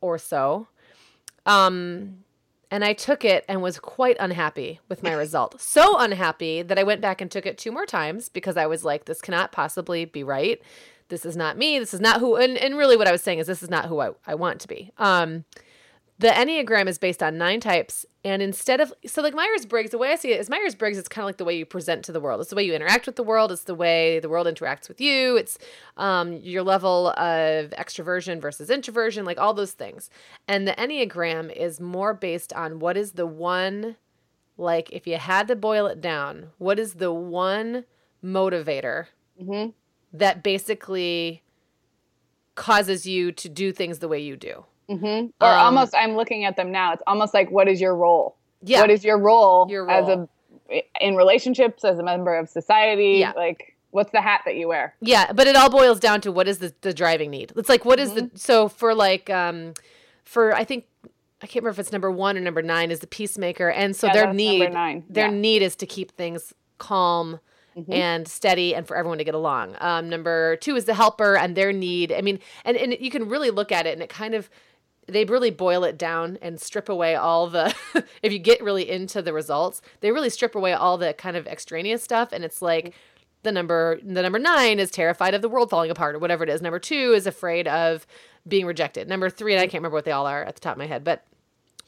or 0.00 0.16
so. 0.16 0.68
Um 1.46 2.24
and 2.70 2.84
I 2.84 2.92
took 2.92 3.24
it 3.24 3.44
and 3.48 3.62
was 3.62 3.78
quite 3.78 4.16
unhappy 4.20 4.80
with 4.88 5.02
my 5.02 5.12
result. 5.12 5.60
So 5.60 5.98
unhappy 5.98 6.62
that 6.62 6.78
I 6.78 6.82
went 6.82 7.00
back 7.00 7.20
and 7.20 7.30
took 7.30 7.46
it 7.46 7.58
two 7.58 7.72
more 7.72 7.86
times 7.86 8.28
because 8.28 8.56
I 8.56 8.66
was 8.66 8.84
like 8.84 9.04
this 9.04 9.20
cannot 9.20 9.52
possibly 9.52 10.04
be 10.04 10.22
right. 10.22 10.60
This 11.08 11.24
is 11.24 11.36
not 11.36 11.56
me. 11.56 11.78
This 11.78 11.94
is 11.94 12.00
not 12.00 12.20
who 12.20 12.36
and, 12.36 12.58
and 12.58 12.76
really 12.76 12.96
what 12.96 13.08
I 13.08 13.12
was 13.12 13.22
saying 13.22 13.38
is 13.38 13.46
this 13.46 13.62
is 13.62 13.70
not 13.70 13.86
who 13.86 14.00
I, 14.00 14.10
I 14.26 14.34
want 14.34 14.60
to 14.60 14.68
be. 14.68 14.92
Um 14.98 15.44
the 16.20 16.28
Enneagram 16.28 16.88
is 16.88 16.98
based 16.98 17.22
on 17.22 17.38
nine 17.38 17.60
types. 17.60 18.04
And 18.24 18.42
instead 18.42 18.80
of, 18.80 18.92
so 19.06 19.22
like 19.22 19.34
Myers 19.34 19.64
Briggs, 19.64 19.90
the 19.92 19.98
way 19.98 20.10
I 20.10 20.16
see 20.16 20.32
it 20.32 20.40
is 20.40 20.50
Myers 20.50 20.74
Briggs, 20.74 20.98
it's 20.98 21.08
kind 21.08 21.22
of 21.22 21.26
like 21.26 21.36
the 21.36 21.44
way 21.44 21.56
you 21.56 21.64
present 21.64 22.04
to 22.06 22.12
the 22.12 22.20
world. 22.20 22.40
It's 22.40 22.50
the 22.50 22.56
way 22.56 22.64
you 22.64 22.74
interact 22.74 23.06
with 23.06 23.14
the 23.14 23.22
world. 23.22 23.52
It's 23.52 23.62
the 23.64 23.74
way 23.74 24.18
the 24.18 24.28
world 24.28 24.48
interacts 24.48 24.88
with 24.88 25.00
you. 25.00 25.36
It's 25.36 25.58
um, 25.96 26.32
your 26.38 26.64
level 26.64 27.10
of 27.10 27.70
extroversion 27.70 28.40
versus 28.40 28.68
introversion, 28.68 29.24
like 29.24 29.38
all 29.38 29.54
those 29.54 29.72
things. 29.72 30.10
And 30.48 30.66
the 30.66 30.72
Enneagram 30.72 31.52
is 31.54 31.80
more 31.80 32.14
based 32.14 32.52
on 32.52 32.80
what 32.80 32.96
is 32.96 33.12
the 33.12 33.26
one, 33.26 33.94
like 34.56 34.90
if 34.90 35.06
you 35.06 35.18
had 35.18 35.46
to 35.48 35.54
boil 35.56 35.86
it 35.86 36.00
down, 36.00 36.48
what 36.58 36.80
is 36.80 36.94
the 36.94 37.12
one 37.12 37.84
motivator 38.24 39.06
Mhm. 39.40 39.72
that 40.12 40.42
basically 40.42 41.44
causes 42.56 43.06
you 43.06 43.30
to 43.30 43.48
do 43.48 43.70
things 43.70 44.00
the 44.00 44.08
way 44.08 44.18
you 44.18 44.36
do? 44.36 44.64
Mhm. 44.90 45.32
or 45.40 45.46
Um, 45.48 45.58
almost 45.66 45.94
i'm 45.94 46.16
looking 46.16 46.44
at 46.44 46.56
them 46.56 46.72
now 46.72 46.92
it's 46.92 47.02
almost 47.06 47.34
like 47.34 47.50
what 47.50 47.68
is 47.68 47.80
your 47.80 47.94
role 47.94 48.36
Yeah. 48.62 48.80
what 48.80 48.90
is 48.90 49.04
your 49.04 49.18
role, 49.18 49.66
Your 49.70 49.88
as 49.90 50.08
a 50.08 50.28
in 51.00 51.14
relationships 51.16 51.84
as 51.84 51.98
a 51.98 52.02
member 52.02 52.34
of 52.34 52.48
society 52.48 53.18
Yeah. 53.20 53.32
like 53.36 53.74
what's 53.90 54.10
the 54.12 54.20
hat 54.20 54.42
that 54.44 54.56
you 54.56 54.68
wear 54.68 54.94
Yeah, 55.00 55.32
but 55.32 55.46
it 55.46 55.56
all 55.56 55.70
boils 55.70 56.00
down 56.00 56.20
to 56.22 56.32
what 56.32 56.46
is 56.48 56.58
the, 56.58 56.74
the 56.82 56.92
driving 56.92 57.30
need. 57.30 57.52
It's 57.56 57.68
like 57.70 57.84
what 57.84 57.98
is 57.98 58.12
the 58.14 58.30
so 58.34 58.68
for 58.68 58.94
like 58.94 59.30
um 59.30 59.74
for 60.24 60.54
I 60.54 60.64
think 60.64 60.84
I 61.40 61.46
can't 61.46 61.62
remember 61.62 61.70
if 61.70 61.78
it's 61.78 61.92
number 61.92 62.10
one 62.10 62.36
or 62.36 62.40
number 62.40 62.62
nine 62.62 62.90
is 62.90 62.98
the 63.00 63.06
peacemaker, 63.06 63.70
and 63.70 63.94
so 63.94 64.08
Yeah, 64.08 64.12
their 64.12 64.32
need 64.34 64.72
nine. 64.72 65.04
their 65.08 65.26
Yeah. 65.28 65.32
need 65.32 65.62
is 65.62 65.76
to 65.76 65.86
keep 65.86 66.10
things 66.12 66.52
calm 66.78 67.40
and 67.92 68.26
steady 68.26 68.74
and 68.74 68.88
for 68.88 68.96
everyone 68.96 69.18
to 69.18 69.24
get 69.24 69.36
along. 69.36 69.76
Um, 69.80 70.08
number 70.08 70.56
two 70.56 70.74
is 70.74 70.84
the 70.86 70.94
helper 70.94 71.36
and 71.36 71.54
their 71.56 71.72
need. 71.72 72.10
I 72.12 72.22
mean, 72.22 72.40
and 72.64 72.76
and 72.76 72.96
you 72.98 73.08
can 73.10 73.28
really 73.28 73.50
look 73.50 73.70
at 73.70 73.86
it 73.86 73.92
and 73.92 74.02
it 74.02 74.08
kind 74.08 74.34
of 74.34 74.50
they 75.08 75.24
really 75.24 75.50
boil 75.50 75.84
it 75.84 75.96
down 75.98 76.38
and 76.42 76.60
strip 76.60 76.88
away 76.88 77.14
all 77.14 77.46
the 77.48 77.74
if 78.22 78.32
you 78.32 78.38
get 78.38 78.62
really 78.62 78.88
into 78.88 79.22
the 79.22 79.32
results 79.32 79.80
they 80.00 80.10
really 80.12 80.30
strip 80.30 80.54
away 80.54 80.72
all 80.72 80.98
the 80.98 81.12
kind 81.14 81.36
of 81.36 81.46
extraneous 81.46 82.02
stuff 82.02 82.30
and 82.32 82.44
it's 82.44 82.60
like 82.62 82.94
the 83.42 83.52
number 83.52 83.98
the 84.02 84.22
number 84.22 84.38
nine 84.38 84.78
is 84.78 84.90
terrified 84.90 85.34
of 85.34 85.42
the 85.42 85.48
world 85.48 85.70
falling 85.70 85.90
apart 85.90 86.14
or 86.14 86.18
whatever 86.18 86.44
it 86.44 86.50
is 86.50 86.60
number 86.62 86.78
two 86.78 87.12
is 87.14 87.26
afraid 87.26 87.66
of 87.68 88.06
being 88.46 88.66
rejected 88.66 89.08
number 89.08 89.30
three 89.30 89.52
and 89.54 89.60
i 89.60 89.64
can't 89.64 89.74
remember 89.80 89.94
what 89.96 90.04
they 90.04 90.12
all 90.12 90.26
are 90.26 90.44
at 90.44 90.54
the 90.54 90.60
top 90.60 90.72
of 90.72 90.78
my 90.78 90.86
head 90.86 91.02
but 91.04 91.24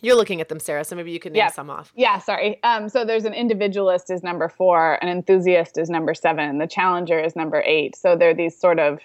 You're 0.03 0.17
looking 0.17 0.41
at 0.41 0.49
them, 0.49 0.61
Sarah, 0.61 0.83
so 0.85 0.97
maybe 0.97 1.13
you 1.13 1.21
can 1.21 1.35
name 1.35 1.41
Yeah. 1.41 1.51
some 1.51 1.69
off. 1.69 1.93
Yeah, 1.95 2.19
sorry. 2.21 2.59
Um, 2.63 2.89
so 2.89 3.05
there's 3.05 3.27
an 3.27 3.35
individualist 3.35 4.11
is 4.11 4.23
number 4.23 4.49
four, 4.49 4.97
an 5.03 5.11
enthusiast 5.11 5.77
is 5.77 5.91
number 5.91 6.15
seven, 6.15 6.57
the 6.57 6.67
challenger 6.67 7.19
is 7.21 7.37
number 7.37 7.63
eight. 7.67 7.97
So 7.97 8.17
they're 8.17 8.33
these 8.33 8.57
sort 8.59 8.79
of 8.79 8.99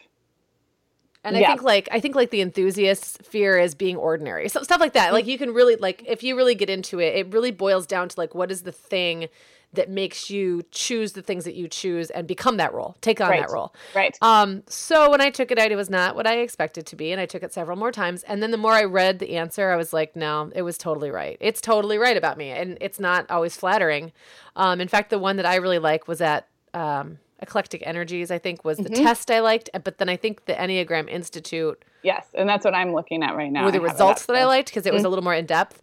And 1.26 1.36
I 1.36 1.42
Yeah. 1.42 1.48
think 1.48 1.64
like 1.64 1.90
I 1.92 2.00
think 2.00 2.16
like 2.16 2.30
the 2.30 2.42
enthusiast's 2.42 3.18
fear 3.28 3.58
is 3.58 3.76
being 3.76 3.98
ordinary. 3.98 4.48
So 4.48 4.64
stuff 4.64 4.80
like 4.80 4.94
that. 4.94 5.12
Like 5.12 5.26
you 5.28 5.38
can 5.38 5.54
really 5.54 5.76
like 5.76 6.04
if 6.08 6.24
you 6.24 6.38
really 6.38 6.56
get 6.56 6.70
into 6.70 7.00
it, 7.00 7.16
it 7.16 7.34
really 7.34 7.52
boils 7.52 7.86
down 7.86 8.08
to 8.10 8.20
like 8.20 8.34
what 8.34 8.52
is 8.52 8.62
the 8.64 8.72
thing 8.72 9.28
that 9.74 9.90
makes 9.90 10.30
you 10.30 10.64
choose 10.72 11.12
the 11.14 11.22
things 11.22 11.44
that 11.44 11.54
you 11.56 11.68
choose 11.68 12.10
and 12.12 12.26
become 12.28 12.56
that 12.58 12.74
role. 12.74 12.96
Take 13.02 13.20
on 13.20 13.30
Right. 13.30 13.42
that 13.42 13.52
role. 13.52 13.74
right. 13.94 14.18
Um, 14.22 14.64
so 14.68 15.10
when 15.12 15.20
I 15.20 15.30
took 15.30 15.52
it 15.52 15.60
out, 15.60 15.70
it 15.70 15.76
was 15.76 15.90
not 15.90 16.16
what 16.16 16.26
I 16.26 16.38
expected 16.38 16.86
to 16.86 16.96
be, 16.96 17.12
and 17.12 17.20
I 17.20 17.26
took 17.26 17.44
it 17.44 17.52
several 17.52 17.78
more 17.78 17.92
times. 17.92 18.24
And 18.24 18.42
then 18.42 18.52
the 18.52 18.58
more 18.58 18.72
I 18.72 18.86
read 18.86 19.20
the 19.20 19.36
answer, 19.36 19.72
I 19.72 19.76
was 19.76 19.92
like, 19.92 20.16
no, 20.16 20.50
it 20.56 20.62
was 20.62 20.78
totally 20.78 21.10
right. 21.12 21.36
It's 21.42 21.60
totally 21.60 21.98
right 21.98 22.16
about 22.16 22.38
me, 22.38 22.52
and 22.52 22.78
it's 22.80 23.02
not 23.02 23.30
always 23.30 23.58
flattering. 23.58 24.14
Um, 24.56 24.80
in 24.80 24.88
fact, 24.88 25.10
the 25.10 25.20
one 25.20 25.36
that 25.36 25.46
I 25.46 25.56
really 25.56 25.80
like 25.80 26.08
was 26.08 26.22
at 26.22 26.48
um, 26.74 27.18
Eclectic 27.40 27.82
Energies. 27.86 28.32
I 28.32 28.38
think 28.38 28.64
was 28.64 28.78
the 28.78 28.90
Mm-hmm. 28.90 29.04
test 29.04 29.30
I 29.32 29.40
liked, 29.42 29.70
but 29.84 29.98
then 29.98 30.10
I 30.10 30.16
think 30.16 30.46
the 30.46 30.54
Enneagram 30.54 31.10
Institute 31.10 31.84
yes, 32.04 32.28
and 32.34 32.48
that's 32.48 32.64
what 32.66 32.74
I'm 32.76 32.94
looking 32.94 33.24
at 33.24 33.36
right 33.36 33.52
now. 33.52 33.66
were 33.66 33.72
the 33.72 33.80
I 33.82 33.84
results 33.84 34.26
that 34.28 34.36
I 34.36 34.46
liked 34.46 34.70
because 34.70 34.86
it 34.86 34.94
was 34.94 35.02
Mm. 35.04 35.06
a 35.06 35.10
little 35.10 35.24
more 35.24 35.34
in 35.34 35.46
depth. 35.46 35.82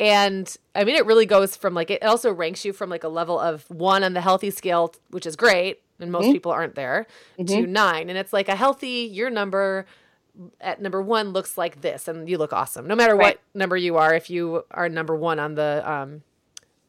And 0.00 0.54
I 0.76 0.84
mean, 0.84 0.94
it 0.94 1.04
really 1.06 1.26
goes 1.26 1.56
from 1.56 1.74
like 1.74 1.90
it 1.90 2.02
also 2.04 2.32
ranks 2.32 2.64
you 2.64 2.72
from 2.72 2.88
like 2.90 3.02
a 3.04 3.08
level 3.08 3.38
of 3.38 3.68
one 3.70 4.04
on 4.04 4.12
the 4.14 4.20
healthy 4.20 4.50
scale, 4.50 4.94
which 5.10 5.26
is 5.26 5.34
great, 5.36 5.80
and 5.98 6.12
most 6.12 6.24
Mm-hmm. 6.24 6.32
people 6.32 6.52
aren't 6.52 6.74
there, 6.76 7.06
to 7.44 7.66
nine. 7.66 8.08
And 8.08 8.16
it's 8.18 8.32
like 8.32 8.48
a 8.48 8.54
healthy, 8.56 9.08
your 9.12 9.28
number 9.30 9.86
at 10.60 10.80
number 10.80 11.02
one 11.02 11.30
looks 11.30 11.58
like 11.58 11.80
this, 11.80 12.06
and 12.06 12.28
you 12.28 12.38
look 12.38 12.52
awesome, 12.52 12.86
no 12.86 12.94
matter 12.94 13.16
Right. 13.16 13.36
what 13.36 13.40
number 13.54 13.76
you 13.76 13.96
are. 13.96 14.14
If 14.14 14.30
you 14.30 14.64
are 14.70 14.88
number 14.88 15.16
one 15.16 15.40
on 15.40 15.56
the 15.56 15.82
um, 15.84 16.22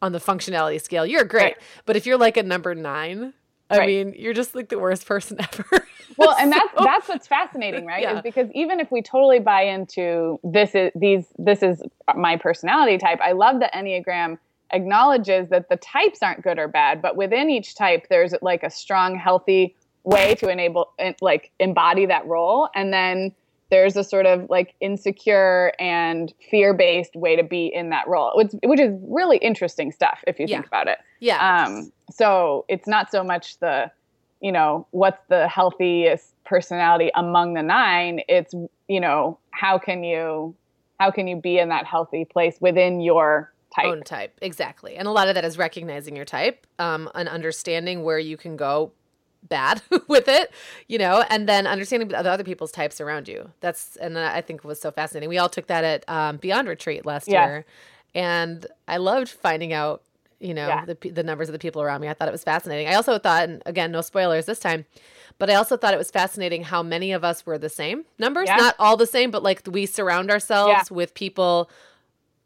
on 0.04 0.12
the 0.12 0.20
functionality 0.20 0.80
scale, 0.80 1.04
you're 1.06 1.24
great. 1.24 1.44
Right. 1.44 1.58
But 1.88 1.96
if 1.96 2.06
you're 2.06 2.18
like 2.18 2.38
a 2.38 2.44
number 2.44 2.76
nine, 2.76 3.34
I 3.70 3.78
Right. 3.78 3.88
mean, 3.88 4.16
you're 4.18 4.34
just 4.34 4.56
like 4.56 4.70
the 4.70 4.80
worst 4.80 5.06
person 5.06 5.38
ever. 5.54 5.86
well 6.18 6.36
and 6.40 6.52
that's 6.52 6.70
that's 6.84 7.08
what's 7.08 7.28
fascinating 7.28 7.86
right 7.86 8.02
Yeah. 8.02 8.16
is 8.18 8.22
because 8.22 8.50
even 8.54 8.80
if 8.80 8.92
we 8.92 9.02
totally 9.02 9.40
buy 9.40 9.62
into 9.64 10.40
this 10.44 10.74
is 10.76 10.92
these 10.96 11.28
this 11.38 11.62
is 11.62 11.82
my 12.16 12.36
personality 12.36 12.98
type 12.98 13.20
i 13.22 13.32
love 13.32 13.60
that 13.60 13.72
enneagram 13.74 14.38
acknowledges 14.72 15.50
that 15.50 15.70
the 15.70 15.76
types 15.78 16.20
aren't 16.24 16.42
good 16.42 16.58
or 16.58 16.68
bad 16.68 17.02
but 17.02 17.16
within 17.16 17.50
each 17.50 17.76
type 17.76 18.08
there's 18.10 18.34
like 18.42 18.64
a 18.64 18.70
strong 18.70 19.16
healthy 19.18 19.76
way 20.04 20.34
to 20.36 20.50
enable 20.50 20.90
en- 20.98 21.16
like 21.22 21.52
embody 21.60 22.06
that 22.08 22.26
role 22.26 22.68
and 22.76 22.92
then 22.92 23.32
there's 23.70 23.96
a 23.96 24.04
sort 24.04 24.26
of 24.26 24.50
like 24.50 24.74
insecure 24.82 25.72
and 25.80 26.34
fear-based 26.50 27.16
way 27.16 27.36
to 27.36 27.44
be 27.44 27.68
in 27.74 27.90
that 27.90 28.08
role 28.08 28.32
which, 28.36 28.52
which 28.64 28.80
is 28.80 28.94
really 29.04 29.38
interesting 29.38 29.92
stuff 29.92 30.24
if 30.28 30.40
you 30.40 30.46
Yeah. 30.48 30.58
think 30.58 30.68
about 30.68 30.88
it 30.88 30.98
yeah. 31.20 31.66
um, 31.66 31.92
so 32.12 32.66
it's 32.68 32.88
not 32.88 33.12
so 33.12 33.24
much 33.24 33.60
the, 33.60 33.92
you 34.42 34.52
know, 34.52 34.88
what's 34.92 35.22
the 35.28 35.48
healthiest 35.48 36.34
personality 36.46 37.12
among 37.14 37.54
the 37.54 37.62
nine. 37.62 38.22
It's, 38.30 38.54
you 38.88 39.00
know, 39.00 39.38
how 39.52 39.78
can 39.78 40.04
you, 40.04 40.56
how 41.00 41.12
can 41.12 41.28
you 41.28 41.36
be 41.36 41.60
in 41.60 41.70
that 41.70 41.86
healthy 41.86 42.26
place 42.26 42.56
within 42.62 43.02
your 43.02 43.54
type? 43.76 43.86
own 43.86 44.02
type 44.02 44.36
exactly 44.42 44.96
and 44.96 45.08
a 45.08 45.12
lot 45.12 45.28
of 45.28 45.36
that 45.36 45.46
is 45.46 45.56
recognizing 45.58 46.16
your 46.16 46.26
type 46.26 46.66
um 46.80 47.08
and 47.14 47.30
understanding 47.30 48.02
where 48.04 48.18
you 48.18 48.36
can 48.36 48.56
go 48.58 48.92
bad 49.48 49.82
with 50.08 50.28
it 50.28 50.52
you 50.88 50.98
know 50.98 51.24
and 51.30 51.48
then 51.48 51.66
understanding 51.66 52.08
the 52.10 52.18
other 52.18 52.44
people's 52.44 52.72
types 52.72 53.00
around 53.00 53.28
you. 53.28 53.50
That's 53.62 53.96
and 53.96 54.18
i 54.20 54.42
think 54.42 54.64
was 54.64 54.80
so 54.82 54.92
fascinating. 54.92 55.30
We 55.30 55.38
all 55.38 55.50
took 55.50 55.68
that 55.68 55.84
at 55.84 56.08
um, 56.10 56.38
beyond 56.38 56.68
retreat 56.68 57.06
last 57.06 57.28
year 57.28 57.66
and 58.14 58.66
i 58.88 58.98
loved 58.98 59.30
finding 59.30 59.72
out 59.74 60.04
you 60.40 60.54
know 60.54 60.68
Yeah. 60.68 60.86
the, 60.86 61.10
the 61.10 61.24
numbers 61.24 61.48
of 61.50 61.54
the 61.54 61.60
people 61.60 61.82
around 61.82 62.02
me. 62.02 62.08
I 62.10 62.14
thought 62.14 62.28
it 62.28 62.32
was 62.32 62.44
fascinating. 62.44 62.88
I 62.88 62.94
also 62.96 63.18
thought 63.20 63.48
and 63.50 63.62
again 63.66 63.92
no 63.92 64.02
spoilers 64.02 64.46
this 64.46 64.60
time 64.60 64.86
but 65.38 65.50
i 65.50 65.56
also 65.56 65.78
thought 65.78 65.94
it 65.94 65.98
was 65.98 66.12
fascinating 66.12 66.64
how 66.64 66.84
many 66.84 67.12
of 67.14 67.24
us 67.24 67.46
were 67.46 67.58
the 67.58 67.70
same 67.70 68.06
numbers. 68.18 68.48
Yeah. 68.48 68.58
not 68.58 68.76
all 68.80 68.98
the 68.98 69.08
same 69.08 69.32
but 69.32 69.42
like 69.44 69.62
we 69.70 69.86
surround 69.86 70.30
ourselves 70.32 70.92
with 70.92 71.14
people 71.14 71.70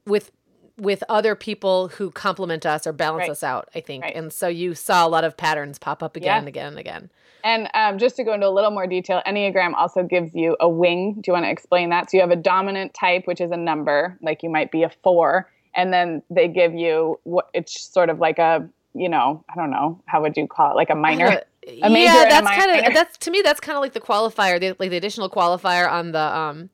with 0.05 0.31
with 0.77 1.03
other 1.07 1.35
people 1.35 1.87
who 1.89 2.09
complement 2.09 2.65
us 2.65 2.87
or 2.87 2.93
balance 2.93 3.21
Right. 3.21 3.29
us 3.29 3.43
out 3.43 3.69
i 3.75 3.79
think 3.79 4.03
Right. 4.03 4.15
and 4.15 4.33
so 4.33 4.47
you 4.47 4.73
saw 4.73 5.05
a 5.05 5.09
lot 5.09 5.23
of 5.23 5.37
patterns 5.37 5.77
pop 5.77 6.01
up 6.01 6.15
again 6.15 6.27
Yeah. 6.27 6.37
and 6.39 6.47
again 6.47 6.67
and 6.67 6.79
again 6.79 7.09
And 7.45 7.67
um, 7.73 7.97
just 7.99 8.15
to 8.15 8.23
go 8.23 8.33
into 8.33 8.47
a 8.47 8.55
little 8.57 8.71
more 8.71 8.87
detail, 8.87 9.21
Enneagram 9.27 9.73
also 9.73 10.01
gives 10.01 10.33
you 10.33 10.55
a 10.61 10.69
wing. 10.69 11.15
Do 11.19 11.23
you 11.27 11.33
want 11.33 11.43
to 11.45 11.49
explain 11.51 11.89
that? 11.89 12.09
So 12.09 12.15
you 12.15 12.21
have 12.21 12.31
a 12.31 12.37
dominant 12.37 12.93
type, 12.93 13.27
which 13.27 13.41
is 13.41 13.51
a 13.51 13.57
number, 13.57 14.17
like 14.21 14.43
you 14.43 14.49
might 14.49 14.71
be 14.71 14.83
a 14.83 14.89
four, 15.03 15.51
and 15.75 15.91
then 15.91 16.23
they 16.29 16.47
give 16.47 16.73
you 16.73 17.19
what 17.23 17.49
it's 17.53 17.77
sort 17.91 18.09
of 18.09 18.19
like 18.19 18.39
a, 18.39 18.65
you 18.93 19.09
know, 19.09 19.43
I 19.51 19.55
don't 19.57 19.71
know, 19.71 20.01
how 20.05 20.21
would 20.21 20.37
you 20.37 20.47
call 20.47 20.71
it, 20.71 20.75
like 20.75 20.89
a 20.89 20.95
minor? 20.95 21.41
A 21.81 21.89
major 21.89 22.03
yeah 22.13 22.25
that's 22.29 22.47
kind 22.49 22.87
of 22.87 22.93
that's 22.93 23.17
to 23.19 23.31
me 23.31 23.41
that's 23.41 23.59
kind 23.59 23.75
of 23.77 23.81
like 23.81 23.93
the 23.93 24.01
qualifier 24.01 24.57
the, 24.59 24.75
like 24.79 24.89
the 24.89 24.97
additional 24.97 25.29
qualifier 25.29 25.89
on 25.91 26.11
the 26.13 26.19
um 26.19 26.69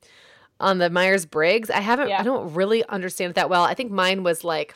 on 0.60 0.78
the 0.78 0.90
myers-briggs 0.90 1.70
i 1.70 1.80
haven't 1.80 2.08
Yeah. 2.08 2.20
i 2.20 2.22
don't 2.22 2.54
really 2.54 2.84
understand 2.88 3.30
it 3.30 3.34
that 3.34 3.50
well. 3.50 3.64
I 3.64 3.74
think 3.74 3.90
mine 3.90 4.22
was 4.22 4.44
like 4.44 4.74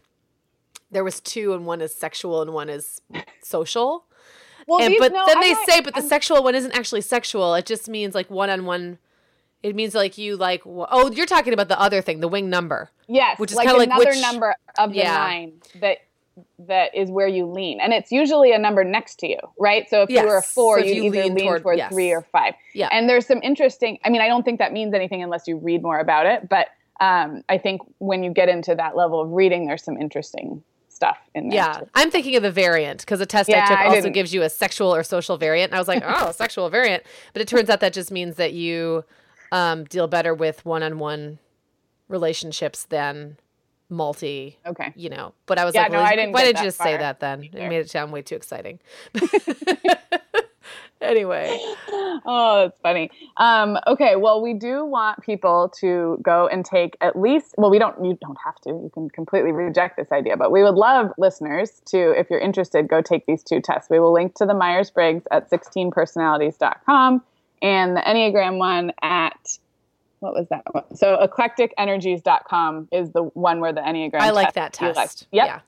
there 0.91 1.05
was 1.05 1.21
two 1.21 1.53
and 1.55 1.67
one 1.67 1.81
is 1.81 1.95
sexual 1.95 2.41
and 2.43 2.53
one 2.53 2.69
is 2.69 3.01
social. 3.43 4.05
Well, 4.69 4.81
and 4.81 4.93
these- 4.93 5.01
but 5.01 5.13
no, 5.13 5.27
then 5.27 5.39
I'm 5.39 5.43
they 5.43 5.55
say 5.67 5.81
but 5.81 5.95
the 5.95 6.01
I'm- 6.01 6.09
sexual 6.09 6.43
one 6.43 6.55
isn't 6.55 6.73
actually 6.73 7.01
sexual. 7.03 7.55
It 7.55 7.67
just 7.67 7.89
means 7.89 8.15
like 8.15 8.31
one-on-one 8.31 8.99
it 9.63 9.75
means 9.75 9.95
like 9.95 10.19
you 10.19 10.37
like 10.37 10.63
oh 10.67 11.11
you're 11.11 11.27
talking 11.27 11.53
about 11.53 11.69
the 11.69 11.81
other 11.81 12.01
thing 12.03 12.21
the 12.21 12.29
wing 12.29 12.49
number. 12.51 12.91
Yes, 13.09 13.39
Which 13.39 13.51
is 13.51 13.57
like 13.57 13.67
kinda 13.67 13.79
like 13.79 13.89
another 13.89 14.11
which- 14.11 14.21
number 14.23 14.55
of 14.79 14.91
the 14.93 14.99
Yeah. 14.99 15.15
nine 15.17 15.53
that 15.81 15.99
that 16.59 16.95
is 16.95 17.11
where 17.11 17.29
you 17.29 17.47
lean, 17.47 17.81
and 17.81 17.93
it's 17.93 18.11
usually 18.11 18.53
a 18.53 18.59
number 18.59 18.83
next 18.85 19.19
to 19.21 19.29
you, 19.29 19.39
right? 19.59 19.89
So 19.89 20.03
if 20.03 20.11
you 20.11 20.23
were 20.25 20.39
a 20.39 20.43
four, 20.43 20.81
so 20.81 20.85
you 20.87 20.95
you 20.95 21.05
either 21.05 21.23
lean 21.25 21.35
lean, 21.35 21.45
toward- 21.47 21.63
toward, 21.63 21.79
yes. 21.79 21.93
three 21.93 22.13
or 22.13 22.23
five. 22.33 22.55
Yeah. 22.75 22.89
And 22.91 23.09
there's 23.09 23.27
some 23.27 23.41
interesting. 23.43 23.99
I 24.05 24.11
mean, 24.11 24.21
I 24.21 24.29
don't 24.29 24.43
think 24.45 24.59
that 24.59 24.73
means 24.73 24.95
anything 24.95 25.23
unless 25.23 25.47
you 25.47 25.57
read 25.59 25.83
more 25.83 25.99
about 25.99 26.27
it, 26.27 26.49
but 26.49 26.69
um, 27.01 27.43
I 27.49 27.59
think 27.59 27.83
when 27.99 28.23
you 28.23 28.33
get 28.33 28.49
into 28.49 28.75
that 28.75 28.97
level 28.97 29.21
of 29.21 29.31
reading, 29.31 29.67
there's 29.67 29.83
some 29.85 29.97
interesting 29.97 30.63
stuff 30.89 31.19
in 31.35 31.49
there. 31.49 31.57
Yeah, 31.57 31.73
too. 31.81 31.89
I'm 31.95 32.11
thinking 32.11 32.37
of 32.37 32.43
the 32.45 32.53
variant 32.53 33.01
because 33.01 33.19
the 33.19 33.27
test 33.27 33.49
Yeah, 33.49 33.65
I 33.65 33.69
took 33.69 33.79
I 33.79 33.85
also 33.87 34.01
didn't- 34.03 34.13
gives 34.15 34.33
you 34.33 34.43
a 34.43 34.49
sexual 34.51 34.95
or 34.95 35.03
social 35.03 35.37
variant. 35.37 35.71
And 35.73 35.77
I 35.77 35.81
was 35.81 35.89
like, 35.89 36.03
oh, 36.07 36.31
sexual 36.31 36.71
variant. 36.71 37.03
But 37.33 37.43
it 37.43 37.49
turns 37.49 37.69
out 37.69 37.81
that 37.81 37.93
just 37.93 38.13
means 38.13 38.37
that 38.37 38.53
you 38.53 39.05
um, 39.51 39.85
deal 39.85 40.07
better 40.07 40.35
with 40.35 40.65
one 40.65 40.83
on 40.85 40.99
one 41.01 41.39
relationships 42.09 42.85
than 42.85 43.39
multi, 43.91 44.59
Okay. 44.67 44.93
you 44.97 45.09
know. 45.11 45.35
But 45.47 45.59
I 45.59 45.65
was 45.65 45.75
Yeah, 45.75 45.83
like, 45.83 45.93
no, 45.93 45.99
well, 45.99 46.07
I 46.07 46.17
didn't 46.17 46.33
why 46.33 46.45
did 46.45 46.59
you 46.59 46.65
just 46.65 46.79
say 46.79 46.97
that 46.97 47.21
then? 47.21 47.45
It 47.45 47.55
made 47.69 47.79
it 47.79 47.91
sound 47.91 48.13
way 48.13 48.23
too 48.23 48.35
exciting. 48.37 48.79
anyway, 51.01 51.59
oh, 52.25 52.63
that's 52.65 52.81
funny. 52.81 53.11
Um, 53.37 53.79
okay, 53.87 54.17
well, 54.17 54.41
we 54.43 54.55
do 54.55 54.85
want 54.85 55.23
people 55.23 55.73
to 55.81 56.19
go 56.23 56.47
and 56.49 56.65
take 56.65 56.97
at 57.01 57.19
least. 57.19 57.55
Well, 57.59 57.71
we 57.71 57.79
don't. 57.79 58.03
You 58.05 58.19
don't 58.21 58.39
have 58.45 58.57
to. 58.63 58.71
You 58.71 58.91
can 58.93 59.11
completely 59.11 59.53
reject 59.53 59.97
this 59.97 60.11
idea, 60.13 60.37
but 60.37 60.51
we 60.51 60.63
would 60.63 60.75
love 60.75 61.13
listeners 61.19 61.83
to, 61.87 62.19
if 62.19 62.31
you're 62.31 62.41
interested, 62.41 62.89
go 62.89 63.03
take 63.03 63.27
these 63.27 63.43
two 63.43 63.61
tests. 63.61 63.91
We 63.91 63.99
will 64.01 64.13
link 64.13 64.35
to 64.37 64.47
the 64.47 64.55
Myers 64.55 64.91
Briggs 64.91 65.25
at 65.31 65.51
16personalities.com 65.51 67.23
and 67.63 67.97
the 67.97 68.01
Enneagram 68.01 68.59
one 68.59 68.93
at. 69.03 69.59
What 70.25 70.33
was 70.33 70.49
that 70.49 70.63
one? 70.73 70.85
So 70.97 71.19
eclecticenergies.com 71.19 72.89
is 72.93 73.13
the 73.13 73.25
one 73.35 73.61
where 73.61 73.75
the 73.75 73.83
Enneagram. 73.83 74.21
I 74.21 74.31
like 74.31 74.55
that 74.55 74.73
test. 74.73 75.27
Yep. 75.33 75.47
Yeah. 75.47 75.61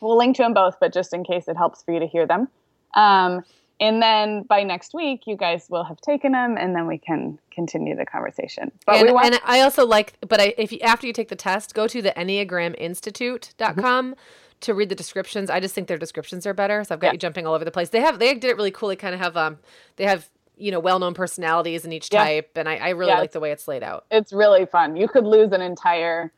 We'll 0.00 0.18
link 0.18 0.34
to 0.36 0.42
them 0.42 0.52
both, 0.52 0.80
but 0.80 0.92
just 0.92 1.14
in 1.14 1.22
case 1.22 1.46
it 1.46 1.56
helps 1.56 1.84
for 1.84 1.94
you 1.94 2.00
to 2.00 2.08
hear 2.08 2.26
them. 2.26 2.48
Um, 2.94 3.44
and 3.78 4.02
then 4.02 4.42
by 4.42 4.64
next 4.64 4.94
week, 4.94 5.28
you 5.28 5.36
guys 5.36 5.68
will 5.70 5.84
have 5.84 6.00
taken 6.00 6.32
them, 6.32 6.56
and 6.58 6.74
then 6.74 6.88
we 6.88 6.98
can 6.98 7.38
continue 7.52 7.94
the 7.94 8.04
conversation. 8.04 8.72
But 8.84 8.96
and, 8.96 9.06
we 9.06 9.12
want, 9.12 9.26
and 9.26 9.38
I 9.44 9.60
also 9.60 9.86
like, 9.86 10.14
but 10.26 10.40
I, 10.40 10.54
if 10.58 10.72
you, 10.72 10.80
after 10.80 11.06
you 11.06 11.12
take 11.12 11.28
the 11.28 11.36
test, 11.36 11.72
go 11.72 11.86
to 11.86 12.02
the 12.02 12.10
enneagraminstitute.com 12.10 14.16
to 14.62 14.74
read 14.74 14.88
the 14.88 14.96
descriptions. 14.96 15.50
I 15.50 15.60
just 15.60 15.72
think 15.74 15.86
their 15.86 15.98
descriptions 15.98 16.46
are 16.46 16.52
better. 16.52 16.82
So 16.82 16.94
I've 16.94 17.00
got 17.00 17.08
Yeah. 17.08 17.12
you 17.12 17.18
jumping 17.18 17.46
all 17.46 17.54
over 17.54 17.64
the 17.64 17.70
place. 17.70 17.90
They 17.90 18.00
have, 18.00 18.18
they 18.18 18.34
did 18.34 18.50
it 18.50 18.56
really 18.56 18.72
cool. 18.72 18.88
They 18.88 18.96
kind 18.96 19.14
of 19.14 19.20
have, 19.20 19.36
um, 19.36 19.58
they 19.96 20.04
have, 20.04 20.28
you 20.60 20.70
know, 20.70 20.80
well-known 20.80 21.14
personalities 21.14 21.84
in 21.84 21.92
each 21.92 22.08
Yeah. 22.12 22.24
type. 22.24 22.50
And 22.56 22.68
I, 22.68 22.76
I 22.76 22.88
really 22.90 23.12
Yeah, 23.12 23.18
like 23.20 23.32
the 23.32 23.40
way 23.40 23.50
it's 23.50 23.66
laid 23.66 23.82
out. 23.82 24.04
it's 24.10 24.32
really 24.32 24.66
fun. 24.66 24.96
You 24.96 25.08
could 25.08 25.24
lose 25.24 25.52
an 25.52 25.60
entire 25.62 26.32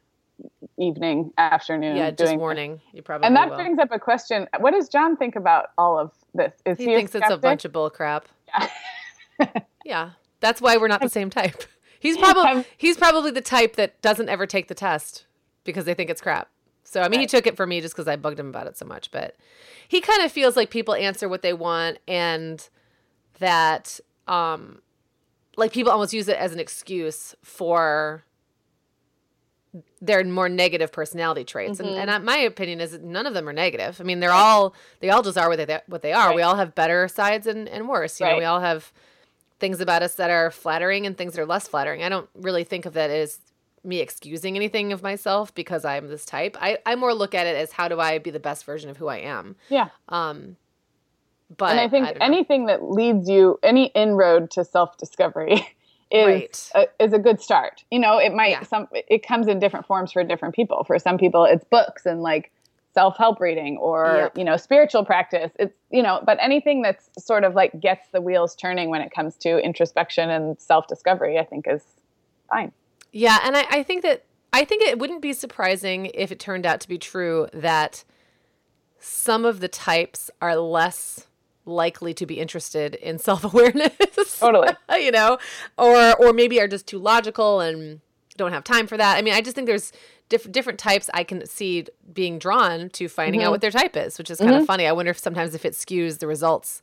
evening, 0.78 1.32
afternoon 1.38 1.96
Yeah, 1.96 2.10
just 2.10 2.36
morning. 2.36 2.80
You 2.92 3.02
probably 3.02 3.26
And 3.26 3.36
that 3.36 3.50
will. 3.50 3.56
brings 3.56 3.78
up 3.78 3.90
a 3.92 3.98
question. 3.98 4.48
What 4.60 4.72
does 4.72 4.88
John 4.88 5.16
think 5.16 5.36
about 5.36 5.66
all 5.78 5.98
of 5.98 6.12
this? 6.34 6.52
Is 6.64 6.78
he 6.78 6.86
he, 6.86 6.94
thinks 6.94 7.14
it's 7.14 7.30
a 7.30 7.36
bunch 7.36 7.64
of 7.64 7.72
bull 7.72 7.90
crap. 7.90 8.26
yeah. 9.84 10.10
That's 10.40 10.60
why 10.60 10.76
we're 10.76 10.88
not 10.88 11.00
the 11.00 11.08
same 11.08 11.30
type. 11.30 11.64
He's 12.00 12.18
probably 12.18 12.64
he's 12.76 12.96
probably 12.96 13.30
the 13.30 13.40
type 13.40 13.76
that 13.76 14.02
doesn't 14.02 14.28
ever 14.28 14.44
take 14.44 14.66
the 14.66 14.74
test 14.74 15.26
because 15.62 15.84
they 15.84 15.94
think 15.94 16.10
it's 16.10 16.20
crap. 16.20 16.48
So 16.82 17.00
I 17.00 17.08
mean, 17.08 17.20
he 17.20 17.26
took 17.26 17.46
it 17.46 17.56
for 17.56 17.64
me 17.64 17.80
just 17.80 17.94
because 17.94 18.08
I 18.08 18.16
bugged 18.16 18.40
him 18.40 18.48
about 18.48 18.66
it 18.66 18.76
so 18.76 18.84
much. 18.84 19.12
But 19.12 19.36
he 19.86 20.00
kind 20.00 20.20
of 20.22 20.32
feels 20.32 20.56
like 20.56 20.68
people 20.70 20.94
answer 20.94 21.28
what 21.28 21.42
they 21.42 21.52
want, 21.52 21.98
and 22.08 22.68
that 23.38 24.00
um, 24.28 24.80
like 25.56 25.72
people 25.72 25.92
almost 25.92 26.12
use 26.12 26.28
it 26.28 26.36
as 26.36 26.52
an 26.52 26.60
excuse 26.60 27.34
for 27.42 28.24
they're 30.02 30.22
more 30.24 30.48
negative 30.48 30.92
personality 30.92 31.44
traits. 31.44 31.80
Mhm. 31.80 31.96
and, 31.98 32.10
and 32.10 32.24
my 32.24 32.36
opinion 32.36 32.80
is 32.80 32.90
that 32.92 33.02
none 33.02 33.26
of 33.26 33.32
them 33.34 33.48
are 33.48 33.52
negative. 33.54 34.00
I 34.00 34.04
mean 34.04 34.20
they're 34.20 34.30
all 34.32 34.74
they 35.00 35.08
all 35.10 35.22
just 35.22 35.38
are 35.38 35.48
what 35.48 35.56
they 35.66 35.80
what 35.86 36.02
they 36.02 36.12
are. 36.12 36.34
We 36.34 36.42
all 36.42 36.56
have 36.56 36.74
better 36.74 37.08
sides 37.08 37.46
and, 37.46 37.68
and 37.68 37.88
worse. 37.88 38.20
You 38.20 38.26
know 38.26 38.36
we 38.38 38.44
all 38.44 38.60
have 38.60 38.92
things 39.58 39.80
about 39.80 40.02
us 40.02 40.14
that 40.16 40.28
are 40.28 40.50
flattering 40.50 41.06
and 41.06 41.16
things 41.16 41.34
that 41.34 41.40
are 41.40 41.46
less 41.46 41.68
flattering. 41.68 42.02
I 42.02 42.08
don't 42.08 42.28
really 42.34 42.64
think 42.64 42.84
of 42.84 42.92
that 42.94 43.10
as 43.10 43.38
me 43.84 44.00
excusing 44.00 44.56
anything 44.56 44.92
of 44.92 45.02
myself 45.02 45.52
because 45.54 45.84
i'm 45.84 46.06
this 46.08 46.24
type. 46.24 46.56
I, 46.60 46.78
I 46.86 46.94
more 46.94 47.12
look 47.14 47.34
at 47.34 47.46
it 47.48 47.56
as 47.56 47.72
how 47.72 47.88
do 47.88 47.98
i 47.98 48.18
be 48.18 48.30
the 48.30 48.38
best 48.40 48.64
version 48.64 48.90
of 48.90 48.96
who 48.98 49.08
i 49.08 49.16
am? 49.16 49.56
Yeah. 49.68 49.88
um 50.08 50.56
but 51.56 51.70
and 51.70 51.80
I 51.80 51.88
think 51.88 52.06
know. 52.06 52.12
anything 52.20 52.66
that 52.66 52.82
leads 52.82 53.28
you, 53.28 53.58
any 53.62 53.86
inroad 53.94 54.50
to 54.52 54.64
self 54.64 54.96
discovery 54.98 55.54
is 56.10 56.26
Right. 56.26 56.70
a, 56.74 57.04
is 57.04 57.12
a 57.12 57.18
good 57.18 57.40
start. 57.40 57.84
You 57.90 57.98
know, 57.98 58.18
it 58.18 58.32
might 58.34 58.50
Yeah. 58.50 58.62
some 58.64 58.88
it 58.92 59.26
comes 59.26 59.48
in 59.48 59.58
different 59.58 59.86
forms 59.86 60.12
for 60.12 60.22
different 60.24 60.54
people. 60.54 60.84
For 60.84 60.98
some 60.98 61.18
people, 61.18 61.44
it's 61.44 61.64
books 61.64 62.06
and 62.06 62.22
like 62.22 62.52
self 62.94 63.16
help 63.16 63.40
reading 63.40 63.78
or 63.78 64.16
Yep. 64.16 64.38
you 64.38 64.44
know 64.44 64.56
spiritual 64.56 65.04
practice. 65.04 65.50
It's 65.58 65.74
you 65.90 66.02
know, 66.02 66.20
but 66.24 66.38
anything 66.40 66.82
that's 66.82 67.08
sort 67.18 67.44
of 67.44 67.54
like 67.54 67.78
gets 67.80 68.08
the 68.08 68.20
wheels 68.20 68.54
turning 68.54 68.90
when 68.90 69.00
it 69.00 69.10
comes 69.12 69.36
to 69.38 69.58
introspection 69.58 70.30
and 70.30 70.58
self 70.60 70.86
discovery, 70.86 71.38
I 71.38 71.44
think 71.44 71.66
is 71.68 71.82
fine. 72.50 72.72
Yeah, 73.12 73.38
and 73.44 73.56
I, 73.56 73.66
I 73.70 73.82
think 73.82 74.02
that 74.02 74.24
I 74.52 74.64
think 74.64 74.82
it 74.82 74.98
wouldn't 74.98 75.22
be 75.22 75.32
surprising 75.32 76.10
if 76.12 76.30
it 76.30 76.38
turned 76.38 76.66
out 76.66 76.80
to 76.80 76.88
be 76.88 76.98
true 76.98 77.48
that 77.54 78.04
some 78.98 79.44
of 79.44 79.60
the 79.60 79.68
types 79.68 80.30
are 80.40 80.56
less 80.56 81.26
likely 81.64 82.12
to 82.14 82.26
be 82.26 82.38
interested 82.40 82.94
in 82.96 83.18
self-awareness. 83.18 84.38
Totally. 84.40 84.68
you 85.00 85.10
know, 85.10 85.38
or 85.78 86.14
or 86.16 86.32
maybe 86.32 86.60
are 86.60 86.68
just 86.68 86.86
too 86.86 86.98
logical 86.98 87.60
and 87.60 88.00
don't 88.36 88.52
have 88.52 88.64
time 88.64 88.86
for 88.86 88.96
that. 88.96 89.16
I 89.16 89.22
mean, 89.22 89.34
I 89.34 89.40
just 89.40 89.54
think 89.54 89.66
there's 89.66 89.92
diff- 90.28 90.50
different 90.50 90.78
types 90.78 91.08
I 91.14 91.22
can 91.22 91.46
see 91.46 91.86
being 92.12 92.38
drawn 92.38 92.88
to 92.90 93.08
finding 93.08 93.42
out 93.42 93.48
Mhm. 93.48 93.50
what 93.52 93.60
their 93.60 93.70
type 93.70 93.96
is, 93.96 94.16
which 94.18 94.30
is 94.30 94.38
kind 94.38 94.54
of 94.54 94.66
funny. 94.66 94.86
I 94.86 94.92
wonder 94.92 95.10
if 95.10 95.18
sometimes 95.18 95.54
if 95.54 95.64
it 95.64 95.74
skews 95.74 96.18
the 96.18 96.26
results 96.26 96.82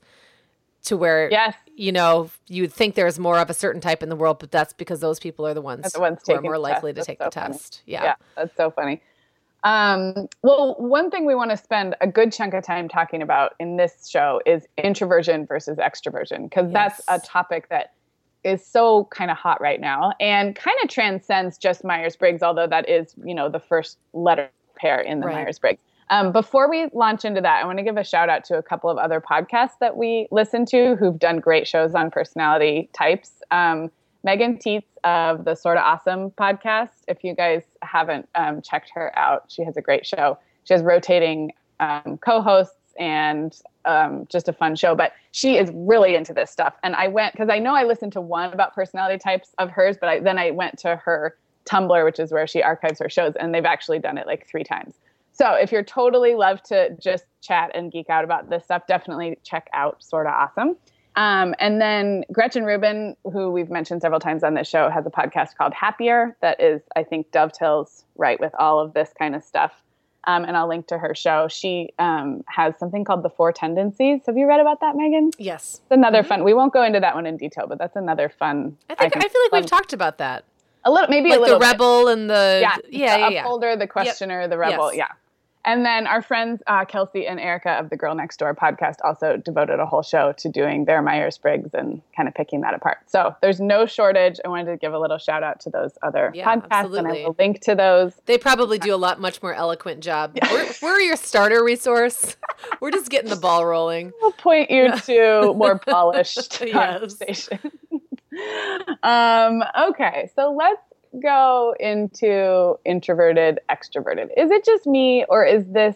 to 0.83 0.95
where 0.95 1.29
Yes. 1.29 1.55
you 1.75 1.91
know, 1.91 2.29
you 2.47 2.63
would 2.63 2.71
think 2.71 2.95
there's 2.95 3.19
more 3.19 3.37
of 3.39 3.49
a 3.49 3.53
certain 3.53 3.81
type 3.81 4.01
in 4.01 4.07
the 4.09 4.15
world, 4.15 4.39
but 4.39 4.49
that's 4.51 4.71
because 4.73 5.01
those 5.01 5.19
people 5.19 5.45
are 5.45 5.53
the 5.53 5.61
ones, 5.61 5.91
the 5.91 5.99
ones 5.99 6.19
who 6.25 6.35
are 6.35 6.41
more 6.41 6.57
likely 6.57 6.93
test. 6.93 7.05
to 7.05 7.11
take 7.11 7.19
That's 7.19 7.35
the 7.35 7.41
funny. 7.41 7.53
test. 7.53 7.81
Yeah. 7.85 8.03
Yeah, 8.03 8.15
that's 8.37 8.55
so 8.55 8.71
funny. 8.71 9.01
Um, 9.63 10.27
well, 10.41 10.75
one 10.77 11.11
thing 11.11 11.25
we 11.25 11.35
want 11.35 11.51
to 11.51 11.57
spend 11.57 11.95
a 12.01 12.07
good 12.07 12.31
chunk 12.31 12.53
of 12.53 12.63
time 12.63 12.87
talking 12.87 13.21
about 13.21 13.55
in 13.59 13.77
this 13.77 14.07
show 14.07 14.41
is 14.45 14.65
introversion 14.77 15.45
versus 15.45 15.77
extroversion, 15.77 16.43
because 16.49 16.71
that's 16.71 17.01
a 17.07 17.19
topic 17.19 17.67
that 17.69 17.93
is 18.43 18.65
so 18.65 19.05
kind 19.11 19.29
of 19.29 19.35
hot 19.35 19.59
right 19.59 19.81
now 19.81 20.13
and 20.21 20.55
kind 20.55 20.77
of 20.81 20.89
transcends 20.89 21.57
just 21.57 21.83
Myers 21.83 22.15
Briggs, 22.15 22.41
although 22.41 22.67
that 22.67 22.87
is, 22.87 23.13
you 23.25 23.35
know, 23.35 23.49
the 23.49 23.59
first 23.59 23.97
letter 24.13 24.49
pair 24.77 25.01
in 25.01 25.19
the 25.19 25.25
Right. 25.25 25.43
Myers 25.43 25.59
Briggs. 25.59 25.81
Um, 26.09 26.31
before 26.31 26.69
we 26.69 26.87
launch 26.93 27.25
into 27.25 27.41
that, 27.41 27.61
I 27.61 27.65
want 27.65 27.77
to 27.77 27.83
give 27.83 27.97
a 27.97 28.03
shout 28.03 28.29
out 28.29 28.43
to 28.45 28.57
a 28.57 28.63
couple 28.63 28.89
of 28.89 28.97
other 28.97 29.21
podcasts 29.21 29.77
that 29.79 29.97
we 29.97 30.27
listen 30.31 30.65
to 30.67 30.95
who've 30.95 31.19
done 31.19 31.39
great 31.39 31.67
shows 31.67 31.93
on 31.93 32.09
personality 32.09 32.89
types. 32.93 33.43
Um, 33.51 33.91
Megan 34.23 34.57
Tietz 34.57 34.83
of 35.03 35.45
the 35.45 35.55
Sorta 35.55 35.81
Awesome 35.81 36.31
podcast. 36.31 36.89
If 37.07 37.23
you 37.23 37.33
guys 37.33 37.63
haven't 37.81 38.27
um, 38.35 38.61
checked 38.61 38.91
her 38.93 39.17
out, 39.17 39.45
she 39.47 39.63
has 39.63 39.77
a 39.77 39.81
great 39.81 40.05
show. 40.05 40.37
She 40.65 40.73
has 40.73 40.83
rotating 40.83 41.53
um, 41.79 42.19
co-hosts 42.21 42.75
and 42.99 43.57
um, 43.85 44.27
just 44.29 44.49
a 44.49 44.53
fun 44.53 44.75
show. 44.75 44.93
But 44.93 45.13
she 45.31 45.57
is 45.57 45.71
really 45.73 46.15
into 46.15 46.33
this 46.33 46.51
stuff. 46.51 46.75
And 46.83 46.95
I 46.95 47.07
went 47.07 47.33
because 47.33 47.49
I 47.49 47.59
know 47.59 47.73
I 47.73 47.85
listened 47.85 48.11
to 48.13 48.21
one 48.21 48.51
about 48.51 48.75
personality 48.75 49.17
types 49.17 49.53
of 49.57 49.69
hers, 49.69 49.95
but 49.99 50.09
I, 50.09 50.19
then 50.19 50.37
I 50.37 50.51
went 50.51 50.77
to 50.79 50.97
her 50.97 51.37
Tumblr, 51.65 52.03
which 52.03 52.19
is 52.19 52.31
where 52.31 52.47
she 52.47 52.61
archives 52.61 52.99
her 52.99 53.09
shows, 53.09 53.35
and 53.39 53.53
they've 53.53 53.65
actually 53.65 53.99
done 53.99 54.17
it 54.17 54.27
like 54.27 54.47
three 54.47 54.63
times. 54.63 54.95
So 55.31 55.53
if 55.53 55.71
you're 55.71 55.83
totally 55.83 56.35
love 56.35 56.61
to 56.63 56.89
just 56.99 57.23
chat 57.41 57.71
and 57.73 57.91
geek 57.91 58.09
out 58.09 58.25
about 58.25 58.49
this 58.49 58.65
stuff, 58.65 58.87
definitely 58.87 59.37
check 59.43 59.69
out 59.71 60.03
Sorta 60.03 60.29
Awesome. 60.29 60.75
Um, 61.15 61.53
and 61.59 61.81
then 61.81 62.23
Gretchen 62.31 62.63
Rubin, 62.63 63.15
who 63.23 63.49
we've 63.51 63.69
mentioned 63.69 64.01
several 64.01 64.19
times 64.19 64.43
on 64.43 64.53
this 64.53 64.67
show, 64.67 64.89
has 64.89 65.05
a 65.05 65.09
podcast 65.09 65.55
called 65.57 65.73
Happier 65.73 66.37
that 66.41 66.61
is, 66.61 66.81
I 66.95 67.03
think, 67.03 67.31
dovetails 67.31 68.05
right 68.15 68.39
with 68.39 68.53
all 68.57 68.79
of 68.79 68.93
this 68.93 69.11
kind 69.17 69.35
of 69.35 69.43
stuff. 69.43 69.73
Um, 70.25 70.43
and 70.43 70.55
I'll 70.55 70.67
link 70.67 70.87
to 70.87 70.97
her 70.97 71.15
show. 71.15 71.47
She 71.47 71.89
um, 71.97 72.43
has 72.47 72.77
something 72.77 73.03
called 73.03 73.23
The 73.23 73.29
Four 73.29 73.51
Tendencies. 73.51 74.21
Have 74.27 74.37
you 74.37 74.47
read 74.47 74.59
about 74.59 74.81
that, 74.81 74.95
Meagan? 74.95 75.31
Yes. 75.39 75.81
It's 75.83 75.91
another 75.91 76.23
fun. 76.23 76.43
We 76.43 76.53
won't 76.53 76.73
go 76.73 76.83
into 76.83 76.99
that 76.99 77.15
one 77.15 77.25
in 77.25 77.37
detail, 77.37 77.65
but 77.67 77.79
that's 77.79 77.95
another 77.95 78.29
fun. 78.29 78.77
I 78.89 78.95
think 78.95 79.17
I, 79.17 79.19
feel 79.21 79.41
like 79.43 79.51
fun- 79.51 79.61
we've 79.61 79.69
talked 79.69 79.93
about 79.93 80.19
that. 80.19 80.43
a 80.85 80.91
little, 80.91 81.07
maybe 81.09 81.31
a 81.31 81.39
little 81.39 81.55
the 81.57 81.65
bit. 81.65 81.71
rebel 81.71 82.07
and 82.09 82.29
the 82.29 82.59
yeah, 82.61 82.75
yeah, 82.89 83.13
the 83.15 83.21
yeah, 83.21 83.29
yeah. 83.29 83.39
upholder, 83.41 83.75
the 83.75 83.87
questioner, 83.87 84.47
the 84.47 84.57
rebel, 84.57 84.93
Yes. 84.93 84.97
yeah. 85.09 85.15
And 85.65 85.85
then 85.85 86.07
our 86.07 86.21
friends 86.21 86.63
uh, 86.67 86.85
Kelsey 86.85 87.27
and 87.27 87.39
Erica 87.39 87.71
of 87.71 87.89
the 87.89 87.97
Girl 87.97 88.15
Next 88.15 88.37
Door 88.37 88.55
podcast 88.55 88.95
also 89.03 89.35
devoted 89.37 89.79
a 89.79 89.85
whole 89.85 90.01
show 90.01 90.31
to 90.37 90.49
doing 90.49 90.85
their 90.85 91.01
Myers 91.01 91.37
Briggs 91.37 91.71
and 91.73 92.01
kind 92.15 92.27
of 92.29 92.33
picking 92.33 92.61
that 92.61 92.73
apart. 92.73 92.99
So 93.07 93.35
there's 93.41 93.59
no 93.59 93.85
shortage. 93.85 94.39
I 94.43 94.47
wanted 94.47 94.71
to 94.71 94.77
give 94.77 94.93
a 94.93 94.99
little 94.99 95.17
shout 95.17 95.43
out 95.43 95.59
to 95.61 95.69
those 95.69 95.91
other 96.01 96.31
Yeah, 96.33 96.45
podcasts, 96.55 96.97
and. 96.97 97.07
I 97.07 97.11
will 97.11 97.35
link 97.37 97.59
to 97.61 97.75
those. 97.75 98.13
They 98.25 98.37
probably 98.37 98.79
do 98.79 98.95
a 98.95 98.97
lot 98.97 99.19
much 99.19 99.43
more 99.43 99.53
eloquent 99.53 100.01
job. 100.01 100.37
We're, 100.49 100.71
we're 100.81 100.99
your 101.01 101.17
starter 101.17 101.63
resource. 101.63 102.37
We're 102.79 102.91
just 102.91 103.09
getting 103.09 103.29
the 103.29 103.35
ball 103.35 103.65
rolling. 103.65 104.13
I'll 104.23 104.31
point 104.31 104.71
you 104.71 104.91
to 104.97 105.53
more 105.55 105.77
polished 105.77 106.61
Yes. 106.65 106.73
conversation. 106.73 107.59
um, 109.03 109.63
okay, 109.89 110.29
so 110.35 110.51
let's 110.57 110.81
go 111.21 111.75
into 111.79 112.77
introverted, 112.85 113.59
extroverted. 113.69 114.29
Is 114.37 114.51
it 114.51 114.65
just 114.65 114.85
me, 114.85 115.25
or 115.29 115.45
is 115.45 115.65
this 115.67 115.95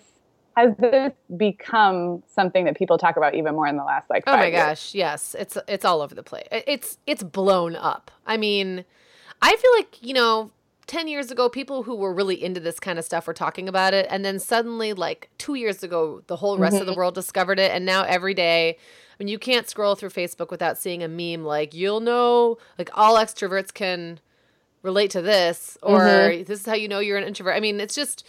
has 0.56 0.76
this 0.78 1.14
become 1.36 2.24
something 2.28 2.66
that 2.66 2.78
people 2.78 2.98
talk 2.98 3.18
about 3.18 3.34
even 3.34 3.56
more 3.56 3.68
in 3.68 3.78
the 3.78 3.84
last 3.84 4.10
like? 4.10 4.24
Oh 4.28 4.38
my 4.38 4.48
years? 4.48 4.56
gosh, 4.56 4.96
yes, 4.96 5.36
it's 5.38 5.58
it's 5.68 5.86
all 5.86 6.02
over 6.02 6.14
the 6.16 6.24
place. 6.24 6.48
It's 6.52 6.98
it's 7.08 7.24
blown 7.24 7.76
up. 7.76 8.12
I 8.26 8.38
mean, 8.38 8.86
I 9.42 9.56
feel 9.56 9.72
like 9.78 10.02
you 10.02 10.14
know, 10.14 10.52
ten 10.88 11.08
years 11.08 11.32
ago, 11.32 11.50
people 11.50 11.84
who 11.84 11.96
were 11.96 12.14
really 12.14 12.42
into 12.42 12.60
this 12.60 12.80
kind 12.80 13.00
of 13.00 13.06
stuff 13.06 13.28
were 13.28 13.34
talking 13.34 13.68
about 13.68 13.94
it, 13.94 14.08
and 14.10 14.24
then 14.24 14.40
suddenly, 14.40 14.94
like 14.94 15.30
two 15.38 15.56
years 15.56 15.84
ago, 15.84 16.24
the 16.28 16.38
whole 16.38 16.58
rest 16.58 16.76
of 16.76 16.86
the 16.86 16.92
mm-hmm. 16.92 17.00
world 17.00 17.16
discovered 17.16 17.60
it, 17.60 17.72
and 17.72 17.86
now 17.86 18.04
every 18.04 18.34
day. 18.34 18.78
I 19.14 19.16
mean, 19.24 19.28
you 19.28 19.38
can't 19.38 19.70
scroll 19.70 19.94
through 19.94 20.10
Facebook 20.10 20.50
without 20.50 20.76
seeing 20.76 21.04
a 21.04 21.08
meme 21.08 21.46
like 21.46 21.76
you'll 21.76 22.00
know, 22.00 22.58
like 22.80 22.90
all 22.96 23.16
extroverts 23.16 23.72
can 23.72 24.20
relate 24.84 25.10
to 25.12 25.22
this, 25.22 25.78
or 25.82 26.00
this 26.46 26.60
is 26.60 26.66
how 26.66 26.76
you 26.76 26.88
know 26.88 27.00
you're 27.00 27.18
an 27.18 27.24
introvert. 27.24 27.56
I 27.56 27.60
mean, 27.60 27.80
it's 27.80 27.96
just 27.96 28.28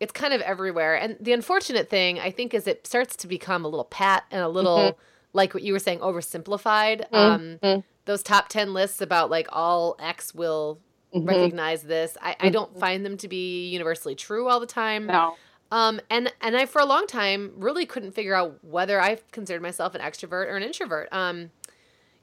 it's 0.00 0.12
kind 0.12 0.34
of 0.34 0.40
everywhere. 0.40 0.96
And 0.96 1.16
the 1.20 1.32
unfortunate 1.32 1.88
thing, 1.88 2.18
I 2.18 2.30
think, 2.30 2.54
is 2.54 2.66
it 2.66 2.86
starts 2.86 3.14
to 3.16 3.28
become 3.28 3.64
a 3.64 3.68
little 3.68 3.84
pat 3.84 4.24
and 4.32 4.42
a 4.42 4.48
little 4.48 4.98
like 5.32 5.54
what 5.54 5.62
you 5.62 5.72
were 5.72 5.78
saying, 5.78 6.00
oversimplified. 6.00 7.12
Um, 7.12 7.84
those 8.06 8.22
top 8.22 8.48
ten 8.48 8.74
lists 8.74 9.00
about 9.00 9.30
like 9.30 9.46
all 9.52 9.94
X 10.00 10.34
will 10.34 10.80
recognize 11.14 11.82
this. 11.82 12.16
I, 12.20 12.34
I 12.40 12.48
don't 12.48 12.78
find 12.78 13.04
them 13.04 13.16
to 13.18 13.28
be 13.28 13.68
universally 13.68 14.14
true 14.14 14.48
all 14.48 14.58
the 14.58 14.66
time. 14.66 15.06
No. 15.06 15.36
Um, 15.72 16.00
and 16.10 16.32
and 16.40 16.56
I 16.56 16.66
for 16.66 16.80
a 16.80 16.84
long 16.84 17.06
time 17.06 17.52
really 17.56 17.86
couldn't 17.86 18.12
figure 18.12 18.34
out 18.34 18.64
whether 18.64 19.00
I 19.00 19.18
considered 19.30 19.62
myself 19.62 19.94
an 19.94 20.00
extrovert 20.00 20.46
or 20.46 20.56
an 20.56 20.62
introvert. 20.62 21.08
Um, 21.12 21.50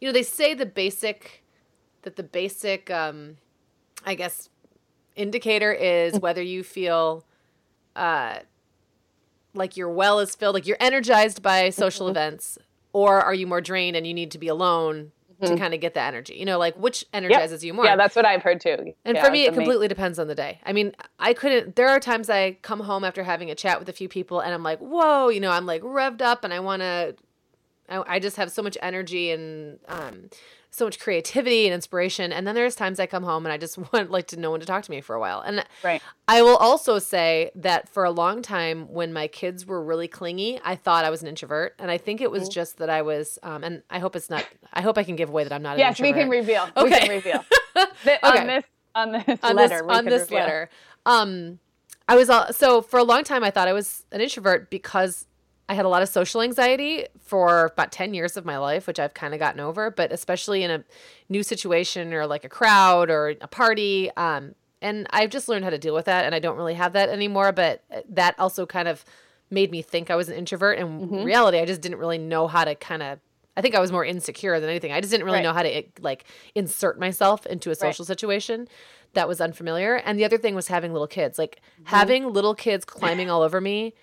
you 0.01 0.07
know, 0.07 0.11
they 0.11 0.23
say 0.23 0.53
the 0.53 0.65
basic 0.65 1.43
that 2.01 2.17
the 2.17 2.23
basic 2.23 2.91
um, 2.91 3.37
I 4.05 4.15
guess 4.15 4.49
indicator 5.15 5.71
is 5.71 6.19
whether 6.19 6.41
you 6.41 6.63
feel 6.63 7.25
uh, 7.95 8.39
like 9.53 9.75
your 9.75 9.89
well 9.89 10.19
is 10.19 10.35
filled, 10.35 10.53
like 10.55 10.67
you're 10.67 10.77
energized 10.79 11.41
by 11.41 11.69
social 11.69 12.07
events, 12.07 12.57
or 12.93 13.19
are 13.21 13.33
you 13.33 13.47
more 13.47 13.61
drained 13.61 13.95
and 13.97 14.05
you 14.07 14.13
need 14.13 14.31
to 14.31 14.37
be 14.37 14.47
alone 14.47 15.11
to 15.41 15.55
kind 15.55 15.73
of 15.73 15.79
get 15.79 15.93
the 15.93 16.01
energy? 16.01 16.35
You 16.35 16.45
know, 16.45 16.57
like 16.57 16.75
which 16.77 17.05
energizes 17.13 17.63
you 17.63 17.73
more? 17.73 17.85
Yeah, 17.85 17.95
that's 17.95 18.15
what 18.15 18.25
I've 18.25 18.41
heard 18.43 18.61
too. 18.61 18.93
And 19.05 19.15
Yeah, 19.17 19.23
for 19.23 19.31
me, 19.31 19.43
it 19.43 19.47
amazing. 19.49 19.53
completely 19.55 19.87
depends 19.87 20.19
on 20.19 20.27
the 20.27 20.35
day. 20.35 20.59
I 20.65 20.73
mean, 20.73 20.95
I 21.19 21.33
couldn't. 21.33 21.75
There 21.75 21.89
are 21.89 21.99
times 21.99 22.29
I 22.29 22.53
come 22.61 22.81
home 22.81 23.03
after 23.03 23.23
having 23.23 23.51
a 23.51 23.55
chat 23.55 23.79
with 23.79 23.89
a 23.89 23.93
few 23.93 24.07
people, 24.07 24.39
and 24.39 24.53
I'm 24.53 24.63
like, 24.63 24.79
"Whoa!" 24.79 25.29
You 25.29 25.39
know, 25.39 25.51
I'm 25.51 25.65
like 25.65 25.81
revved 25.81 26.21
up, 26.21 26.43
and 26.43 26.53
I 26.53 26.59
want 26.59 26.81
to. 26.81 27.15
I, 27.89 28.15
I 28.15 28.19
just 28.19 28.35
have 28.37 28.51
so 28.51 28.61
much 28.61 28.77
energy 28.81 29.31
and 29.31 29.79
um, 29.87 30.29
so 30.77 30.85
much 30.85 30.99
creativity 30.99 31.65
and 31.65 31.73
inspiration. 31.73 32.31
And 32.31 32.45
then 32.47 32.55
there's 32.55 32.75
times 32.75 32.99
I 32.99 33.05
come 33.07 33.23
home 33.23 33.45
and 33.45 33.51
I 33.53 33.57
just 33.57 33.77
want 33.93 34.11
like 34.11 34.27
to 34.27 34.37
no 34.39 34.51
one 34.51 34.59
to 34.59 34.65
talk 34.65 34.83
to 34.83 34.91
me 34.91 35.01
for 35.01 35.15
a 35.15 35.19
while. 35.19 35.41
And 35.41 35.65
Right. 35.83 36.01
I 36.27 36.41
will 36.41 36.57
also 36.57 36.99
say 36.99 37.51
that 37.55 37.87
for 37.89 38.03
a 38.03 38.11
long 38.11 38.41
time, 38.41 38.87
when 38.91 39.13
my 39.13 39.27
kids 39.27 39.65
were 39.65 39.81
really 39.81 40.07
clingy, 40.07 40.59
I 40.63 40.75
thought 40.75 41.05
I 41.05 41.09
was 41.09 41.21
an 41.21 41.27
introvert, 41.27 41.73
and 41.79 41.89
I 41.89 41.97
think 41.97 42.19
it 42.21 42.25
Mm-hmm. 42.25 42.33
was 42.39 42.49
just 42.49 42.77
that 42.79 42.89
I 42.89 43.01
was. 43.01 43.39
Um, 43.43 43.63
and 43.63 43.81
I 43.89 43.99
hope 43.99 44.15
it's 44.15 44.29
not. 44.29 44.45
I 44.73 44.81
hope 44.81 44.97
I 44.97 45.03
can 45.03 45.15
give 45.15 45.29
away 45.29 45.43
that 45.43 45.53
I'm 45.53 45.61
not. 45.63 45.73
An 45.75 45.79
Yes, 45.79 45.99
we 45.99 46.11
can 46.13 46.29
reveal. 46.29 46.69
We 46.75 46.83
Okay. 46.83 46.99
can 46.99 47.09
reveal. 47.09 47.45
Okay. 48.05 48.41
On 48.41 48.47
this 48.47 48.65
on 48.95 49.11
this 49.11 49.39
on 49.43 49.55
letter. 49.55 49.75
this 49.75 49.81
we 49.83 49.93
on 49.95 50.05
this 50.05 50.21
reveal. 50.23 50.37
letter. 50.39 50.69
Um, 51.05 51.59
I 52.09 52.15
was 52.15 52.29
all, 52.29 52.51
so 52.53 52.81
for 52.81 52.97
a 52.99 53.03
long 53.03 53.23
time 53.23 53.43
I 53.43 53.51
thought 53.51 53.67
I 53.67 53.73
was 53.73 54.05
an 54.11 54.19
introvert 54.21 54.69
because 54.69 55.25
I 55.69 55.73
had 55.73 55.85
a 55.85 55.89
lot 55.89 56.01
of 56.01 56.09
social 56.09 56.41
anxiety 56.41 57.05
for 57.19 57.65
about 57.73 57.91
ten 57.91 58.13
years 58.13 58.37
of 58.37 58.45
my 58.45 58.57
life, 58.57 58.87
which 58.87 58.99
I've 58.99 59.13
kind 59.13 59.33
of 59.33 59.39
gotten 59.39 59.59
over. 59.59 59.91
But 59.91 60.11
especially 60.11 60.63
in 60.63 60.71
a 60.71 60.83
new 61.29 61.43
situation 61.43 62.13
or 62.13 62.25
like 62.25 62.45
a 62.45 62.49
crowd 62.49 63.09
or 63.09 63.35
a 63.41 63.47
party, 63.47 64.09
um, 64.15 64.55
and 64.81 65.07
I've 65.09 65.29
just 65.29 65.49
learned 65.49 65.65
how 65.65 65.69
to 65.71 65.77
deal 65.77 65.93
with 65.93 66.05
that, 66.05 66.23
and 66.25 66.33
I 66.33 66.39
don't 66.39 66.55
really 66.57 66.75
have 66.75 66.93
that 66.93 67.09
anymore. 67.09 67.51
But 67.51 67.83
uh, 67.93 68.01
that 68.09 68.35
also 68.39 68.65
kind 68.65 68.87
of 68.87 69.03
made 69.49 69.71
me 69.71 69.81
think 69.81 70.09
I 70.09 70.15
was 70.15 70.29
an 70.29 70.35
introvert. 70.35 70.77
And 70.79 71.01
Mm-hmm. 71.01 71.23
reality, 71.23 71.59
I 71.59 71.65
just 71.65 71.81
didn't 71.81 71.99
really 71.99 72.17
know 72.17 72.47
how 72.47 72.63
to 72.63 72.75
kind 72.75 73.03
of. 73.03 73.19
I 73.57 73.61
think 73.61 73.73
I 73.73 73.79
was 73.79 73.91
more 73.91 74.05
insecure 74.05 74.59
than 74.59 74.69
anything. 74.69 74.91
I 74.91 75.01
just 75.01 75.09
didn't 75.09 75.25
really 75.25 75.37
Right. 75.39 75.43
know 75.43 75.53
how 75.53 75.63
to 75.63 75.83
like 75.99 76.25
insert 76.53 76.99
myself 76.99 77.45
into 77.47 77.71
a 77.71 77.75
social 77.75 78.05
situation 78.05 78.67
that 79.13 79.27
was 79.27 79.41
unfamiliar. 79.41 79.95
And 79.95 80.19
the 80.19 80.25
other 80.25 80.37
thing 80.37 80.53
was 80.53 80.67
having 80.67 80.93
little 80.93 81.07
kids. 81.07 81.39
Like 81.39 81.59
Mm-hmm. 81.59 81.85
having 81.95 82.31
little 82.33 82.53
kids 82.55 82.85
climbing 82.85 83.29
all 83.31 83.41
over 83.41 83.59
me. 83.59 83.95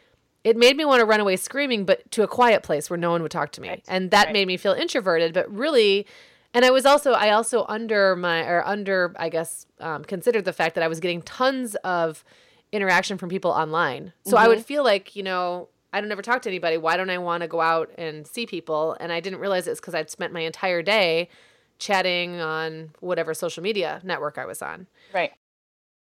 It 0.44 0.56
made 0.56 0.76
me 0.76 0.84
want 0.84 1.00
to 1.00 1.06
run 1.06 1.20
away 1.20 1.36
screaming, 1.36 1.84
but 1.84 2.10
to 2.12 2.22
a 2.22 2.28
quiet 2.28 2.62
place 2.62 2.90
where 2.90 2.98
no 2.98 3.10
one 3.10 3.22
would 3.22 3.30
talk 3.30 3.50
to 3.52 3.60
me. 3.60 3.70
Right. 3.70 3.84
And 3.88 4.10
that 4.10 4.26
Right. 4.26 4.32
made 4.34 4.46
me 4.46 4.56
feel 4.56 4.74
introverted, 4.74 5.32
but 5.32 5.50
really 5.52 6.06
and 6.52 6.64
I 6.64 6.70
was 6.70 6.86
also 6.86 7.12
I 7.12 7.30
also 7.30 7.64
under 7.68 8.14
my 8.14 8.44
or 8.44 8.64
under 8.64 9.12
I 9.18 9.28
guess 9.28 9.66
um, 9.80 10.04
considered 10.04 10.44
the 10.44 10.52
fact 10.52 10.76
that 10.76 10.84
I 10.84 10.88
was 10.88 11.00
getting 11.00 11.20
tons 11.22 11.74
of 11.76 12.24
interaction 12.70 13.18
from 13.18 13.28
people 13.28 13.50
online. 13.50 14.12
So 14.24 14.36
I 14.36 14.46
would 14.46 14.64
feel 14.64 14.84
like 14.84 15.16
you 15.16 15.22
know 15.24 15.68
I 15.92 16.00
don't 16.00 16.10
ever 16.12 16.22
talk 16.22 16.42
to 16.42 16.48
anybody. 16.48 16.76
Why 16.76 16.96
don't 16.96 17.10
I 17.10 17.18
want 17.18 17.42
to 17.42 17.48
go 17.48 17.60
out 17.60 17.90
and 17.98 18.26
see 18.26 18.46
people? 18.46 18.96
And 19.00 19.12
I 19.12 19.20
didn't 19.20 19.38
realize 19.40 19.66
it's 19.66 19.80
because 19.80 19.94
I'd 19.94 20.10
spent 20.10 20.32
my 20.32 20.40
entire 20.40 20.82
day 20.82 21.28
chatting 21.78 22.40
on 22.40 22.90
whatever 23.00 23.34
social 23.34 23.62
media 23.62 24.00
network 24.04 24.38
I 24.38 24.44
was 24.44 24.62
on. 24.62 24.86
Right. 25.12 25.32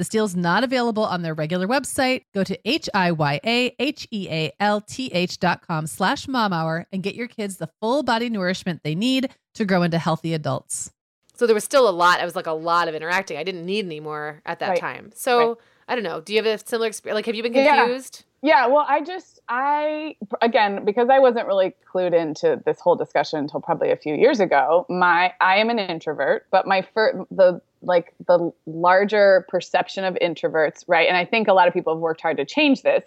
This 0.00 0.08
deal's 0.08 0.34
not 0.34 0.64
available 0.64 1.04
on 1.04 1.20
their 1.20 1.34
regular 1.34 1.68
website. 1.68 2.22
Go 2.32 2.42
to 2.42 2.58
H-I-Y-A-H-E-A-L-T-H 2.66 5.38
dot 5.40 5.66
com 5.66 5.86
slash 5.86 6.24
momhour 6.24 6.86
and 6.90 7.02
get 7.02 7.14
your 7.14 7.28
kids 7.28 7.58
the 7.58 7.68
full 7.82 8.02
body 8.02 8.30
nourishment 8.30 8.82
they 8.82 8.94
need 8.94 9.28
to 9.52 9.66
grow 9.66 9.82
into 9.82 9.98
healthy 9.98 10.32
adults. 10.32 10.90
So 11.34 11.46
there 11.46 11.52
was 11.54 11.64
still 11.64 11.86
a 11.86 11.90
lot. 11.90 12.18
I 12.18 12.24
was 12.24 12.34
like 12.34 12.46
a 12.46 12.52
lot 12.52 12.88
of 12.88 12.94
interacting. 12.94 13.36
I 13.36 13.42
didn't 13.42 13.66
need 13.66 13.84
any 13.84 14.00
more 14.00 14.40
at 14.46 14.60
that 14.60 14.70
Right. 14.70 14.80
time. 14.80 15.10
So 15.14 15.48
Right. 15.48 15.56
I 15.88 15.94
don't 15.96 16.04
know. 16.04 16.22
Do 16.22 16.32
you 16.32 16.42
have 16.42 16.46
a 16.46 16.56
similar 16.66 16.86
experience? 16.88 17.16
Like, 17.16 17.26
have 17.26 17.34
you 17.34 17.42
been 17.42 17.52
Yeah. 17.52 17.76
confused? 17.84 18.24
Yeah, 18.40 18.68
well, 18.68 18.86
I 18.88 19.02
just, 19.02 19.40
I, 19.50 20.16
again, 20.40 20.82
because 20.86 21.10
I 21.10 21.18
wasn't 21.18 21.46
really 21.46 21.74
clued 21.92 22.14
into 22.14 22.58
this 22.64 22.80
whole 22.80 22.96
discussion 22.96 23.40
until 23.40 23.60
probably 23.60 23.90
a 23.90 23.96
few 23.96 24.14
years 24.14 24.40
ago, 24.40 24.86
my, 24.88 25.34
I 25.42 25.56
am 25.56 25.68
an 25.68 25.78
introvert, 25.78 26.46
but 26.50 26.66
my 26.66 26.80
first, 26.94 27.18
the, 27.30 27.60
like 27.82 28.12
the 28.26 28.52
larger 28.66 29.46
perception 29.48 30.04
of 30.04 30.14
introverts, 30.20 30.84
right? 30.86 31.08
And 31.08 31.16
I 31.16 31.24
think 31.24 31.48
a 31.48 31.52
lot 31.52 31.68
of 31.68 31.74
people 31.74 31.94
have 31.94 32.00
worked 32.00 32.20
hard 32.20 32.36
to 32.36 32.44
change 32.44 32.82
this, 32.82 33.04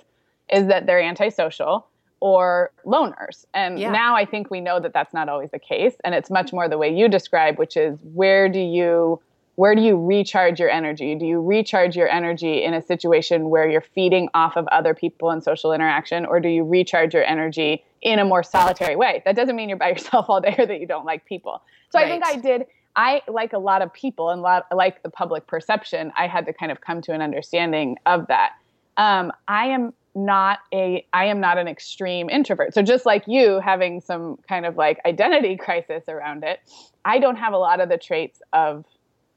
is 0.52 0.68
that 0.68 0.86
they're 0.86 1.02
antisocial 1.02 1.88
or 2.20 2.72
loners. 2.86 3.46
And 3.54 3.78
Yeah. 3.78 3.92
now 3.92 4.16
I 4.16 4.26
think 4.26 4.50
we 4.50 4.62
know 4.62 4.80
that 4.80 4.94
that's 4.94 5.14
not 5.14 5.30
always 5.30 5.52
the 5.52 5.60
case. 5.60 5.96
And 6.04 6.16
it's 6.16 6.30
much 6.30 6.54
more 6.54 6.70
the 6.70 6.78
way 6.78 6.90
you 6.94 7.10
describe, 7.10 7.60
which 7.60 7.76
is 7.76 8.00
where 8.14 8.48
do 8.50 8.60
you, 8.60 9.22
where 9.56 9.76
do 9.76 9.82
you 9.82 9.98
recharge 9.98 10.60
your 10.60 10.70
energy? 10.70 11.16
Do 11.16 11.26
you 11.26 11.42
recharge 11.42 11.96
your 11.96 12.08
energy 12.10 12.64
in 12.64 12.74
a 12.74 12.82
situation 12.82 13.50
where 13.50 13.70
you're 13.70 13.82
feeding 13.82 14.30
off 14.34 14.56
of 14.56 14.66
other 14.70 14.94
people 14.94 15.30
and 15.32 15.44
social 15.44 15.74
interaction, 15.74 16.26
or 16.26 16.40
do 16.40 16.50
you 16.50 16.64
recharge 16.64 17.14
your 17.14 17.26
energy 17.26 17.84
in 18.02 18.20
a 18.20 18.26
more 18.26 18.42
solitary 18.42 18.96
way? 18.96 19.22
That 19.26 19.36
doesn't 19.36 19.56
mean 19.56 19.70
you're 19.70 19.78
by 19.78 19.90
yourself 19.96 20.28
all 20.30 20.42
day 20.42 20.56
or 20.58 20.66
that 20.66 20.80
you 20.80 20.88
don't 20.88 21.06
like 21.06 21.26
people. 21.26 21.62
So 21.92 22.00
I 22.00 22.08
think 22.08 22.26
I 22.26 22.38
did. 22.38 22.66
I 22.96 23.22
like 23.28 23.54
a 23.54 23.60
lot 23.60 23.82
of 23.82 23.92
people 23.94 24.30
and 24.30 24.42
lot, 24.42 24.66
like 24.72 25.02
the 25.04 25.10
public 25.10 25.48
perception. 25.48 26.12
I 26.18 26.28
had 26.28 26.46
to 26.46 26.54
kind 26.54 26.72
of 26.72 26.82
come 26.82 27.02
to 27.04 27.12
an 27.12 27.22
understanding 27.22 27.98
of 28.06 28.28
that. 28.28 28.52
Um, 28.98 29.32
I 29.48 29.68
am 29.68 29.94
not 30.16 30.60
a 30.72 31.06
I 31.14 31.26
am 31.26 31.40
not 31.40 31.58
an 31.58 31.68
extreme 31.68 32.30
introvert. 32.30 32.74
So 32.74 32.84
just 32.84 33.06
like 33.06 33.24
you 33.26 33.60
having 33.60 34.00
some 34.00 34.38
kind 34.48 34.66
of 34.66 34.78
like 34.78 35.00
identity 35.06 35.58
crisis 35.60 36.04
around 36.08 36.44
it, 36.44 36.60
I 37.06 37.20
don't 37.20 37.38
have 37.38 37.54
a 37.54 37.58
lot 37.58 37.80
of 37.80 37.90
the 37.90 37.98
traits 37.98 38.42
of 38.54 38.86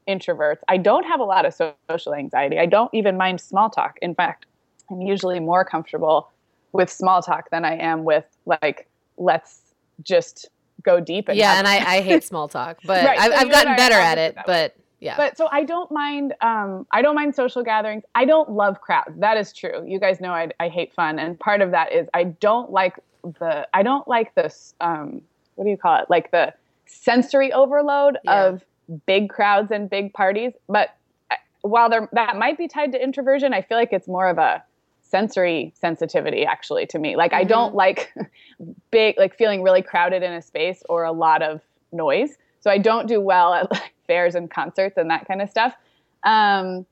introverts. 0.07 0.59
I 0.67 0.77
don't 0.77 1.03
have 1.03 1.19
a 1.19 1.23
lot 1.23 1.45
of 1.45 1.53
social 1.89 2.13
anxiety. 2.13 2.59
I 2.59 2.65
don't 2.65 2.93
even 2.93 3.17
mind 3.17 3.41
small 3.41 3.69
talk. 3.69 3.97
In 4.01 4.15
fact, 4.15 4.45
I'm 4.89 5.01
usually 5.01 5.39
more 5.39 5.65
comfortable 5.65 6.29
with 6.71 6.89
small 6.89 7.21
talk 7.21 7.49
than 7.49 7.65
I 7.65 7.75
am 7.75 8.03
with 8.03 8.25
like 8.45 8.87
let's 9.17 9.61
just 10.03 10.49
go 10.83 10.99
deep 10.99 11.27
and 11.29 11.37
Yeah, 11.37 11.49
have- 11.55 11.59
and 11.59 11.67
I, 11.67 11.97
I 11.97 12.01
hate 12.01 12.23
small 12.23 12.47
talk, 12.47 12.77
but 12.85 13.05
Right, 13.05 13.19
I've, 13.19 13.31
so 13.31 13.37
I've 13.37 13.49
gotten 13.51 13.67
and 13.67 13.69
I 13.69 13.73
are 13.73 13.77
better 13.77 13.95
at 13.99 14.17
it. 14.17 14.37
But 14.45 14.75
yeah, 14.99 15.15
but 15.17 15.37
so 15.37 15.47
I 15.51 15.63
don't 15.63 15.91
mind. 15.91 16.33
Um, 16.41 16.87
I 16.91 17.01
don't 17.01 17.15
mind 17.15 17.35
social 17.35 17.63
gatherings. 17.63 18.03
I 18.15 18.25
don't 18.25 18.49
love 18.51 18.81
crowds. 18.81 19.11
That 19.17 19.37
is 19.37 19.53
true. 19.53 19.83
You 19.87 19.99
guys 19.99 20.19
know 20.19 20.31
I, 20.31 20.49
I 20.59 20.69
hate 20.69 20.93
fun, 20.93 21.19
and 21.19 21.39
part 21.39 21.61
of 21.61 21.71
that 21.71 21.91
is 21.91 22.07
I 22.13 22.23
don't 22.25 22.71
like 22.71 22.95
the. 23.39 23.67
I 23.73 23.83
don't 23.83 24.07
like 24.07 24.33
this. 24.35 24.73
Um, 24.81 25.21
what 25.55 25.65
do 25.65 25.69
you 25.69 25.77
call 25.77 26.01
it? 26.01 26.09
Like 26.09 26.31
the 26.31 26.53
sensory 26.87 27.51
overload 27.53 28.17
Yeah. 28.23 28.45
of 28.45 28.63
big 29.05 29.29
crowds 29.29 29.71
and 29.71 29.89
big 29.89 30.13
parties. 30.13 30.53
But 30.67 30.95
uh, 31.29 31.35
while 31.61 31.89
there 31.89 32.09
that 32.13 32.35
might 32.37 32.57
be 32.57 32.67
tied 32.67 32.91
to 32.93 33.03
introversion, 33.03 33.53
I 33.53 33.61
feel 33.61 33.77
like 33.77 33.93
it's 33.93 34.07
more 34.07 34.27
of 34.27 34.37
a 34.39 34.63
sensory 35.09 35.73
sensitivity 35.79 36.45
actually 36.45 36.85
to 36.87 36.99
me. 36.99 37.15
Like 37.15 37.33
I 37.33 37.43
don't 37.43 37.75
like 37.75 38.13
big 38.91 39.17
like 39.17 39.35
feeling 39.35 39.63
really 39.63 39.81
crowded 39.81 40.23
in 40.23 40.33
a 40.33 40.41
space 40.41 40.83
or 40.89 41.03
a 41.03 41.11
lot 41.11 41.41
of 41.41 41.61
noise. 41.91 42.37
So 42.59 42.71
I 42.71 42.77
don't 42.77 43.07
do 43.07 43.21
well 43.21 43.53
at 43.53 43.71
like 43.71 43.93
fairs 44.07 44.35
and 44.35 44.49
concerts 44.49 44.97
and 44.97 45.09
that 45.09 45.27
kind 45.27 45.41
of 45.41 45.49
stuff. 45.49 45.73
Um, 46.23 46.85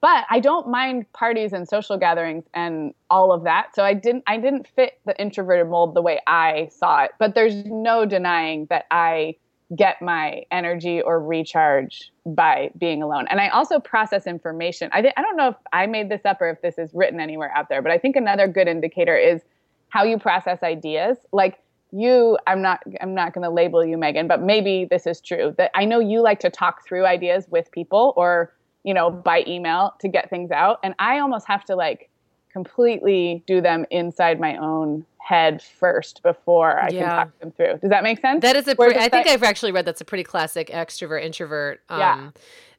but 0.00 0.26
I 0.28 0.38
don't 0.38 0.68
mind 0.68 1.10
parties 1.14 1.54
and 1.54 1.66
social 1.66 1.96
gatherings 1.96 2.44
and 2.52 2.92
all 3.08 3.32
of 3.32 3.44
that. 3.44 3.74
So 3.74 3.82
I 3.82 3.94
didn't 3.94 4.24
I 4.26 4.36
didn't 4.36 4.68
fit 4.68 4.98
the 5.06 5.18
introverted 5.18 5.68
mold 5.68 5.94
the 5.94 6.02
way 6.02 6.20
I 6.26 6.68
saw 6.70 7.04
it. 7.04 7.12
But 7.18 7.34
there's 7.34 7.64
no 7.64 8.04
denying 8.04 8.66
that 8.66 8.84
I 8.90 9.36
get 9.74 10.02
my 10.02 10.42
energy 10.50 11.00
or 11.00 11.20
recharge 11.20 12.12
by 12.26 12.70
being 12.78 13.02
alone. 13.02 13.26
And 13.30 13.40
I 13.40 13.48
also 13.48 13.78
process 13.78 14.26
information. 14.26 14.90
I, 14.92 15.00
th- 15.00 15.14
I 15.16 15.22
don't 15.22 15.36
know 15.36 15.48
if 15.48 15.56
I 15.72 15.86
made 15.86 16.10
this 16.10 16.20
up 16.24 16.40
or 16.40 16.50
if 16.50 16.60
this 16.60 16.78
is 16.78 16.90
written 16.92 17.18
anywhere 17.18 17.50
out 17.56 17.68
there, 17.68 17.80
but 17.80 17.90
I 17.90 17.98
think 17.98 18.14
another 18.14 18.46
good 18.46 18.68
indicator 18.68 19.16
is 19.16 19.42
how 19.88 20.04
you 20.04 20.18
process 20.18 20.62
ideas. 20.62 21.16
Like 21.32 21.60
you, 21.92 22.36
I'm 22.46 22.60
not 22.60 22.82
I'm 23.00 23.14
not 23.14 23.32
going 23.32 23.44
to 23.44 23.50
label 23.50 23.84
you 23.84 23.96
Megan, 23.96 24.26
but 24.26 24.42
maybe 24.42 24.86
this 24.90 25.06
is 25.06 25.20
true. 25.20 25.54
That 25.56 25.70
I 25.74 25.84
know 25.84 26.00
you 26.00 26.22
like 26.22 26.40
to 26.40 26.50
talk 26.50 26.86
through 26.86 27.06
ideas 27.06 27.46
with 27.48 27.70
people 27.70 28.12
or, 28.16 28.52
you 28.82 28.92
know, 28.92 29.10
by 29.10 29.44
email 29.46 29.94
to 30.00 30.08
get 30.08 30.28
things 30.28 30.50
out, 30.50 30.80
and 30.82 30.94
I 30.98 31.20
almost 31.20 31.46
have 31.46 31.64
to 31.66 31.76
like 31.76 32.10
completely 32.54 33.42
do 33.46 33.60
them 33.60 33.84
inside 33.90 34.40
my 34.40 34.56
own 34.56 35.04
head 35.18 35.60
first 35.60 36.22
before 36.22 36.80
I 36.80 36.88
yeah. 36.88 37.00
can 37.00 37.08
talk 37.08 37.38
them 37.40 37.50
through. 37.50 37.78
Does 37.78 37.90
that 37.90 38.04
make 38.04 38.20
sense? 38.20 38.42
That 38.42 38.54
is 38.56 38.68
a 38.68 38.76
pretty, 38.76 38.98
I 38.98 39.08
think 39.08 39.26
I've 39.26 39.42
actually 39.42 39.72
read 39.72 39.84
that's 39.84 40.00
a 40.00 40.04
pretty 40.04 40.22
classic 40.22 40.68
extrovert 40.68 41.24
introvert 41.24 41.80
um, 41.88 41.98
yeah. 41.98 42.30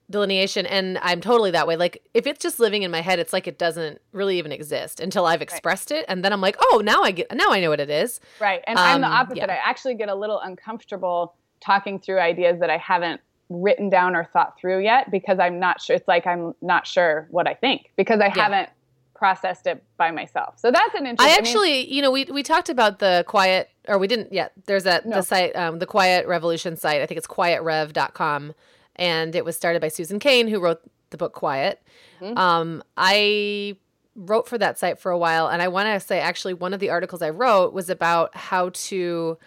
delineation 0.09 0.65
and 0.65 0.97
I'm 1.01 1.19
totally 1.19 1.51
that 1.51 1.67
way. 1.67 1.75
Like 1.75 2.01
if 2.13 2.25
it's 2.25 2.41
just 2.41 2.57
living 2.57 2.83
in 2.83 2.91
my 2.91 3.01
head, 3.01 3.19
it's 3.19 3.33
like 3.33 3.47
it 3.47 3.57
doesn't 3.57 3.99
really 4.13 4.37
even 4.37 4.53
exist 4.53 5.01
until 5.01 5.25
I've 5.25 5.41
expressed 5.41 5.91
right. 5.91 5.99
it 5.99 6.05
and 6.07 6.23
then 6.23 6.31
I'm 6.31 6.41
like, 6.41 6.55
"Oh, 6.59 6.81
now 6.83 7.01
I 7.01 7.11
get 7.11 7.35
now 7.35 7.49
I 7.49 7.59
know 7.59 7.69
what 7.69 7.81
it 7.81 7.89
is." 7.89 8.21
Right. 8.39 8.63
And 8.65 8.79
um, 8.79 8.85
I'm 8.85 9.01
the 9.01 9.07
um, 9.07 9.13
opposite. 9.13 9.37
Yeah. 9.37 9.51
I 9.51 9.69
actually 9.69 9.95
get 9.95 10.07
a 10.07 10.15
little 10.15 10.39
uncomfortable 10.39 11.35
talking 11.59 11.99
through 11.99 12.19
ideas 12.19 12.61
that 12.61 12.69
I 12.69 12.77
haven't 12.77 13.19
written 13.49 13.89
down 13.89 14.15
or 14.15 14.23
thought 14.23 14.57
through 14.57 14.83
yet 14.83 15.11
because 15.11 15.37
I'm 15.39 15.59
not 15.59 15.81
sure 15.81 15.97
it's 15.97 16.07
like 16.07 16.25
I'm 16.25 16.55
not 16.61 16.87
sure 16.87 17.27
what 17.29 17.47
I 17.47 17.53
think 17.53 17.91
because 17.97 18.19
I 18.21 18.29
haven't 18.29 18.69
processed 19.15 19.65
it 19.65 19.83
by 19.97 20.11
myself. 20.11 20.59
So 20.59 20.69
that's 20.69 20.93
an 20.93 21.07
interesting. 21.07 21.33
I 21.33 21.37
actually, 21.37 21.79
I 21.79 21.83
mean, 21.85 21.93
you 21.93 22.01
know, 22.01 22.11
we 22.11 22.25
we 22.25 22.43
talked 22.43 22.69
about 22.69 22.99
the 22.99 23.23
quiet, 23.27 23.69
or 23.87 23.97
we 23.97 24.07
didn't 24.07 24.31
yet. 24.31 24.51
There's 24.65 24.83
that 24.83 25.05
no. 25.05 25.15
the 25.15 25.23
site, 25.23 25.55
um, 25.55 25.79
the 25.79 25.87
Quiet 25.87 26.27
Revolution 26.27 26.75
site. 26.75 27.01
I 27.01 27.05
think 27.05 27.17
it's 27.17 27.27
quietrev.com, 27.27 28.53
and 28.97 29.35
it 29.35 29.43
was 29.43 29.55
started 29.55 29.81
by 29.81 29.87
Susan 29.87 30.19
Cain, 30.19 30.47
who 30.47 30.59
wrote 30.59 30.81
the 31.09 31.17
book 31.17 31.33
Quiet. 31.33 31.81
Mm-hmm. 32.21 32.37
Um, 32.37 32.83
I 32.97 33.77
wrote 34.15 34.47
for 34.47 34.57
that 34.57 34.77
site 34.77 34.99
for 34.99 35.11
a 35.11 35.17
while, 35.17 35.47
and 35.47 35.61
I 35.61 35.69
want 35.69 35.87
to 35.87 36.05
say 36.05 36.19
actually 36.19 36.53
one 36.53 36.73
of 36.73 36.79
the 36.79 36.89
articles 36.89 37.21
I 37.21 37.31
wrote 37.31 37.73
was 37.73 37.89
about 37.89 38.35
how 38.35 38.69
to 38.69 39.37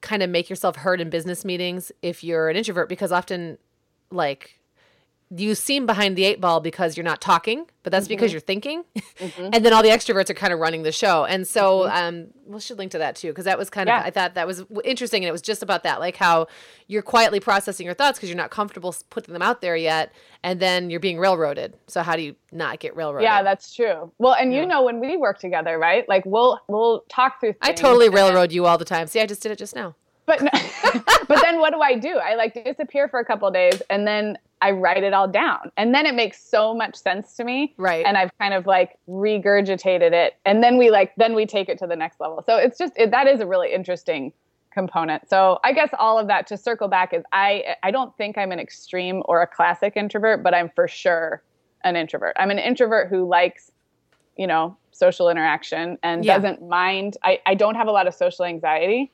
kind 0.00 0.22
of 0.22 0.30
make 0.30 0.48
yourself 0.48 0.76
heard 0.76 1.00
in 1.00 1.10
business 1.10 1.44
meetings 1.44 1.92
if 2.00 2.24
you're 2.24 2.48
an 2.48 2.56
introvert, 2.56 2.88
because 2.88 3.12
often, 3.12 3.58
like 4.10 4.59
you 5.34 5.54
seem 5.54 5.86
behind 5.86 6.16
the 6.16 6.24
eight 6.24 6.40
ball 6.40 6.60
because 6.60 6.96
you're 6.96 7.04
not 7.04 7.20
talking, 7.20 7.66
but 7.84 7.92
that's 7.92 8.06
mm-hmm. 8.06 8.14
because 8.14 8.32
you're 8.32 8.40
thinking. 8.40 8.84
Mm-hmm. 9.20 9.50
and 9.52 9.64
then 9.64 9.72
all 9.72 9.82
the 9.82 9.90
extroverts 9.90 10.28
are 10.30 10.34
kind 10.34 10.52
of 10.52 10.58
running 10.58 10.82
the 10.82 10.92
show. 10.92 11.24
And 11.24 11.46
so 11.46 11.80
mm-hmm. 11.80 11.96
um, 11.96 12.26
we 12.46 12.58
should 12.58 12.78
link 12.78 12.90
to 12.92 12.98
that 12.98 13.14
too, 13.14 13.28
because 13.28 13.44
that 13.44 13.58
was 13.58 13.70
kind 13.70 13.86
yeah. 13.86 14.00
of, 14.00 14.06
I 14.06 14.10
thought 14.10 14.34
that 14.34 14.46
was 14.46 14.64
interesting. 14.84 15.22
And 15.22 15.28
it 15.28 15.32
was 15.32 15.42
just 15.42 15.62
about 15.62 15.84
that, 15.84 16.00
like 16.00 16.16
how 16.16 16.48
you're 16.88 17.02
quietly 17.02 17.38
processing 17.38 17.86
your 17.86 17.94
thoughts 17.94 18.18
because 18.18 18.28
you're 18.28 18.36
not 18.36 18.50
comfortable 18.50 18.94
putting 19.10 19.32
them 19.32 19.42
out 19.42 19.60
there 19.60 19.76
yet. 19.76 20.12
And 20.42 20.58
then 20.58 20.90
you're 20.90 21.00
being 21.00 21.18
railroaded. 21.18 21.76
So 21.86 22.02
how 22.02 22.16
do 22.16 22.22
you 22.22 22.34
not 22.50 22.80
get 22.80 22.96
railroaded? 22.96 23.24
Yeah, 23.24 23.42
that's 23.42 23.74
true. 23.74 24.10
Well, 24.18 24.32
and 24.32 24.52
yeah. 24.52 24.62
you 24.62 24.66
know, 24.66 24.82
when 24.82 24.98
we 25.00 25.16
work 25.16 25.38
together, 25.38 25.78
right? 25.78 26.08
Like 26.08 26.24
we'll, 26.26 26.58
we'll 26.66 27.04
talk 27.08 27.38
through 27.40 27.54
I 27.60 27.72
totally 27.72 28.08
railroad 28.08 28.50
you 28.50 28.66
all 28.66 28.78
the 28.78 28.84
time. 28.84 29.06
See, 29.06 29.20
I 29.20 29.26
just 29.26 29.42
did 29.42 29.52
it 29.52 29.58
just 29.58 29.76
now. 29.76 29.94
But, 30.30 30.42
no, 30.42 30.50
but 31.28 31.42
then 31.42 31.58
what 31.58 31.72
do 31.72 31.80
I 31.80 31.96
do? 31.96 32.18
I 32.18 32.36
like 32.36 32.54
disappear 32.64 33.08
for 33.08 33.18
a 33.18 33.24
couple 33.24 33.50
days 33.50 33.82
and 33.90 34.06
then 34.06 34.38
I 34.62 34.70
write 34.70 35.02
it 35.02 35.12
all 35.12 35.26
down. 35.26 35.72
And 35.76 35.92
then 35.92 36.06
it 36.06 36.14
makes 36.14 36.40
so 36.40 36.72
much 36.72 36.94
sense 36.94 37.34
to 37.34 37.44
me. 37.44 37.74
Right. 37.76 38.06
And 38.06 38.16
I've 38.16 38.30
kind 38.38 38.54
of 38.54 38.64
like 38.64 38.96
regurgitated 39.08 40.12
it. 40.12 40.34
And 40.44 40.62
then 40.62 40.78
we 40.78 40.90
like, 40.90 41.12
then 41.16 41.34
we 41.34 41.46
take 41.46 41.68
it 41.68 41.78
to 41.78 41.86
the 41.88 41.96
next 41.96 42.20
level. 42.20 42.44
So 42.46 42.58
it's 42.58 42.78
just, 42.78 42.92
it, 42.96 43.10
that 43.10 43.26
is 43.26 43.40
a 43.40 43.46
really 43.46 43.72
interesting 43.72 44.32
component. 44.72 45.28
So 45.28 45.58
I 45.64 45.72
guess 45.72 45.90
all 45.98 46.16
of 46.16 46.28
that 46.28 46.46
to 46.46 46.56
circle 46.56 46.86
back 46.86 47.12
is 47.12 47.24
I, 47.32 47.74
I 47.82 47.90
don't 47.90 48.16
think 48.16 48.38
I'm 48.38 48.52
an 48.52 48.60
extreme 48.60 49.24
or 49.24 49.42
a 49.42 49.48
classic 49.48 49.94
introvert, 49.96 50.44
but 50.44 50.54
I'm 50.54 50.70
for 50.76 50.86
sure 50.86 51.42
an 51.82 51.96
introvert. 51.96 52.36
I'm 52.36 52.50
an 52.50 52.60
introvert 52.60 53.08
who 53.08 53.26
likes, 53.26 53.72
you 54.36 54.46
know, 54.46 54.76
social 54.92 55.28
interaction 55.28 55.98
and 56.04 56.24
yeah. 56.24 56.36
doesn't 56.36 56.68
mind. 56.68 57.16
I, 57.24 57.40
I 57.46 57.56
don't 57.56 57.74
have 57.74 57.88
a 57.88 57.92
lot 57.92 58.06
of 58.06 58.14
social 58.14 58.44
anxiety. 58.44 59.10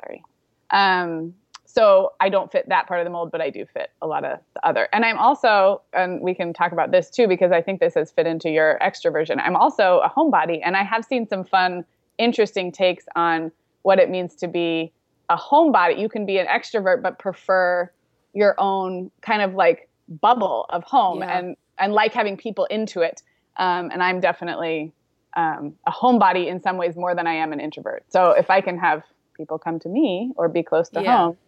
Sorry. 0.00 0.24
Um, 0.70 1.34
so 1.64 2.12
I 2.18 2.28
don't 2.28 2.50
fit 2.50 2.68
that 2.70 2.88
part 2.88 3.00
of 3.00 3.04
the 3.04 3.10
mold, 3.10 3.30
but 3.30 3.40
I 3.40 3.50
do 3.50 3.66
fit 3.66 3.90
a 4.00 4.06
lot 4.06 4.24
of 4.24 4.40
the 4.54 4.66
other. 4.66 4.88
And 4.92 5.04
I'm 5.04 5.18
also, 5.18 5.82
and 5.92 6.22
we 6.22 6.34
can 6.34 6.52
talk 6.52 6.72
about 6.72 6.90
this 6.90 7.10
too, 7.10 7.28
because 7.28 7.52
I 7.52 7.60
think 7.60 7.78
this 7.78 7.94
has 7.94 8.10
fit 8.10 8.26
into 8.26 8.48
your 8.48 8.78
extroversion. 8.80 9.38
I'm 9.38 9.54
also 9.54 10.00
a 10.02 10.08
homebody, 10.08 10.60
and 10.64 10.76
I 10.76 10.82
have 10.82 11.04
seen 11.04 11.28
some 11.28 11.44
fun, 11.44 11.84
interesting 12.16 12.72
takes 12.72 13.04
on 13.14 13.52
what 13.82 13.98
it 13.98 14.10
means 14.10 14.34
to 14.36 14.48
be 14.48 14.92
a 15.28 15.36
homebody. 15.36 16.00
You 16.00 16.08
can 16.08 16.24
be 16.24 16.38
an 16.38 16.46
extrovert, 16.46 17.02
but 17.02 17.18
prefer 17.18 17.90
your 18.32 18.54
own 18.58 19.10
kind 19.20 19.42
of 19.42 19.54
like 19.54 19.88
bubble 20.08 20.66
of 20.70 20.84
home 20.84 21.20
yeah. 21.20 21.38
and 21.38 21.56
and 21.78 21.92
like 21.92 22.12
having 22.12 22.36
people 22.36 22.64
into 22.66 23.02
it. 23.02 23.22
Um, 23.56 23.90
and 23.92 24.02
I'm 24.02 24.20
definitely 24.20 24.92
um, 25.36 25.74
a 25.86 25.92
homebody 25.92 26.46
in 26.48 26.60
some 26.60 26.76
ways 26.76 26.96
more 26.96 27.14
than 27.14 27.26
I 27.26 27.34
am 27.34 27.52
an 27.52 27.60
introvert. 27.60 28.04
So 28.08 28.30
if 28.32 28.50
I 28.50 28.60
can 28.60 28.78
have 28.78 29.02
people 29.38 29.58
come 29.58 29.78
to 29.78 29.88
me 29.88 30.32
or 30.36 30.48
be 30.48 30.62
close 30.62 30.90
to 30.90 31.02
yeah. 31.02 31.16
home 31.16 31.38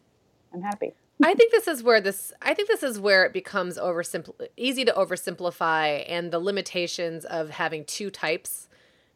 I'm 0.53 0.63
happy. 0.63 0.93
I 1.23 1.35
think 1.35 1.53
this 1.53 1.69
is 1.69 1.83
where 1.83 2.01
this 2.01 2.33
I 2.41 2.55
think 2.55 2.69
this 2.69 2.83
is 2.83 2.99
where 2.99 3.25
it 3.25 3.33
becomes 3.33 3.79
oversimple 3.79 4.49
easy 4.57 4.85
to 4.85 4.93
oversimplify 4.93 6.05
and 6.09 6.33
the 6.33 6.39
limitations 6.39 7.25
of 7.25 7.51
having 7.51 7.85
two 7.85 8.11
types 8.11 8.69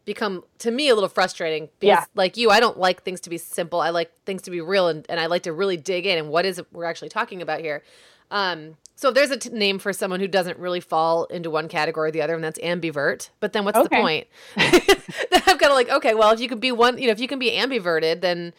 become 0.04 0.44
to 0.58 0.70
me 0.70 0.90
a 0.90 0.94
little 0.94 1.08
frustrating 1.08 1.70
because 1.80 2.00
yeah. 2.02 2.04
like 2.14 2.36
you 2.36 2.50
I 2.50 2.60
don't 2.60 2.78
like 2.78 3.02
things 3.02 3.20
to 3.20 3.30
be 3.30 3.38
simple. 3.38 3.80
I 3.80 3.90
like 3.90 4.12
things 4.26 4.42
to 4.42 4.50
be 4.50 4.60
real 4.60 4.88
and, 4.88 5.06
and 5.08 5.18
I 5.18 5.26
like 5.26 5.44
to 5.44 5.52
really 5.52 5.78
dig 5.78 6.04
in 6.04 6.18
and 6.18 6.28
what 6.28 6.44
is 6.44 6.58
it 6.58 6.66
we're 6.72 6.84
actually 6.84 7.08
talking 7.08 7.40
about 7.40 7.60
here. 7.60 7.82
Um 8.30 8.76
so 8.96 9.10
there's 9.10 9.30
a 9.30 9.36
t- 9.36 9.50
name 9.50 9.78
for 9.78 9.92
someone 9.92 10.20
who 10.20 10.28
doesn't 10.28 10.58
really 10.58 10.80
fall 10.80 11.24
into 11.24 11.50
one 11.50 11.68
category 11.68 12.08
or 12.08 12.12
the 12.12 12.22
other, 12.22 12.34
and 12.34 12.44
that's 12.44 12.58
ambivert. 12.60 13.30
But 13.40 13.52
then 13.52 13.64
what's 13.64 13.78
okay. 13.78 13.96
the 13.96 14.02
point? 14.02 14.26
then 14.56 15.42
I'm 15.46 15.58
kind 15.58 15.70
of 15.70 15.74
like, 15.74 15.88
okay, 15.88 16.14
well, 16.14 16.30
if 16.32 16.40
you 16.40 16.48
can 16.48 16.60
be 16.60 16.70
one, 16.70 16.98
you 16.98 17.06
know, 17.06 17.12
if 17.12 17.20
you 17.20 17.28
can 17.28 17.38
be 17.38 17.50
ambiverted, 17.50 18.20
then 18.20 18.52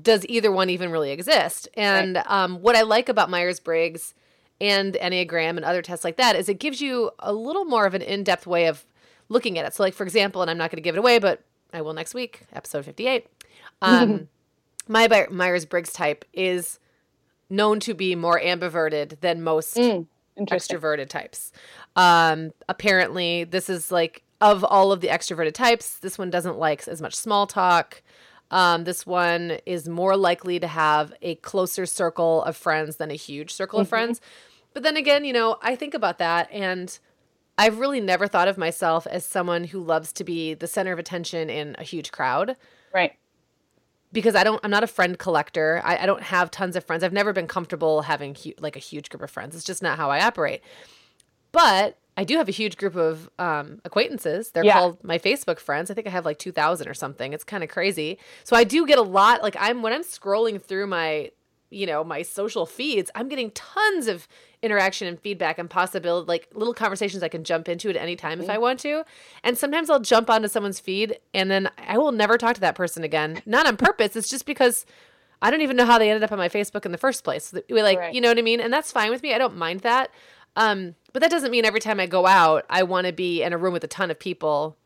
does 0.00 0.24
either 0.28 0.50
one 0.50 0.70
even 0.70 0.90
really 0.90 1.10
exist? 1.10 1.68
And 1.74 2.16
right. 2.16 2.30
um, 2.30 2.62
what 2.62 2.76
I 2.76 2.82
like 2.82 3.08
about 3.08 3.30
Myers 3.30 3.60
Briggs 3.60 4.14
and 4.60 4.94
Enneagram 4.94 5.56
and 5.56 5.64
other 5.64 5.82
tests 5.82 6.04
like 6.04 6.16
that 6.16 6.34
is 6.34 6.48
it 6.48 6.58
gives 6.58 6.80
you 6.80 7.10
a 7.18 7.32
little 7.32 7.64
more 7.64 7.86
of 7.86 7.94
an 7.94 8.02
in 8.02 8.24
depth 8.24 8.46
way 8.46 8.66
of 8.66 8.86
looking 9.28 9.58
at 9.58 9.66
it. 9.66 9.74
So, 9.74 9.82
like, 9.82 9.94
for 9.94 10.04
example, 10.04 10.40
and 10.40 10.50
I'm 10.50 10.58
not 10.58 10.70
going 10.70 10.76
to 10.76 10.82
give 10.82 10.94
it 10.94 10.98
away, 10.98 11.18
but 11.18 11.42
I 11.72 11.82
will 11.82 11.92
next 11.92 12.14
week, 12.14 12.42
episode 12.52 12.84
58. 12.84 13.26
Um, 13.82 14.28
my 14.88 15.26
Myers 15.30 15.66
Briggs 15.66 15.92
type 15.92 16.24
is 16.32 16.78
known 17.50 17.80
to 17.80 17.94
be 17.94 18.14
more 18.14 18.40
ambiverted 18.40 19.20
than 19.20 19.42
most 19.42 19.76
mm, 19.76 20.06
extroverted 20.38 21.08
types. 21.08 21.52
Um, 21.96 22.52
apparently, 22.68 23.44
this 23.44 23.68
is 23.68 23.90
like 23.90 24.22
of 24.40 24.64
all 24.64 24.92
of 24.92 25.00
the 25.00 25.08
extroverted 25.08 25.54
types, 25.54 25.98
this 25.98 26.18
one 26.18 26.30
doesn't 26.30 26.58
like 26.58 26.86
as 26.86 27.02
much 27.02 27.14
small 27.14 27.46
talk. 27.46 28.02
Um, 28.50 28.84
this 28.84 29.04
one 29.04 29.58
is 29.66 29.88
more 29.88 30.16
likely 30.16 30.58
to 30.60 30.66
have 30.66 31.12
a 31.20 31.34
closer 31.36 31.86
circle 31.86 32.42
of 32.44 32.56
friends 32.56 32.96
than 32.96 33.10
a 33.10 33.14
huge 33.14 33.52
circle 33.52 33.78
mm-hmm. 33.78 33.82
of 33.82 33.88
friends. 33.88 34.20
But 34.74 34.84
then 34.84 34.96
again, 34.96 35.24
you 35.24 35.32
know, 35.32 35.58
I 35.60 35.74
think 35.76 35.94
about 35.94 36.18
that 36.18 36.48
and 36.52 36.98
I've 37.58 37.80
really 37.80 38.00
never 38.00 38.28
thought 38.28 38.46
of 38.46 38.56
myself 38.56 39.06
as 39.08 39.26
someone 39.26 39.64
who 39.64 39.80
loves 39.80 40.12
to 40.14 40.24
be 40.24 40.54
the 40.54 40.68
center 40.68 40.92
of 40.92 40.98
attention 41.00 41.50
in 41.50 41.74
a 41.78 41.82
huge 41.82 42.12
crowd. 42.12 42.56
Right. 42.94 43.14
Because 44.12 44.34
I 44.34 44.42
don't, 44.44 44.60
I'm 44.64 44.70
not 44.70 44.82
a 44.82 44.86
friend 44.86 45.18
collector. 45.18 45.82
I, 45.84 45.98
I 45.98 46.06
don't 46.06 46.22
have 46.22 46.50
tons 46.50 46.76
of 46.76 46.84
friends. 46.84 47.02
I've 47.04 47.12
never 47.12 47.32
been 47.32 47.46
comfortable 47.46 48.02
having 48.02 48.34
hu- 48.34 48.54
like 48.58 48.74
a 48.74 48.80
huge 48.80 49.10
group 49.10 49.22
of 49.22 49.30
friends. 49.30 49.54
It's 49.54 49.64
just 49.64 49.82
not 49.82 49.98
how 49.98 50.10
I 50.10 50.24
operate. 50.24 50.62
But 51.52 51.98
I 52.16 52.24
do 52.24 52.36
have 52.36 52.48
a 52.48 52.52
huge 52.52 52.76
group 52.76 52.96
of 52.96 53.30
um, 53.38 53.80
acquaintances. 53.84 54.50
They're 54.50 54.64
yeah. 54.64 54.72
called 54.72 55.04
my 55.04 55.18
Facebook 55.18 55.60
friends. 55.60 55.90
I 55.90 55.94
think 55.94 56.06
I 56.06 56.10
have 56.10 56.24
like 56.24 56.38
2,000 56.38 56.88
or 56.88 56.94
something. 56.94 57.32
It's 57.32 57.44
kind 57.44 57.62
of 57.62 57.70
crazy. 57.70 58.18
So 58.44 58.56
I 58.56 58.64
do 58.64 58.86
get 58.86 58.98
a 58.98 59.02
lot. 59.02 59.42
Like 59.42 59.56
I'm 59.58 59.82
when 59.82 59.92
I'm 59.92 60.02
scrolling 60.02 60.60
through 60.60 60.88
my, 60.88 61.30
you 61.70 61.86
know, 61.86 62.02
my 62.02 62.22
social 62.22 62.66
feeds, 62.66 63.10
I'm 63.14 63.28
getting 63.28 63.50
tons 63.52 64.06
of 64.06 64.26
interaction 64.62 65.06
and 65.06 65.20
feedback 65.20 65.58
and 65.58 65.68
possibility, 65.68 66.26
like 66.26 66.48
little 66.54 66.74
conversations 66.74 67.22
I 67.22 67.28
can 67.28 67.44
jump 67.44 67.68
into 67.68 67.88
at 67.90 67.96
any 67.96 68.16
time 68.16 68.40
if 68.40 68.48
I 68.48 68.58
want 68.58 68.80
to. 68.80 69.04
And 69.44 69.56
sometimes 69.56 69.90
I'll 69.90 70.00
jump 70.00 70.30
onto 70.30 70.48
someone's 70.48 70.80
feed 70.80 71.18
and 71.34 71.50
then 71.50 71.70
I 71.76 71.98
will 71.98 72.12
never 72.12 72.38
talk 72.38 72.54
to 72.54 72.60
that 72.62 72.74
person 72.74 73.04
again. 73.04 73.42
Not 73.46 73.66
on 73.66 73.76
purpose. 73.76 74.16
It's 74.16 74.30
just 74.30 74.46
because 74.46 74.86
I 75.40 75.50
don't 75.50 75.60
even 75.60 75.76
know 75.76 75.86
how 75.86 75.98
they 75.98 76.10
ended 76.10 76.24
up 76.24 76.32
on 76.32 76.38
my 76.38 76.48
Facebook 76.48 76.84
in 76.84 76.92
the 76.92 76.98
first 76.98 77.22
place. 77.22 77.54
We 77.70 77.82
like, 77.82 77.98
right. 77.98 78.14
you 78.14 78.20
know 78.20 78.28
what 78.28 78.38
I 78.38 78.42
mean? 78.42 78.60
And 78.60 78.72
that's 78.72 78.90
fine 78.90 79.10
with 79.10 79.22
me. 79.22 79.34
I 79.34 79.38
don't 79.38 79.56
mind 79.56 79.80
that. 79.80 80.10
Um, 80.56 80.96
but 81.12 81.20
that 81.20 81.30
doesn't 81.30 81.50
mean 81.50 81.64
every 81.64 81.80
time 81.80 82.00
I 82.00 82.06
go 82.06 82.26
out, 82.26 82.64
I 82.68 82.82
want 82.82 83.06
to 83.06 83.12
be 83.12 83.42
in 83.42 83.52
a 83.52 83.58
room 83.58 83.72
with 83.72 83.84
a 83.84 83.88
ton 83.88 84.10
of 84.10 84.18
people 84.18 84.76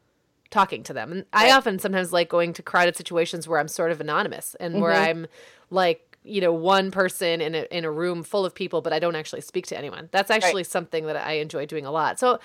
talking 0.50 0.82
to 0.84 0.92
them. 0.92 1.10
And 1.10 1.24
right. 1.32 1.46
I 1.46 1.56
often 1.56 1.78
sometimes 1.78 2.12
like 2.12 2.28
going 2.28 2.52
to 2.52 2.62
crowded 2.62 2.94
situations 2.94 3.48
where 3.48 3.58
I'm 3.58 3.68
sort 3.68 3.90
of 3.90 4.00
anonymous 4.00 4.54
and 4.60 4.74
mm-hmm. 4.74 4.82
where 4.82 4.92
I'm 4.92 5.26
like 5.70 6.11
you 6.24 6.40
know 6.40 6.52
one 6.52 6.90
person 6.90 7.40
in 7.40 7.54
a 7.54 7.66
in 7.76 7.84
a 7.84 7.90
room 7.90 8.22
full 8.22 8.44
of 8.44 8.54
people 8.54 8.80
but 8.80 8.92
I 8.92 8.98
don't 8.98 9.16
actually 9.16 9.40
speak 9.40 9.66
to 9.68 9.78
anyone. 9.78 10.08
That's 10.12 10.30
actually 10.30 10.60
right. 10.60 10.66
something 10.66 11.06
that 11.06 11.16
I 11.16 11.34
enjoy 11.34 11.66
doing 11.66 11.86
a 11.86 11.90
lot. 11.90 12.18
So 12.18 12.38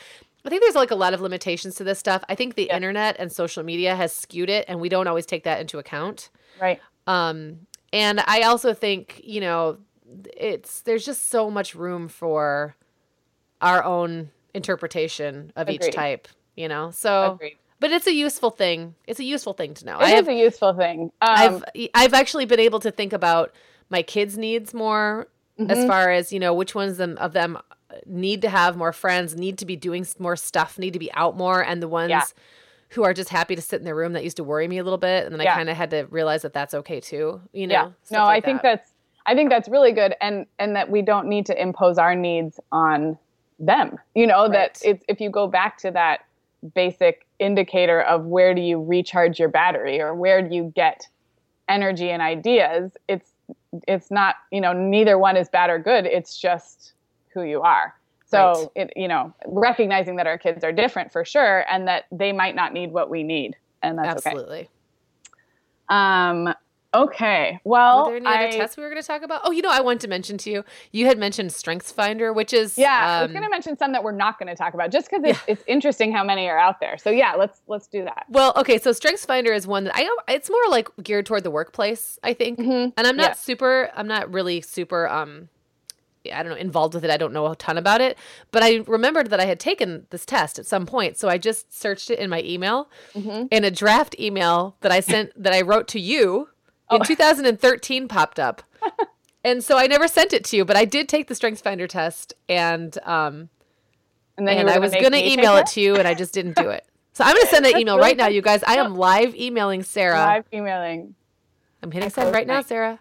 I 0.46 0.50
think 0.50 0.62
there's 0.62 0.76
like 0.76 0.92
a 0.92 0.96
lot 0.96 1.14
of 1.14 1.22
limitations 1.22 1.76
to 1.76 1.84
this 1.84 2.00
stuff. 2.00 2.24
I 2.30 2.36
think 2.36 2.56
the 2.56 2.66
yeah. 2.66 2.76
internet 2.76 3.18
and 3.20 3.32
social 3.32 3.64
media 3.64 3.96
has 3.96 4.14
skewed 4.14 4.50
it 4.50 4.66
and 4.68 4.80
we 4.80 4.90
don't 4.90 5.08
always 5.08 5.26
take 5.26 5.44
that 5.44 5.60
into 5.60 5.78
account. 5.80 6.30
Right. 6.60 6.82
Um 7.06 7.68
and 7.94 8.22
I 8.26 8.42
also 8.42 8.74
think, 8.74 9.22
you 9.24 9.42
know, 9.42 9.78
it's 10.36 10.82
there's 10.82 11.06
just 11.06 11.30
so 11.30 11.50
much 11.50 11.76
room 11.76 12.08
for 12.08 12.76
our 13.62 13.84
own 13.84 14.30
interpretation 14.54 15.52
of 15.56 15.68
Agreed. 15.68 15.88
each 15.88 15.94
type, 15.94 16.28
you 16.56 16.68
know. 16.68 16.92
So 16.92 17.34
Agreed 17.34 17.58
but 17.80 17.92
it's 17.92 18.08
a 18.08 18.14
useful 18.14 18.50
thing. 18.50 18.96
It's 19.06 19.20
a 19.20 19.24
useful 19.24 19.54
thing 19.54 19.74
to 19.76 19.86
know. 19.86 20.00
It 20.00 20.04
I 20.04 20.10
is 20.10 20.14
have, 20.16 20.28
a 20.30 20.34
useful 20.34 20.74
thing. 20.74 21.12
Um, 21.22 21.64
I've 21.76 21.90
I've 21.94 22.14
actually 22.14 22.46
been 22.46 22.60
able 22.60 22.80
to 22.82 22.92
think 22.92 23.14
about 23.14 23.54
my 23.90 24.02
kids' 24.02 24.38
needs 24.38 24.74
more 24.74 25.28
mm-hmm. 25.60 25.72
as 25.72 25.86
far 25.86 26.12
as 26.12 26.34
you 26.34 26.40
know 26.40 26.54
which 26.54 26.76
ones 26.76 26.98
them, 26.98 27.18
of 27.18 27.34
them 27.34 27.58
need 28.06 28.42
to 28.42 28.50
have 28.50 28.78
more 28.78 28.94
friends, 28.94 29.36
need 29.36 29.58
to 29.60 29.66
be 29.66 29.76
doing 29.76 30.06
more 30.20 30.36
stuff, 30.36 30.78
need 30.78 30.94
to 30.94 31.00
be 31.00 31.12
out 31.14 31.38
more, 31.38 31.64
and 31.64 31.82
the 31.82 31.88
ones. 31.88 32.10
Yeah. 32.10 32.24
Who 32.92 33.04
are 33.04 33.14
just 33.14 33.28
happy 33.28 33.54
to 33.54 33.62
sit 33.62 33.80
in 33.80 33.84
their 33.84 33.94
room 33.94 34.14
that 34.14 34.24
used 34.24 34.38
to 34.38 34.46
worry 34.46 34.66
me 34.66 34.78
a 34.78 34.84
little 34.86 34.98
bit, 34.98 35.26
and 35.26 35.34
then 35.34 35.42
yeah. 35.42 35.52
I 35.52 35.58
kind 35.58 35.70
of 35.70 35.76
had 35.76 35.90
to 35.90 36.08
realize 36.10 36.44
that 36.44 36.54
that's 36.54 36.74
okay 36.74 37.02
too. 37.02 37.42
You 37.52 37.68
know, 37.68 37.74
yeah. 37.74 37.90
no, 38.12 38.24
like 38.24 38.46
I 38.46 38.46
think 38.46 38.62
that. 38.62 38.78
that's 38.78 38.94
I 39.26 39.36
think 39.36 39.50
that's 39.50 39.68
really 39.68 39.92
good, 39.92 40.16
and 40.22 40.46
and 40.58 40.74
that 40.78 40.90
we 40.90 41.02
don't 41.02 41.28
need 41.28 41.48
to 41.48 41.62
impose 41.62 41.98
our 41.98 42.16
needs 42.16 42.62
on 42.72 43.18
them. 43.60 43.98
You 44.16 44.26
know 44.26 44.44
right. 44.44 44.54
that 44.54 44.82
it's 44.86 45.04
if 45.10 45.20
you 45.20 45.30
go 45.30 45.48
back 45.48 45.78
to 45.80 45.92
that 45.92 46.22
basic 46.74 47.27
indicator 47.40 48.02
of 48.02 48.26
where 48.26 48.54
do 48.54 48.62
you 48.62 48.82
recharge 48.82 49.40
your 49.40 49.50
battery 49.50 50.02
or 50.02 50.16
where 50.16 50.42
do 50.42 50.56
you 50.56 50.72
get 50.76 51.08
energy 51.70 52.10
and 52.10 52.22
ideas 52.22 52.92
it's 53.08 53.32
it's 53.88 54.10
not 54.10 54.36
you 54.52 54.62
know 54.62 54.74
neither 54.74 55.18
one 55.18 55.38
is 55.38 55.50
bad 55.50 55.70
or 55.70 55.78
good 55.78 56.06
it's 56.06 56.38
just 56.38 56.94
who 57.34 57.44
you 57.44 57.62
are 57.62 57.94
so 58.26 58.72
right. 58.76 58.88
it 58.88 58.94
you 58.96 59.08
know 59.08 59.34
recognizing 59.48 60.16
that 60.16 60.28
our 60.28 60.38
kids 60.38 60.64
are 60.64 60.72
different 60.72 61.12
for 61.12 61.24
sure 61.24 61.66
and 61.70 61.88
that 61.88 62.06
they 62.12 62.32
might 62.32 62.56
not 62.56 62.74
need 62.74 62.92
what 62.92 63.10
we 63.10 63.24
need 63.24 63.56
and 63.84 63.98
that's 63.98 64.26
absolutely 64.26 64.60
okay. 64.60 64.70
um 65.90 66.54
Okay. 66.94 67.60
Well, 67.64 68.06
were 68.06 68.12
there 68.12 68.18
any 68.18 68.26
I, 68.26 68.48
other 68.48 68.58
tests 68.58 68.78
we 68.78 68.84
were 68.84 68.90
going 68.90 69.02
to 69.02 69.08
talk 69.08 69.22
about? 69.22 69.42
Oh, 69.44 69.52
you 69.52 69.62
know, 69.62 69.72
I 69.72 69.82
wanted 69.82 70.02
to 70.02 70.08
mention 70.08 70.38
to 70.40 70.50
you. 70.50 70.64
You 70.92 71.06
had 71.06 71.18
mentioned 71.18 71.52
Strengths 71.52 71.92
Finder, 71.92 72.32
which 72.32 72.54
is 72.54 72.78
yeah. 72.78 72.98
Um, 72.98 73.04
I 73.04 73.22
was 73.22 73.30
um, 73.30 73.34
going 73.34 73.44
to 73.44 73.50
mention 73.50 73.78
some 73.78 73.92
that 73.92 74.04
we're 74.04 74.14
not 74.14 74.40
going 74.40 74.48
to 74.48 74.56
talk 74.56 74.74
about, 74.74 74.92
just 74.92 75.10
because 75.10 75.24
it's, 75.26 75.40
yeah. 75.48 75.54
it's 75.54 75.64
interesting 75.68 76.12
how 76.12 76.24
many 76.24 76.48
are 76.48 76.58
out 76.58 76.80
there. 76.80 76.98
So 76.98 77.10
yeah, 77.10 77.34
let's 77.36 77.62
let's 77.68 77.88
do 77.88 78.04
that. 78.06 78.26
Well, 78.30 78.54
okay. 78.56 78.80
So 78.80 78.94
Strengths 78.94 79.26
Finder 79.26 79.52
is 79.52 79.68
one 79.68 79.84
that 79.84 79.94
I 79.96 80.10
it's 80.30 80.50
more 80.50 80.70
like 80.70 80.90
geared 81.04 81.26
toward 81.26 81.44
the 81.44 81.52
workplace, 81.52 82.18
I 82.24 82.34
think. 82.34 82.60
Mm-hmm. 82.60 82.92
And 82.98 83.08
I'm 83.08 83.18
not 83.18 83.32
yeah. 83.32 83.34
super. 83.34 83.90
I'm 83.96 84.08
not 84.08 84.32
really 84.32 84.62
super. 84.62 85.08
um 85.08 85.50
I 86.34 86.44
don't 86.44 86.52
know, 86.52 86.58
involved 86.58 86.94
with 86.94 87.06
it. 87.06 87.10
I 87.10 87.16
don't 87.16 87.32
know 87.32 87.48
a 87.48 87.56
ton 87.56 87.78
about 87.78 88.02
it, 88.02 88.18
but 88.52 88.62
I 88.62 88.84
remembered 88.88 89.30
that 89.30 89.40
I 89.40 89.46
had 89.46 89.62
taken 89.62 90.08
this 90.10 90.26
test 90.26 90.60
at 90.60 90.66
some 90.66 90.86
point. 90.86 91.18
So 91.18 91.30
I 91.30 91.38
just 91.38 91.78
searched 91.78 92.10
it 92.10 92.20
in 92.20 92.30
my 92.30 92.42
email 92.42 92.90
mm-hmm. 93.14 93.46
in 93.50 93.64
a 93.64 93.72
draft 93.72 94.14
email 94.20 94.76
that 94.82 94.92
I 94.92 95.00
sent 95.00 95.42
that 95.42 95.54
I 95.54 95.62
wrote 95.62 95.88
to 95.90 96.02
you 96.02 96.50
in 96.92 97.04
2013 97.04 98.08
popped 98.08 98.40
up. 98.40 98.64
and 99.44 99.64
so 99.64 99.78
I 99.78 99.88
never 99.88 100.08
sent 100.08 100.34
it 100.34 100.44
to 100.46 100.58
you, 100.58 100.66
but 100.66 100.78
I 100.78 100.86
did 100.86 101.10
take 101.10 101.28
the 101.28 101.36
Strengths 101.36 101.62
Finder 101.62 101.88
test 101.88 102.34
and 102.48 102.98
um 103.04 103.50
and, 104.38 104.48
then 104.48 104.58
and 104.60 104.70
I 104.70 104.78
was 104.78 104.92
going 104.92 105.14
to 105.14 105.32
email 105.32 105.58
it? 105.58 105.66
to 105.68 105.82
you 105.82 105.96
and 105.96 106.08
I 106.08 106.14
just 106.14 106.34
didn't 106.34 106.58
do 106.58 106.70
it. 106.70 106.86
So 107.14 107.24
I'm 107.24 107.34
going 107.34 107.46
to 107.46 107.50
send 107.50 107.66
that 107.66 107.76
email 107.78 107.96
really 107.96 108.10
right 108.10 108.18
now, 108.18 108.28
you 108.28 108.44
guys. 108.44 108.64
I 108.64 108.76
am 108.76 108.94
live 108.94 109.34
emailing 109.36 109.82
Sarah. 109.82 110.20
Live 110.20 110.46
emailing. 110.54 111.16
I'm 111.82 111.90
hitting 111.90 112.12
send 112.12 112.32
right 112.32 112.46
now, 112.46 112.62
Sarah. 112.62 113.00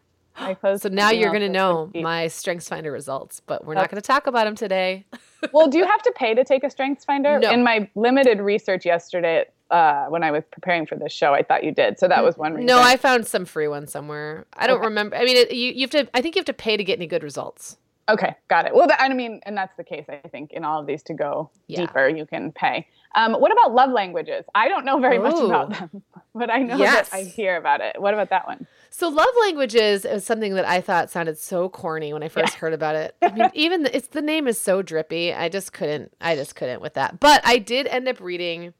so 0.78 0.88
now 0.88 1.10
you're 1.10 1.28
going 1.28 1.42
to 1.42 1.50
know 1.50 1.90
my 1.94 2.28
Strengths 2.28 2.66
Finder 2.66 2.90
results, 2.90 3.42
but 3.44 3.66
we're 3.66 3.74
That's... 3.74 3.84
not 3.84 3.90
going 3.90 4.00
to 4.00 4.06
talk 4.06 4.26
about 4.26 4.44
them 4.46 4.54
today. 4.54 5.04
well, 5.52 5.68
do 5.68 5.76
you 5.76 5.84
have 5.86 6.00
to 6.00 6.12
pay 6.16 6.32
to 6.32 6.44
take 6.44 6.64
a 6.64 6.70
Strengths 6.70 7.04
Finder? 7.04 7.38
No. 7.38 7.50
In 7.50 7.62
my 7.62 7.90
limited 7.94 8.40
research 8.40 8.86
yesterday, 8.86 9.44
uh, 9.70 10.06
when 10.06 10.22
I 10.22 10.30
was 10.30 10.44
preparing 10.50 10.86
for 10.86 10.96
this 10.96 11.12
show. 11.12 11.34
I 11.34 11.42
thought 11.42 11.64
you 11.64 11.72
did, 11.72 11.98
so 11.98 12.08
that 12.08 12.24
was 12.24 12.36
one 12.36 12.54
reason. 12.54 12.66
No, 12.66 12.80
I 12.80 12.96
found 12.96 13.26
some 13.26 13.44
free 13.44 13.68
ones 13.68 13.90
somewhere. 13.90 14.46
I 14.54 14.66
don't 14.66 14.78
okay. 14.78 14.86
remember. 14.86 15.16
I 15.16 15.24
mean, 15.24 15.36
it, 15.36 15.52
you 15.52 15.72
you 15.72 15.80
have 15.82 15.90
to. 15.90 16.08
I 16.14 16.20
think 16.20 16.34
you 16.34 16.40
have 16.40 16.46
to 16.46 16.52
pay 16.52 16.76
to 16.76 16.84
get 16.84 16.98
any 16.98 17.06
good 17.06 17.22
results. 17.22 17.78
Okay, 18.08 18.36
got 18.48 18.66
it. 18.66 18.74
Well, 18.74 18.88
I 18.96 19.08
mean, 19.12 19.40
and 19.44 19.56
that's 19.56 19.76
the 19.76 19.82
case. 19.82 20.04
I 20.08 20.28
think 20.28 20.52
in 20.52 20.64
all 20.64 20.80
of 20.80 20.86
these 20.86 21.02
to 21.04 21.14
go 21.14 21.50
yeah. 21.66 21.80
deeper, 21.80 22.08
you 22.08 22.24
can 22.24 22.52
pay. 22.52 22.86
Um, 23.16 23.32
what 23.32 23.50
about 23.50 23.74
love 23.74 23.90
languages? 23.90 24.44
I 24.54 24.68
don't 24.68 24.84
know 24.84 25.00
very 25.00 25.16
Ooh. 25.16 25.22
much 25.22 25.42
about 25.42 25.70
them, 25.70 26.02
but 26.34 26.48
I 26.48 26.58
know 26.58 26.76
yes. 26.76 27.08
that 27.08 27.16
I 27.16 27.22
hear 27.22 27.56
about 27.56 27.80
it. 27.80 28.00
What 28.00 28.14
about 28.14 28.30
that 28.30 28.46
one? 28.46 28.68
So, 28.90 29.08
love 29.08 29.26
languages 29.40 30.04
is 30.04 30.24
something 30.24 30.54
that 30.54 30.66
I 30.66 30.80
thought 30.80 31.10
sounded 31.10 31.36
so 31.36 31.68
corny 31.68 32.12
when 32.12 32.22
I 32.22 32.28
first 32.28 32.54
yeah. 32.54 32.58
heard 32.60 32.74
about 32.74 32.94
it. 32.94 33.16
I 33.22 33.32
mean, 33.32 33.50
even 33.54 33.82
the, 33.82 33.96
it's 33.96 34.08
the 34.08 34.22
name 34.22 34.46
is 34.46 34.60
so 34.60 34.82
drippy. 34.82 35.34
I 35.34 35.48
just 35.48 35.72
couldn't. 35.72 36.12
I 36.20 36.36
just 36.36 36.54
couldn't 36.54 36.80
with 36.80 36.94
that. 36.94 37.18
But 37.18 37.40
I 37.44 37.58
did 37.58 37.88
end 37.88 38.06
up 38.06 38.20
reading 38.20 38.72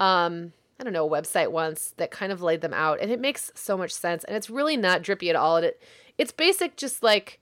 um 0.00 0.52
I 0.78 0.84
don't 0.84 0.92
know, 0.92 1.06
a 1.06 1.10
website 1.10 1.50
once 1.50 1.94
that 1.96 2.10
kind 2.10 2.30
of 2.30 2.42
laid 2.42 2.60
them 2.60 2.74
out 2.74 3.00
and 3.00 3.10
it 3.10 3.20
makes 3.20 3.50
so 3.54 3.76
much 3.78 3.92
sense 3.92 4.24
and 4.24 4.36
it's 4.36 4.50
really 4.50 4.76
not 4.76 5.02
drippy 5.02 5.30
at 5.30 5.36
all. 5.36 5.56
It 5.56 5.80
it's 6.18 6.32
basic 6.32 6.76
just 6.76 7.02
like 7.02 7.40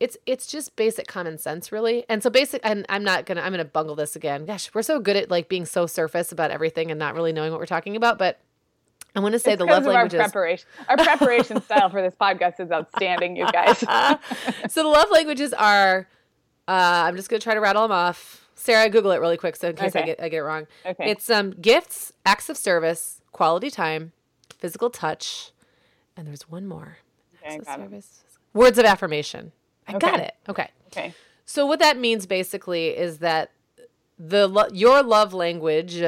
it's 0.00 0.16
it's 0.26 0.46
just 0.46 0.76
basic 0.76 1.08
common 1.08 1.38
sense 1.38 1.72
really. 1.72 2.04
And 2.08 2.22
so 2.22 2.30
basic 2.30 2.60
and 2.64 2.86
I'm 2.88 3.02
not 3.02 3.26
gonna 3.26 3.40
I'm 3.40 3.52
gonna 3.52 3.64
bungle 3.64 3.96
this 3.96 4.14
again. 4.14 4.46
Gosh, 4.46 4.72
we're 4.74 4.82
so 4.82 5.00
good 5.00 5.16
at 5.16 5.30
like 5.30 5.48
being 5.48 5.66
so 5.66 5.86
surface 5.86 6.30
about 6.30 6.50
everything 6.50 6.90
and 6.90 6.98
not 6.98 7.14
really 7.14 7.32
knowing 7.32 7.50
what 7.50 7.58
we're 7.58 7.66
talking 7.66 7.96
about, 7.96 8.18
but 8.18 8.40
I 9.16 9.20
want 9.20 9.32
to 9.32 9.38
say 9.38 9.52
it's 9.52 9.58
the 9.58 9.64
love 9.64 9.84
languages. 9.84 10.20
Our 10.20 10.26
preparation, 10.26 10.68
our 10.88 10.96
preparation 10.96 11.62
style 11.62 11.90
for 11.90 12.02
this 12.02 12.14
podcast 12.14 12.60
is 12.60 12.70
outstanding, 12.70 13.36
you 13.36 13.50
guys. 13.50 13.78
so 14.68 14.82
the 14.82 14.88
love 14.88 15.10
languages 15.10 15.52
are. 15.52 16.08
Uh, 16.68 17.04
I'm 17.06 17.16
just 17.16 17.30
gonna 17.30 17.40
try 17.40 17.54
to 17.54 17.60
rattle 17.60 17.82
them 17.82 17.92
off. 17.92 18.47
Sarah, 18.58 18.90
Google 18.90 19.12
it 19.12 19.20
really 19.20 19.36
quick 19.36 19.56
so 19.56 19.68
in 19.68 19.76
case 19.76 19.94
okay. 19.94 20.02
I 20.02 20.06
get 20.06 20.20
I 20.20 20.28
get 20.28 20.38
it 20.38 20.42
wrong. 20.42 20.66
Okay. 20.84 21.10
It's 21.10 21.30
um 21.30 21.52
gifts, 21.52 22.12
acts 22.26 22.48
of 22.48 22.56
service, 22.56 23.22
quality 23.32 23.70
time, 23.70 24.12
physical 24.58 24.90
touch, 24.90 25.52
and 26.16 26.26
there's 26.26 26.48
one 26.50 26.66
more. 26.66 26.98
Okay, 27.42 27.54
acts 27.54 27.68
of 27.68 27.74
service. 27.74 28.24
It. 28.24 28.58
Words 28.58 28.78
of 28.78 28.84
affirmation. 28.84 29.52
I 29.86 29.94
okay. 29.94 30.10
got 30.10 30.20
it. 30.20 30.34
Okay. 30.48 30.68
Okay. 30.88 31.14
So 31.44 31.64
what 31.64 31.78
that 31.78 31.98
means 31.98 32.26
basically 32.26 32.88
is 32.88 33.18
that 33.18 33.52
the 34.18 34.48
lo- 34.48 34.68
your 34.72 35.02
love 35.02 35.32
language 35.32 36.02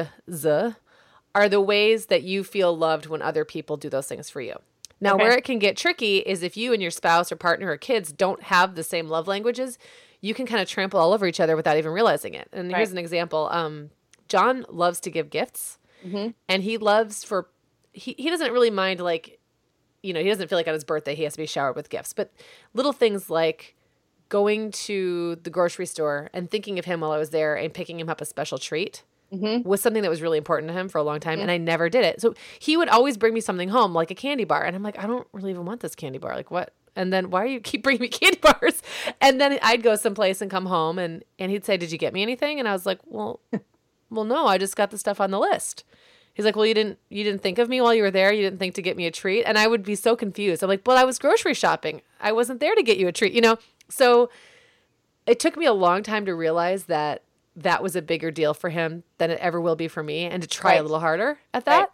are 1.33 1.49
the 1.49 1.61
ways 1.61 2.07
that 2.07 2.23
you 2.23 2.43
feel 2.43 2.77
loved 2.77 3.07
when 3.07 3.21
other 3.21 3.45
people 3.45 3.77
do 3.77 3.89
those 3.89 4.07
things 4.07 4.29
for 4.29 4.41
you. 4.41 4.55
Now, 4.99 5.15
okay. 5.15 5.23
where 5.23 5.37
it 5.37 5.43
can 5.43 5.57
get 5.57 5.77
tricky 5.77 6.17
is 6.17 6.43
if 6.43 6.55
you 6.55 6.73
and 6.73 6.81
your 6.81 6.91
spouse 6.91 7.31
or 7.31 7.35
partner 7.35 7.71
or 7.71 7.77
kids 7.77 8.11
don't 8.11 8.43
have 8.43 8.75
the 8.75 8.83
same 8.83 9.07
love 9.07 9.27
languages, 9.27 9.79
you 10.21 10.33
can 10.33 10.45
kind 10.45 10.61
of 10.61 10.69
trample 10.69 10.99
all 10.99 11.13
over 11.13 11.25
each 11.25 11.39
other 11.39 11.55
without 11.55 11.77
even 11.77 11.91
realizing 11.91 12.35
it. 12.35 12.47
And 12.53 12.71
right. 12.71 12.77
here's 12.77 12.91
an 12.91 12.97
example. 12.97 13.49
Um, 13.51 13.89
John 14.27 14.65
loves 14.69 14.99
to 15.01 15.11
give 15.11 15.29
gifts, 15.29 15.79
mm-hmm. 16.05 16.29
and 16.47 16.63
he 16.63 16.77
loves 16.77 17.23
for 17.23 17.49
he 17.91 18.15
he 18.17 18.29
doesn't 18.29 18.51
really 18.51 18.69
mind 18.69 19.01
like, 19.01 19.39
you 20.01 20.13
know, 20.13 20.21
he 20.21 20.29
doesn't 20.29 20.47
feel 20.47 20.57
like 20.57 20.67
on 20.67 20.73
his 20.73 20.83
birthday 20.83 21.15
he 21.15 21.23
has 21.23 21.33
to 21.33 21.39
be 21.39 21.47
showered 21.47 21.75
with 21.75 21.89
gifts, 21.89 22.13
but 22.13 22.31
little 22.73 22.93
things 22.93 23.29
like 23.29 23.75
going 24.29 24.71
to 24.71 25.35
the 25.43 25.49
grocery 25.49 25.85
store 25.85 26.29
and 26.33 26.49
thinking 26.49 26.79
of 26.79 26.85
him 26.85 27.01
while 27.01 27.11
I 27.11 27.17
was 27.17 27.31
there 27.31 27.55
and 27.55 27.73
picking 27.73 27.99
him 27.99 28.07
up 28.07 28.21
a 28.21 28.25
special 28.25 28.57
treat. 28.57 29.03
Mm-hmm. 29.33 29.65
was 29.65 29.79
something 29.79 30.01
that 30.01 30.09
was 30.09 30.21
really 30.21 30.37
important 30.37 30.67
to 30.67 30.73
him 30.77 30.89
for 30.89 30.97
a 30.97 31.03
long 31.03 31.21
time, 31.21 31.35
mm-hmm. 31.35 31.43
and 31.43 31.51
I 31.51 31.57
never 31.57 31.87
did 31.87 32.03
it. 32.03 32.19
So 32.19 32.33
he 32.59 32.75
would 32.75 32.89
always 32.89 33.15
bring 33.15 33.33
me 33.33 33.39
something 33.39 33.69
home, 33.69 33.93
like 33.93 34.11
a 34.11 34.13
candy 34.13 34.43
bar, 34.43 34.61
and 34.65 34.75
I'm 34.75 34.83
like, 34.83 34.99
I 34.99 35.07
don't 35.07 35.25
really 35.31 35.51
even 35.51 35.63
want 35.63 35.79
this 35.79 35.95
candy 35.95 36.17
bar. 36.17 36.35
Like, 36.35 36.51
what? 36.51 36.73
And 36.95 37.11
then 37.11 37.29
why 37.29 37.43
are 37.43 37.47
you 37.47 37.59
keep 37.59 37.83
bringing 37.83 38.01
me 38.01 38.07
candy 38.07 38.39
bars? 38.39 38.81
And 39.19 39.39
then 39.39 39.57
i'd 39.61 39.83
go 39.83 39.95
someplace 39.95 40.41
and 40.41 40.51
come 40.51 40.65
home 40.65 40.99
and 40.99 41.23
and 41.39 41.51
he'd 41.51 41.65
say 41.65 41.77
did 41.77 41.91
you 41.91 41.97
get 41.97 42.13
me 42.13 42.21
anything? 42.21 42.59
And 42.59 42.67
i 42.67 42.73
was 42.73 42.85
like 42.85 42.99
well 43.05 43.39
well 44.09 44.25
no 44.25 44.47
i 44.47 44.57
just 44.57 44.75
got 44.75 44.91
the 44.91 44.97
stuff 44.97 45.19
on 45.21 45.31
the 45.31 45.39
list. 45.39 45.83
He's 46.33 46.45
like 46.45 46.55
well 46.55 46.65
you 46.65 46.73
didn't 46.73 46.99
you 47.09 47.23
didn't 47.23 47.41
think 47.41 47.57
of 47.57 47.69
me 47.69 47.81
while 47.81 47.93
you 47.93 48.03
were 48.03 48.11
there. 48.11 48.31
You 48.31 48.43
didn't 48.43 48.59
think 48.59 48.75
to 48.75 48.81
get 48.81 48.97
me 48.97 49.05
a 49.05 49.11
treat. 49.11 49.43
And 49.43 49.57
i 49.57 49.67
would 49.67 49.83
be 49.83 49.95
so 49.95 50.15
confused. 50.15 50.63
I'm 50.63 50.69
like 50.69 50.81
well 50.85 50.97
i 50.97 51.03
was 51.03 51.19
grocery 51.19 51.53
shopping. 51.53 52.01
I 52.19 52.31
wasn't 52.31 52.59
there 52.59 52.75
to 52.75 52.83
get 52.83 52.97
you 52.97 53.07
a 53.07 53.11
treat 53.11 53.33
you 53.33 53.41
know? 53.41 53.57
So 53.89 54.29
it 55.25 55.39
took 55.39 55.57
me 55.57 55.65
a 55.65 55.73
long 55.73 56.03
time 56.03 56.25
to 56.25 56.33
realize 56.33 56.85
that 56.85 57.23
that 57.55 57.83
was 57.83 57.95
a 57.95 58.01
bigger 58.01 58.31
deal 58.31 58.53
for 58.53 58.69
him 58.69 59.03
than 59.17 59.29
it 59.29 59.39
ever 59.39 59.59
will 59.59 59.75
be 59.75 59.87
for 59.87 60.01
me 60.01 60.23
and 60.23 60.41
to 60.41 60.47
try 60.47 60.71
right. 60.71 60.79
a 60.79 60.83
little 60.83 60.99
harder 60.99 61.37
at 61.53 61.65
that 61.65 61.79
right. 61.79 61.89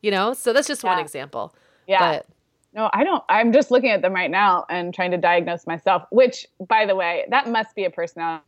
you 0.00 0.10
know? 0.10 0.34
So 0.34 0.52
that's 0.52 0.66
just 0.66 0.82
yeah. 0.82 0.90
one 0.90 0.98
example. 0.98 1.54
Yeah. 1.86 1.98
But 1.98 2.26
no, 2.74 2.90
I 2.92 3.04
don't. 3.04 3.22
I'm 3.28 3.52
just 3.52 3.70
looking 3.70 3.90
at 3.90 4.02
them 4.02 4.12
right 4.12 4.30
now 4.30 4.66
and 4.68 4.92
trying 4.92 5.12
to 5.12 5.16
diagnose 5.16 5.66
myself, 5.66 6.02
which, 6.10 6.46
by 6.68 6.86
the 6.86 6.96
way, 6.96 7.24
that 7.30 7.48
must 7.48 7.74
be 7.76 7.84
a 7.84 7.90
personality 7.90 8.42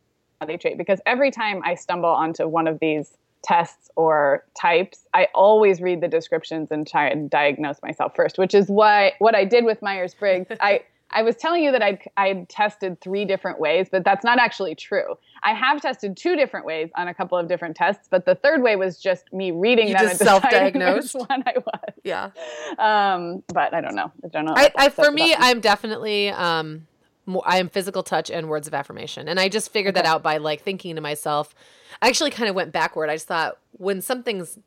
trait 0.59 0.77
because 0.77 0.99
every 1.05 1.31
time 1.31 1.61
I 1.63 1.75
stumble 1.75 2.09
onto 2.09 2.47
one 2.47 2.67
of 2.67 2.79
these 2.79 3.17
tests 3.43 3.89
or 3.95 4.43
types, 4.59 5.07
I 5.13 5.29
always 5.33 5.81
read 5.81 6.01
the 6.01 6.07
descriptions 6.07 6.71
and 6.71 6.85
try 6.85 7.07
and 7.07 7.29
diagnose 7.29 7.81
myself 7.81 8.15
first, 8.15 8.37
which 8.37 8.53
is 8.53 8.67
why 8.67 9.13
what 9.19 9.33
I 9.35 9.45
did 9.45 9.63
with 9.63 9.81
Myers 9.81 10.13
Briggs. 10.13 10.47
I 10.59 10.81
I 11.11 11.23
was 11.23 11.35
telling 11.35 11.63
you 11.63 11.71
that 11.71 11.81
I'd, 11.81 12.01
I'd 12.17 12.49
tested 12.49 12.99
three 12.99 13.23
different 13.25 13.59
ways, 13.59 13.87
but 13.89 14.03
that's 14.03 14.23
not 14.25 14.39
actually 14.39 14.75
true. 14.75 15.17
I 15.41 15.53
have 15.53 15.81
tested 15.81 16.17
two 16.17 16.35
different 16.35 16.65
ways 16.65 16.89
on 16.95 17.07
a 17.07 17.13
couple 17.13 17.37
of 17.37 17.47
different 17.47 17.75
tests, 17.75 18.07
but 18.09 18.25
the 18.25 18.35
third 18.35 18.61
way 18.61 18.75
was 18.75 18.99
just 18.99 19.31
me 19.31 19.51
reading 19.51 19.87
You 19.87 19.93
them 19.93 20.03
just 20.03 20.21
and 20.21 20.27
self-diagnosed? 20.27 21.15
which 21.15 21.27
one 21.29 21.43
I 21.45 21.53
was. 21.55 21.93
Yeah. 22.03 22.29
Um, 22.77 23.43
but 23.53 23.73
I 23.73 23.81
don't 23.81 23.95
know. 23.95 24.11
I 24.23 24.27
don't 24.27 24.45
know. 24.45 24.53
I, 24.55 24.71
I 24.77 24.89
for 24.89 25.09
me, 25.11 25.33
I'm 25.37 25.61
definitely 25.61 26.29
um, 26.29 26.87
more, 27.25 27.43
I 27.45 27.59
am 27.59 27.69
physical 27.69 28.03
touch 28.03 28.29
and 28.29 28.49
words 28.49 28.67
of 28.67 28.73
affirmation, 28.73 29.27
and 29.29 29.39
I 29.39 29.47
just 29.49 29.71
figured 29.71 29.95
that 29.95 30.05
out 30.05 30.23
by 30.23 30.37
like 30.37 30.61
thinking 30.61 30.95
to 30.95 31.01
myself. 31.01 31.55
I 32.01 32.09
actually 32.09 32.31
kind 32.31 32.49
of 32.49 32.55
went 32.55 32.71
backward. 32.73 33.09
I 33.09 33.15
just 33.15 33.27
thought 33.27 33.57
when 33.71 34.01
something's 34.01 34.59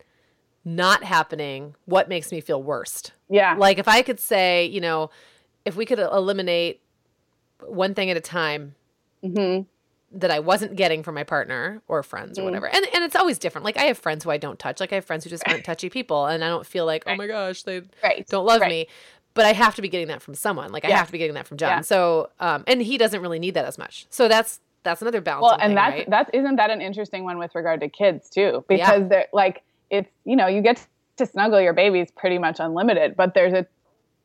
not 0.65 1.05
happening, 1.05 1.75
what 1.85 2.09
makes 2.09 2.33
me 2.33 2.41
feel 2.41 2.63
worst? 2.63 3.13
yeah. 3.29 3.55
Like 3.59 3.79
if 3.79 3.89
I 3.89 4.03
could 4.03 4.21
say, 4.21 4.67
you 4.67 4.81
know, 4.81 5.11
if 5.65 5.77
we 5.77 5.85
could 5.87 5.99
eliminate 5.99 6.81
one 7.67 7.95
thing 7.95 8.11
at 8.11 8.17
a 8.17 8.21
time 8.21 8.75
hmm 9.23 9.61
that 10.13 10.33
I 10.33 10.41
wasn't 10.41 10.75
getting 10.75 11.05
from 11.05 11.15
my 11.15 11.23
partner 11.23 11.83
or 11.87 12.03
friends 12.03 12.37
or 12.37 12.43
Mhm. 12.43 12.47
whatever. 12.47 12.67
And 12.67 12.85
and 12.95 13.05
it's 13.05 13.15
always 13.15 13.39
different. 13.39 13.65
Like 13.65 13.77
I 13.77 13.85
have 13.85 13.97
friends 13.97 14.25
who 14.25 14.31
I 14.31 14.39
don't 14.39 14.59
touch. 14.59 14.81
Like 14.81 14.91
I 14.93 14.97
have 14.97 15.05
friends 15.05 15.23
who 15.23 15.31
just 15.31 15.45
aren't 15.47 15.65
touchy 15.71 15.89
people 15.89 16.27
and 16.27 16.43
I 16.43 16.49
don't 16.49 16.67
feel 16.67 16.85
like, 16.85 17.05
"Oh 17.07 17.15
my 17.15 17.29
gosh, 17.29 17.63
they 17.63 17.83
Right. 18.03 18.27
don't 18.29 18.45
love 18.45 18.61
Right. 18.63 18.69
me." 18.71 18.87
But 19.35 19.45
I 19.45 19.53
have 19.53 19.77
to 19.77 19.83
be 19.83 19.89
getting 19.89 20.09
that 20.09 20.21
from 20.21 20.35
someone. 20.35 20.73
Like 20.73 20.85
I 20.85 20.91
have 20.91 21.07
to 21.07 21.13
be 21.13 21.19
getting 21.19 21.35
that 21.35 21.47
from 21.47 21.59
John. 21.59 21.69
Yeah. 21.69 21.81
So 21.83 22.31
um 22.41 22.65
and 22.67 22.83
he 22.83 22.99
doesn't 22.99 23.21
really 23.23 23.39
need 23.39 23.55
that 23.55 23.67
as 23.67 23.79
much. 23.79 24.07
So 24.11 24.27
that's 24.27 24.59
that's 24.83 25.01
another 25.03 25.21
balance. 25.21 25.43
Well, 25.45 25.53
and 25.61 25.71
thing, 25.71 25.75
that's 25.77 25.95
right? 25.95 26.11
that's 26.11 26.31
isn't 26.35 26.57
that 26.57 26.71
an 26.71 26.81
interesting 26.81 27.23
one 27.23 27.39
with 27.39 27.55
regard 27.55 27.81
to 27.81 27.89
kids 27.89 28.29
too? 28.31 28.65
Yeah. 28.69 28.77
Because 28.77 29.09
they're 29.09 29.27
like 29.33 29.63
it's 29.91 30.11
you 30.25 30.35
know 30.35 30.49
you 30.49 30.61
get 30.61 30.85
to 31.19 31.27
snuggle 31.27 31.61
your 31.61 31.75
babies 31.75 32.11
pretty 32.17 32.39
much 32.39 32.57
unlimited, 32.59 33.15
but 33.17 33.35
there's 33.35 33.53
a 33.53 33.65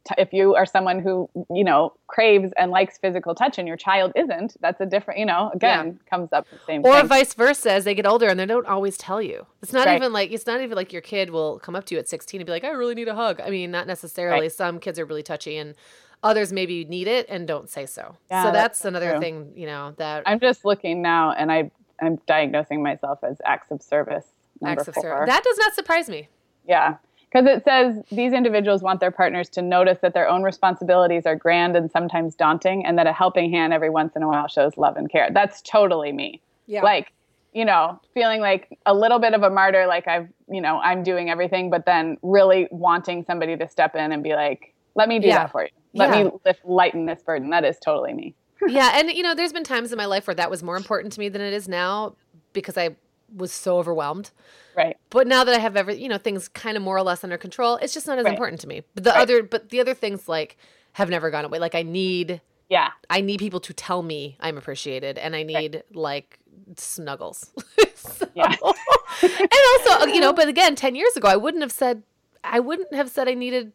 t- 0.08 0.16
if 0.18 0.32
you 0.34 0.56
are 0.56 0.66
someone 0.66 1.00
who 1.00 1.30
you 1.50 1.64
know 1.64 1.94
craves 2.08 2.52
and 2.58 2.72
likes 2.72 2.98
physical 2.98 3.34
touch 3.36 3.58
and 3.58 3.68
your 3.68 3.78
child 3.78 4.12
isn't, 4.16 4.56
that's 4.62 4.80
a 4.82 4.86
different 4.86 5.20
you 5.20 5.26
know 5.26 5.52
again 5.54 6.00
comes 6.10 6.32
up 6.34 6.48
the 6.52 6.58
same 6.66 6.82
thing. 6.84 6.92
or 6.92 7.00
thing. 7.00 7.08
vice 7.08 7.34
versa 7.34 7.72
as 7.72 7.84
they 7.86 7.94
get 7.96 8.06
older 8.06 8.28
and 8.28 8.40
they 8.40 8.46
don't 8.46 8.68
always 8.68 8.98
tell 8.98 9.22
you 9.22 9.46
it's 9.62 9.74
not 9.74 9.86
Right. 9.88 9.96
even 9.98 10.14
like 10.14 10.32
it's 10.32 10.46
not 10.46 10.62
even 10.62 10.76
like 10.76 10.94
your 10.94 11.02
kid 11.02 11.30
will 11.30 11.60
come 11.60 11.76
up 11.76 11.86
to 11.86 11.96
you 11.96 12.00
at 12.00 12.08
16 12.08 12.42
and 12.42 12.46
be 12.46 12.52
like 12.52 12.64
i 12.64 12.70
really 12.70 12.96
need 12.96 13.08
a 13.08 13.16
hug 13.16 13.42
i 13.42 13.50
mean 13.50 13.72
not 13.72 13.88
necessarily 13.88 14.42
Right. 14.42 14.52
some 14.52 14.80
kids 14.80 14.98
are 15.00 15.06
really 15.06 15.24
touchy 15.24 15.58
and 15.58 15.76
others 16.24 16.52
maybe 16.54 16.86
need 16.86 17.08
it 17.08 17.26
and 17.30 17.48
don't 17.48 17.70
say 17.70 17.86
so 17.86 18.16
Yeah, 18.32 18.44
so 18.44 18.52
that's 18.52 18.80
that's, 18.80 18.86
another 18.86 19.12
true. 19.12 19.20
thing 19.20 19.52
you 19.56 19.66
know 19.68 19.94
that 19.98 20.24
I'm 20.26 20.40
just 20.40 20.66
looking 20.66 21.02
now, 21.02 21.32
and 21.32 21.52
I 21.52 21.70
I'm 22.02 22.18
diagnosing 22.28 22.84
myself 22.84 23.20
as 23.24 23.38
acts 23.46 23.72
of 23.72 23.82
service 23.82 24.26
acts 24.66 24.88
of 24.88 24.96
service 24.96 25.28
that 25.28 25.44
does 25.44 25.58
not 25.58 25.74
surprise 25.76 26.10
me 26.10 26.28
Yeah. 26.68 26.96
Because 27.32 27.48
it 27.48 27.64
says 27.66 28.02
these 28.12 28.34
individuals 28.34 28.82
want 28.82 29.00
their 29.00 29.12
partners 29.12 29.50
to 29.50 29.62
notice 29.62 29.98
that 30.02 30.14
their 30.14 30.30
own 30.30 30.44
responsibilities 30.44 31.26
are 31.26 31.36
grand 31.36 31.76
and 31.76 31.92
sometimes 31.92 32.36
daunting, 32.36 32.86
and 32.86 32.98
that 32.98 33.08
a 33.08 33.14
helping 33.14 33.52
hand 33.52 33.74
every 33.74 33.90
once 33.90 34.16
in 34.16 34.24
a 34.24 34.28
while 34.28 34.48
shows 34.48 34.78
love 34.78 34.96
and 34.98 35.10
care. 35.12 35.30
That's 35.34 35.62
totally 35.62 36.12
me. 36.12 36.42
yeah 36.68 36.82
Like, 36.84 37.12
you 37.54 37.66
know, 37.66 38.00
feeling 38.14 38.42
like 38.42 38.78
a 38.86 38.94
little 38.94 39.20
bit 39.20 39.34
of 39.34 39.44
a 39.44 39.50
martyr, 39.50 39.86
like 39.88 40.08
I've, 40.08 40.28
you 40.50 40.62
know, 40.62 40.78
I'm 40.80 41.04
doing 41.04 41.30
everything, 41.30 41.70
but 41.70 41.86
then 41.86 42.18
really 42.22 42.68
wanting 42.72 43.24
somebody 43.26 43.58
to 43.58 43.68
step 43.70 43.96
in 43.96 44.12
and 44.12 44.24
be 44.24 44.34
like, 44.34 44.74
let 44.96 45.10
me 45.10 45.20
do 45.20 45.28
Yeah. 45.28 45.36
that 45.40 45.52
for 45.52 45.64
you. 45.64 45.70
Let 45.94 46.10
Yeah. 46.10 46.24
me 46.24 46.32
lift, 46.46 46.66
lighten 46.66 47.06
this 47.06 47.22
burden. 47.24 47.50
That 47.50 47.64
is 47.66 47.78
totally 47.84 48.14
me. 48.14 48.36
yeah 48.70 48.92
and 48.96 49.12
you 49.12 49.22
know 49.22 49.36
there's 49.36 49.52
been 49.54 49.66
times 49.66 49.92
in 49.92 49.98
my 49.98 50.06
life 50.06 50.28
where 50.28 50.34
that 50.36 50.50
was 50.50 50.64
more 50.64 50.78
important 50.78 51.12
to 51.14 51.20
me 51.20 51.28
than 51.28 51.42
it 51.42 51.54
is 51.54 51.68
now 51.68 52.16
because 52.54 52.78
i 52.78 52.96
was 53.34 53.52
so 53.52 53.78
overwhelmed 53.80 54.32
Right. 54.76 54.98
but 55.10 55.28
now 55.28 55.44
that 55.44 55.56
i 55.56 55.60
have 55.60 55.76
every 55.78 55.96
you 56.02 56.10
know 56.10 56.18
things 56.18 56.48
kind 56.50 56.76
of 56.78 56.84
more 56.84 56.98
or 56.98 57.02
less 57.04 57.24
under 57.24 57.38
control 57.38 57.78
it's 57.78 57.94
just 57.94 58.08
not 58.08 58.18
as 58.20 58.26
Right. 58.26 58.34
important 58.34 58.62
to 58.62 58.68
me 58.68 58.84
but 58.94 59.04
the 59.04 59.12
Right. 59.12 59.20
other 59.22 59.44
but 59.44 59.70
the 59.70 59.80
other 59.80 59.94
things 59.94 60.28
like 60.28 60.58
have 60.94 61.10
never 61.10 61.30
gone 61.30 61.46
away 61.46 61.60
like 61.60 61.76
i 61.76 61.82
need 61.84 62.42
Yeah. 62.70 62.90
I 63.10 63.22
need 63.22 63.40
people 63.40 63.60
to 63.62 63.74
tell 63.74 64.02
me 64.02 64.38
I'm 64.40 64.58
appreciated, 64.58 65.18
and 65.20 65.36
I 65.36 65.44
need 65.44 65.84
like 65.94 66.40
snuggles. 66.78 67.52
So- 67.96 68.28
Yeah. 68.34 68.46
and 69.22 69.62
also, 69.74 69.92
uh, 70.04 70.06
you 70.14 70.20
know, 70.20 70.34
but 70.34 70.48
again, 70.48 70.76
ten 70.76 70.96
years 70.96 71.16
ago, 71.16 71.28
I 71.28 71.36
wouldn't 71.36 71.64
have 71.64 71.72
said 71.72 72.04
I 72.44 72.60
wouldn't 72.60 72.94
have 72.94 73.10
said 73.10 73.28
I 73.28 73.34
needed 73.34 73.72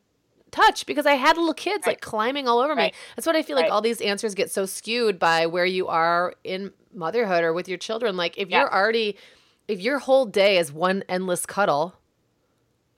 touch 0.50 0.86
because 0.86 1.06
I 1.06 1.14
had 1.14 1.36
little 1.36 1.54
kids 1.54 1.86
like 1.86 2.00
climbing 2.00 2.46
all 2.48 2.58
over 2.58 2.74
me. 2.74 2.92
That's 3.16 3.26
what 3.26 3.36
I 3.36 3.42
feel 3.42 3.56
like. 3.56 3.70
All 3.70 3.80
these 3.80 4.00
answers 4.00 4.34
get 4.34 4.50
so 4.50 4.66
skewed 4.66 5.18
by 5.18 5.46
where 5.46 5.64
you 5.66 5.86
are 5.88 6.34
in 6.44 6.72
motherhood 6.92 7.42
or 7.44 7.52
with 7.52 7.68
your 7.68 7.78
children. 7.78 8.16
Like 8.16 8.36
if 8.38 8.48
Yeah. 8.48 8.60
you're 8.60 8.74
already, 8.74 9.16
if 9.70 9.80
your 9.80 9.98
whole 10.00 10.26
day 10.26 10.58
is 10.58 10.72
one 10.72 11.02
endless 11.08 11.46
cuddle 11.46 11.94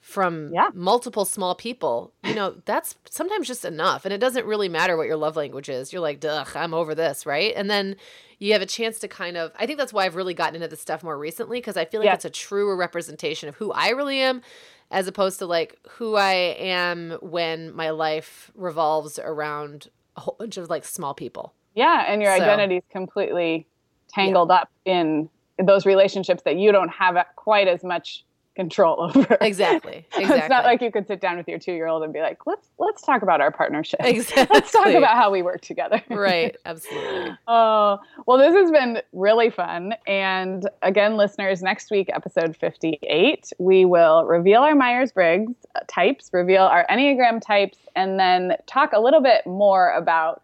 from 0.00 0.52
Yeah. 0.52 0.70
multiple 0.74 1.24
small 1.24 1.54
people, 1.54 2.12
you 2.24 2.34
know, 2.34 2.56
that's 2.64 2.96
sometimes 3.08 3.46
just 3.46 3.64
enough. 3.64 4.04
And 4.04 4.12
it 4.12 4.18
doesn't 4.18 4.46
really 4.46 4.68
matter 4.68 4.96
what 4.96 5.06
your 5.06 5.16
love 5.16 5.36
language 5.36 5.68
is. 5.68 5.92
You're 5.92 6.02
like, 6.02 6.18
duh, 6.20 6.44
I'm 6.54 6.74
over 6.74 6.94
this, 6.94 7.24
right? 7.24 7.52
And 7.54 7.70
then 7.70 7.96
you 8.38 8.52
have 8.54 8.62
a 8.62 8.66
chance 8.66 8.98
to 9.00 9.08
kind 9.08 9.36
of, 9.36 9.52
I 9.56 9.66
think 9.66 9.78
that's 9.78 9.92
why 9.92 10.04
I've 10.04 10.16
really 10.16 10.34
gotten 10.34 10.56
into 10.56 10.66
this 10.66 10.80
stuff 10.80 11.04
more 11.04 11.16
recently 11.16 11.58
because 11.58 11.76
I 11.76 11.84
feel 11.84 12.00
like 12.00 12.06
Yeah. 12.06 12.14
it's 12.14 12.24
a 12.24 12.30
truer 12.30 12.74
representation 12.76 13.48
of 13.48 13.54
who 13.56 13.70
I 13.70 13.90
really 13.90 14.18
am 14.18 14.42
as 14.90 15.06
opposed 15.06 15.38
to 15.38 15.46
like 15.46 15.78
who 15.88 16.16
I 16.16 16.32
am 16.58 17.18
when 17.22 17.72
my 17.74 17.90
life 17.90 18.50
revolves 18.56 19.18
around 19.20 19.88
a 20.16 20.20
whole 20.22 20.36
bunch 20.38 20.56
of 20.56 20.68
like 20.68 20.84
small 20.84 21.14
people. 21.14 21.54
Yeah. 21.74 22.04
And 22.08 22.20
your 22.20 22.36
So- 22.36 22.42
identity 22.42 22.78
is 22.78 22.82
completely 22.90 23.66
tangled 24.12 24.50
up 24.50 24.68
in 24.84 25.30
those 25.58 25.86
relationships 25.86 26.42
that 26.44 26.56
you 26.56 26.72
don't 26.72 26.90
have 26.90 27.16
quite 27.36 27.68
as 27.68 27.84
much 27.84 28.24
control 28.54 29.00
over. 29.14 29.36
Exactly. 29.40 30.06
it's 30.16 30.48
not 30.48 30.64
like 30.64 30.82
you 30.82 30.90
could 30.90 31.06
sit 31.06 31.20
down 31.20 31.36
with 31.36 31.48
your 31.48 31.58
two 31.58 31.72
year 31.72 31.86
old 31.86 32.02
and 32.02 32.12
be 32.12 32.20
like, 32.20 32.46
let's 32.46 32.68
let's 32.78 33.02
talk 33.02 33.22
about 33.22 33.40
our 33.40 33.50
partnership. 33.50 34.00
Exactly. 34.02 34.46
let's 34.54 34.72
talk 34.72 34.88
about 34.88 35.16
how 35.16 35.30
we 35.30 35.42
work 35.42 35.62
together. 35.62 36.02
right. 36.10 36.56
Absolutely. 36.66 37.36
Oh, 37.46 37.98
well, 38.26 38.38
this 38.38 38.54
has 38.54 38.70
been 38.70 39.00
really 39.12 39.50
fun. 39.50 39.94
And 40.06 40.68
again, 40.82 41.16
listeners, 41.16 41.62
next 41.62 41.90
week, 41.90 42.10
episode 42.12 42.56
58, 42.56 43.50
we 43.58 43.84
will 43.84 44.24
reveal 44.24 44.62
our 44.62 44.74
Myers 44.74 45.12
Briggs 45.12 45.52
types, 45.88 46.30
reveal 46.32 46.62
our 46.62 46.86
Enneagram 46.90 47.40
types, 47.40 47.78
and 47.96 48.18
then 48.18 48.56
talk 48.66 48.92
a 48.92 49.00
little 49.00 49.22
bit 49.22 49.46
more 49.46 49.92
about 49.92 50.42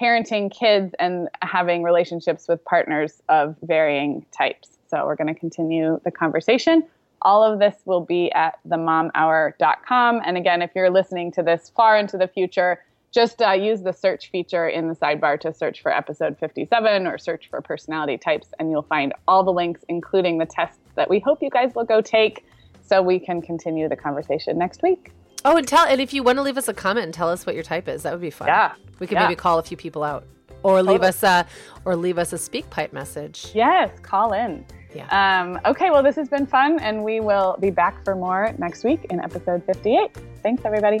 parenting 0.00 0.50
kids 0.50 0.94
and 0.98 1.28
having 1.42 1.82
relationships 1.82 2.48
with 2.48 2.64
partners 2.64 3.22
of 3.28 3.56
varying 3.62 4.24
types. 4.36 4.78
So 4.88 5.06
we're 5.06 5.16
going 5.16 5.32
to 5.32 5.38
continue 5.38 6.00
the 6.04 6.10
conversation. 6.10 6.84
All 7.22 7.42
of 7.42 7.58
this 7.58 7.76
will 7.84 8.00
be 8.00 8.30
at 8.32 8.58
themomhour.com. 8.68 10.20
And 10.24 10.36
again, 10.36 10.60
if 10.60 10.70
you're 10.74 10.90
listening 10.90 11.32
to 11.32 11.42
this 11.42 11.70
far 11.74 11.96
into 11.96 12.18
the 12.18 12.28
future, 12.28 12.82
just 13.12 13.42
uh, 13.42 13.52
use 13.52 13.82
the 13.82 13.92
search 13.92 14.30
feature 14.30 14.68
in 14.68 14.88
the 14.88 14.94
sidebar 14.94 15.38
to 15.40 15.52
search 15.52 15.82
for 15.82 15.94
episode 15.94 16.36
57 16.38 17.06
or 17.06 17.18
search 17.18 17.48
for 17.50 17.60
personality 17.60 18.16
types, 18.16 18.48
and 18.58 18.70
you'll 18.70 18.82
find 18.82 19.12
all 19.28 19.44
the 19.44 19.52
links, 19.52 19.84
including 19.88 20.38
the 20.38 20.46
tests 20.46 20.78
that 20.94 21.10
we 21.10 21.20
hope 21.20 21.42
you 21.42 21.50
guys 21.50 21.74
will 21.74 21.84
go 21.84 22.00
take 22.00 22.44
so 22.80 23.02
we 23.02 23.18
can 23.18 23.42
continue 23.42 23.88
the 23.88 23.96
conversation 23.96 24.58
next 24.58 24.82
week. 24.82 25.12
Oh, 25.44 25.56
and 25.56 25.66
tell 25.66 25.86
and 25.86 26.00
if 26.00 26.12
you 26.14 26.22
want 26.22 26.38
to 26.38 26.42
leave 26.42 26.56
us 26.58 26.68
a 26.68 26.74
comment 26.74 27.04
and 27.04 27.14
tell 27.14 27.28
us 27.28 27.44
what 27.46 27.54
your 27.54 27.64
type 27.64 27.88
is, 27.88 28.02
that 28.04 28.12
would 28.12 28.20
be 28.20 28.30
fun. 28.30 28.48
Yeah. 28.48 28.72
We 28.98 29.06
could 29.06 29.16
Yeah. 29.16 29.24
maybe 29.24 29.34
call 29.36 29.58
a 29.58 29.62
few 29.62 29.76
people 29.76 30.02
out. 30.04 30.24
Or 30.62 30.76
leave 30.82 31.00
Totally. 31.00 31.08
us 31.08 31.22
a 31.24 31.46
or 31.84 31.96
leave 31.96 32.18
us 32.18 32.32
a 32.32 32.38
speak 32.38 32.70
pipe 32.70 32.92
message. 32.92 33.50
Yes, 33.52 33.90
call 34.02 34.32
in. 34.32 34.64
Yeah. 34.94 35.06
Um, 35.10 35.58
okay, 35.64 35.90
well, 35.90 36.02
this 36.04 36.14
has 36.16 36.28
been 36.28 36.46
fun, 36.46 36.78
and 36.80 37.02
we 37.02 37.18
will 37.18 37.56
be 37.58 37.70
back 37.70 38.04
for 38.04 38.14
more 38.14 38.54
next 38.58 38.84
week 38.84 39.06
in 39.10 39.20
episode 39.20 39.64
58. 39.64 40.16
Thanks, 40.42 40.64
everybody. 40.64 41.00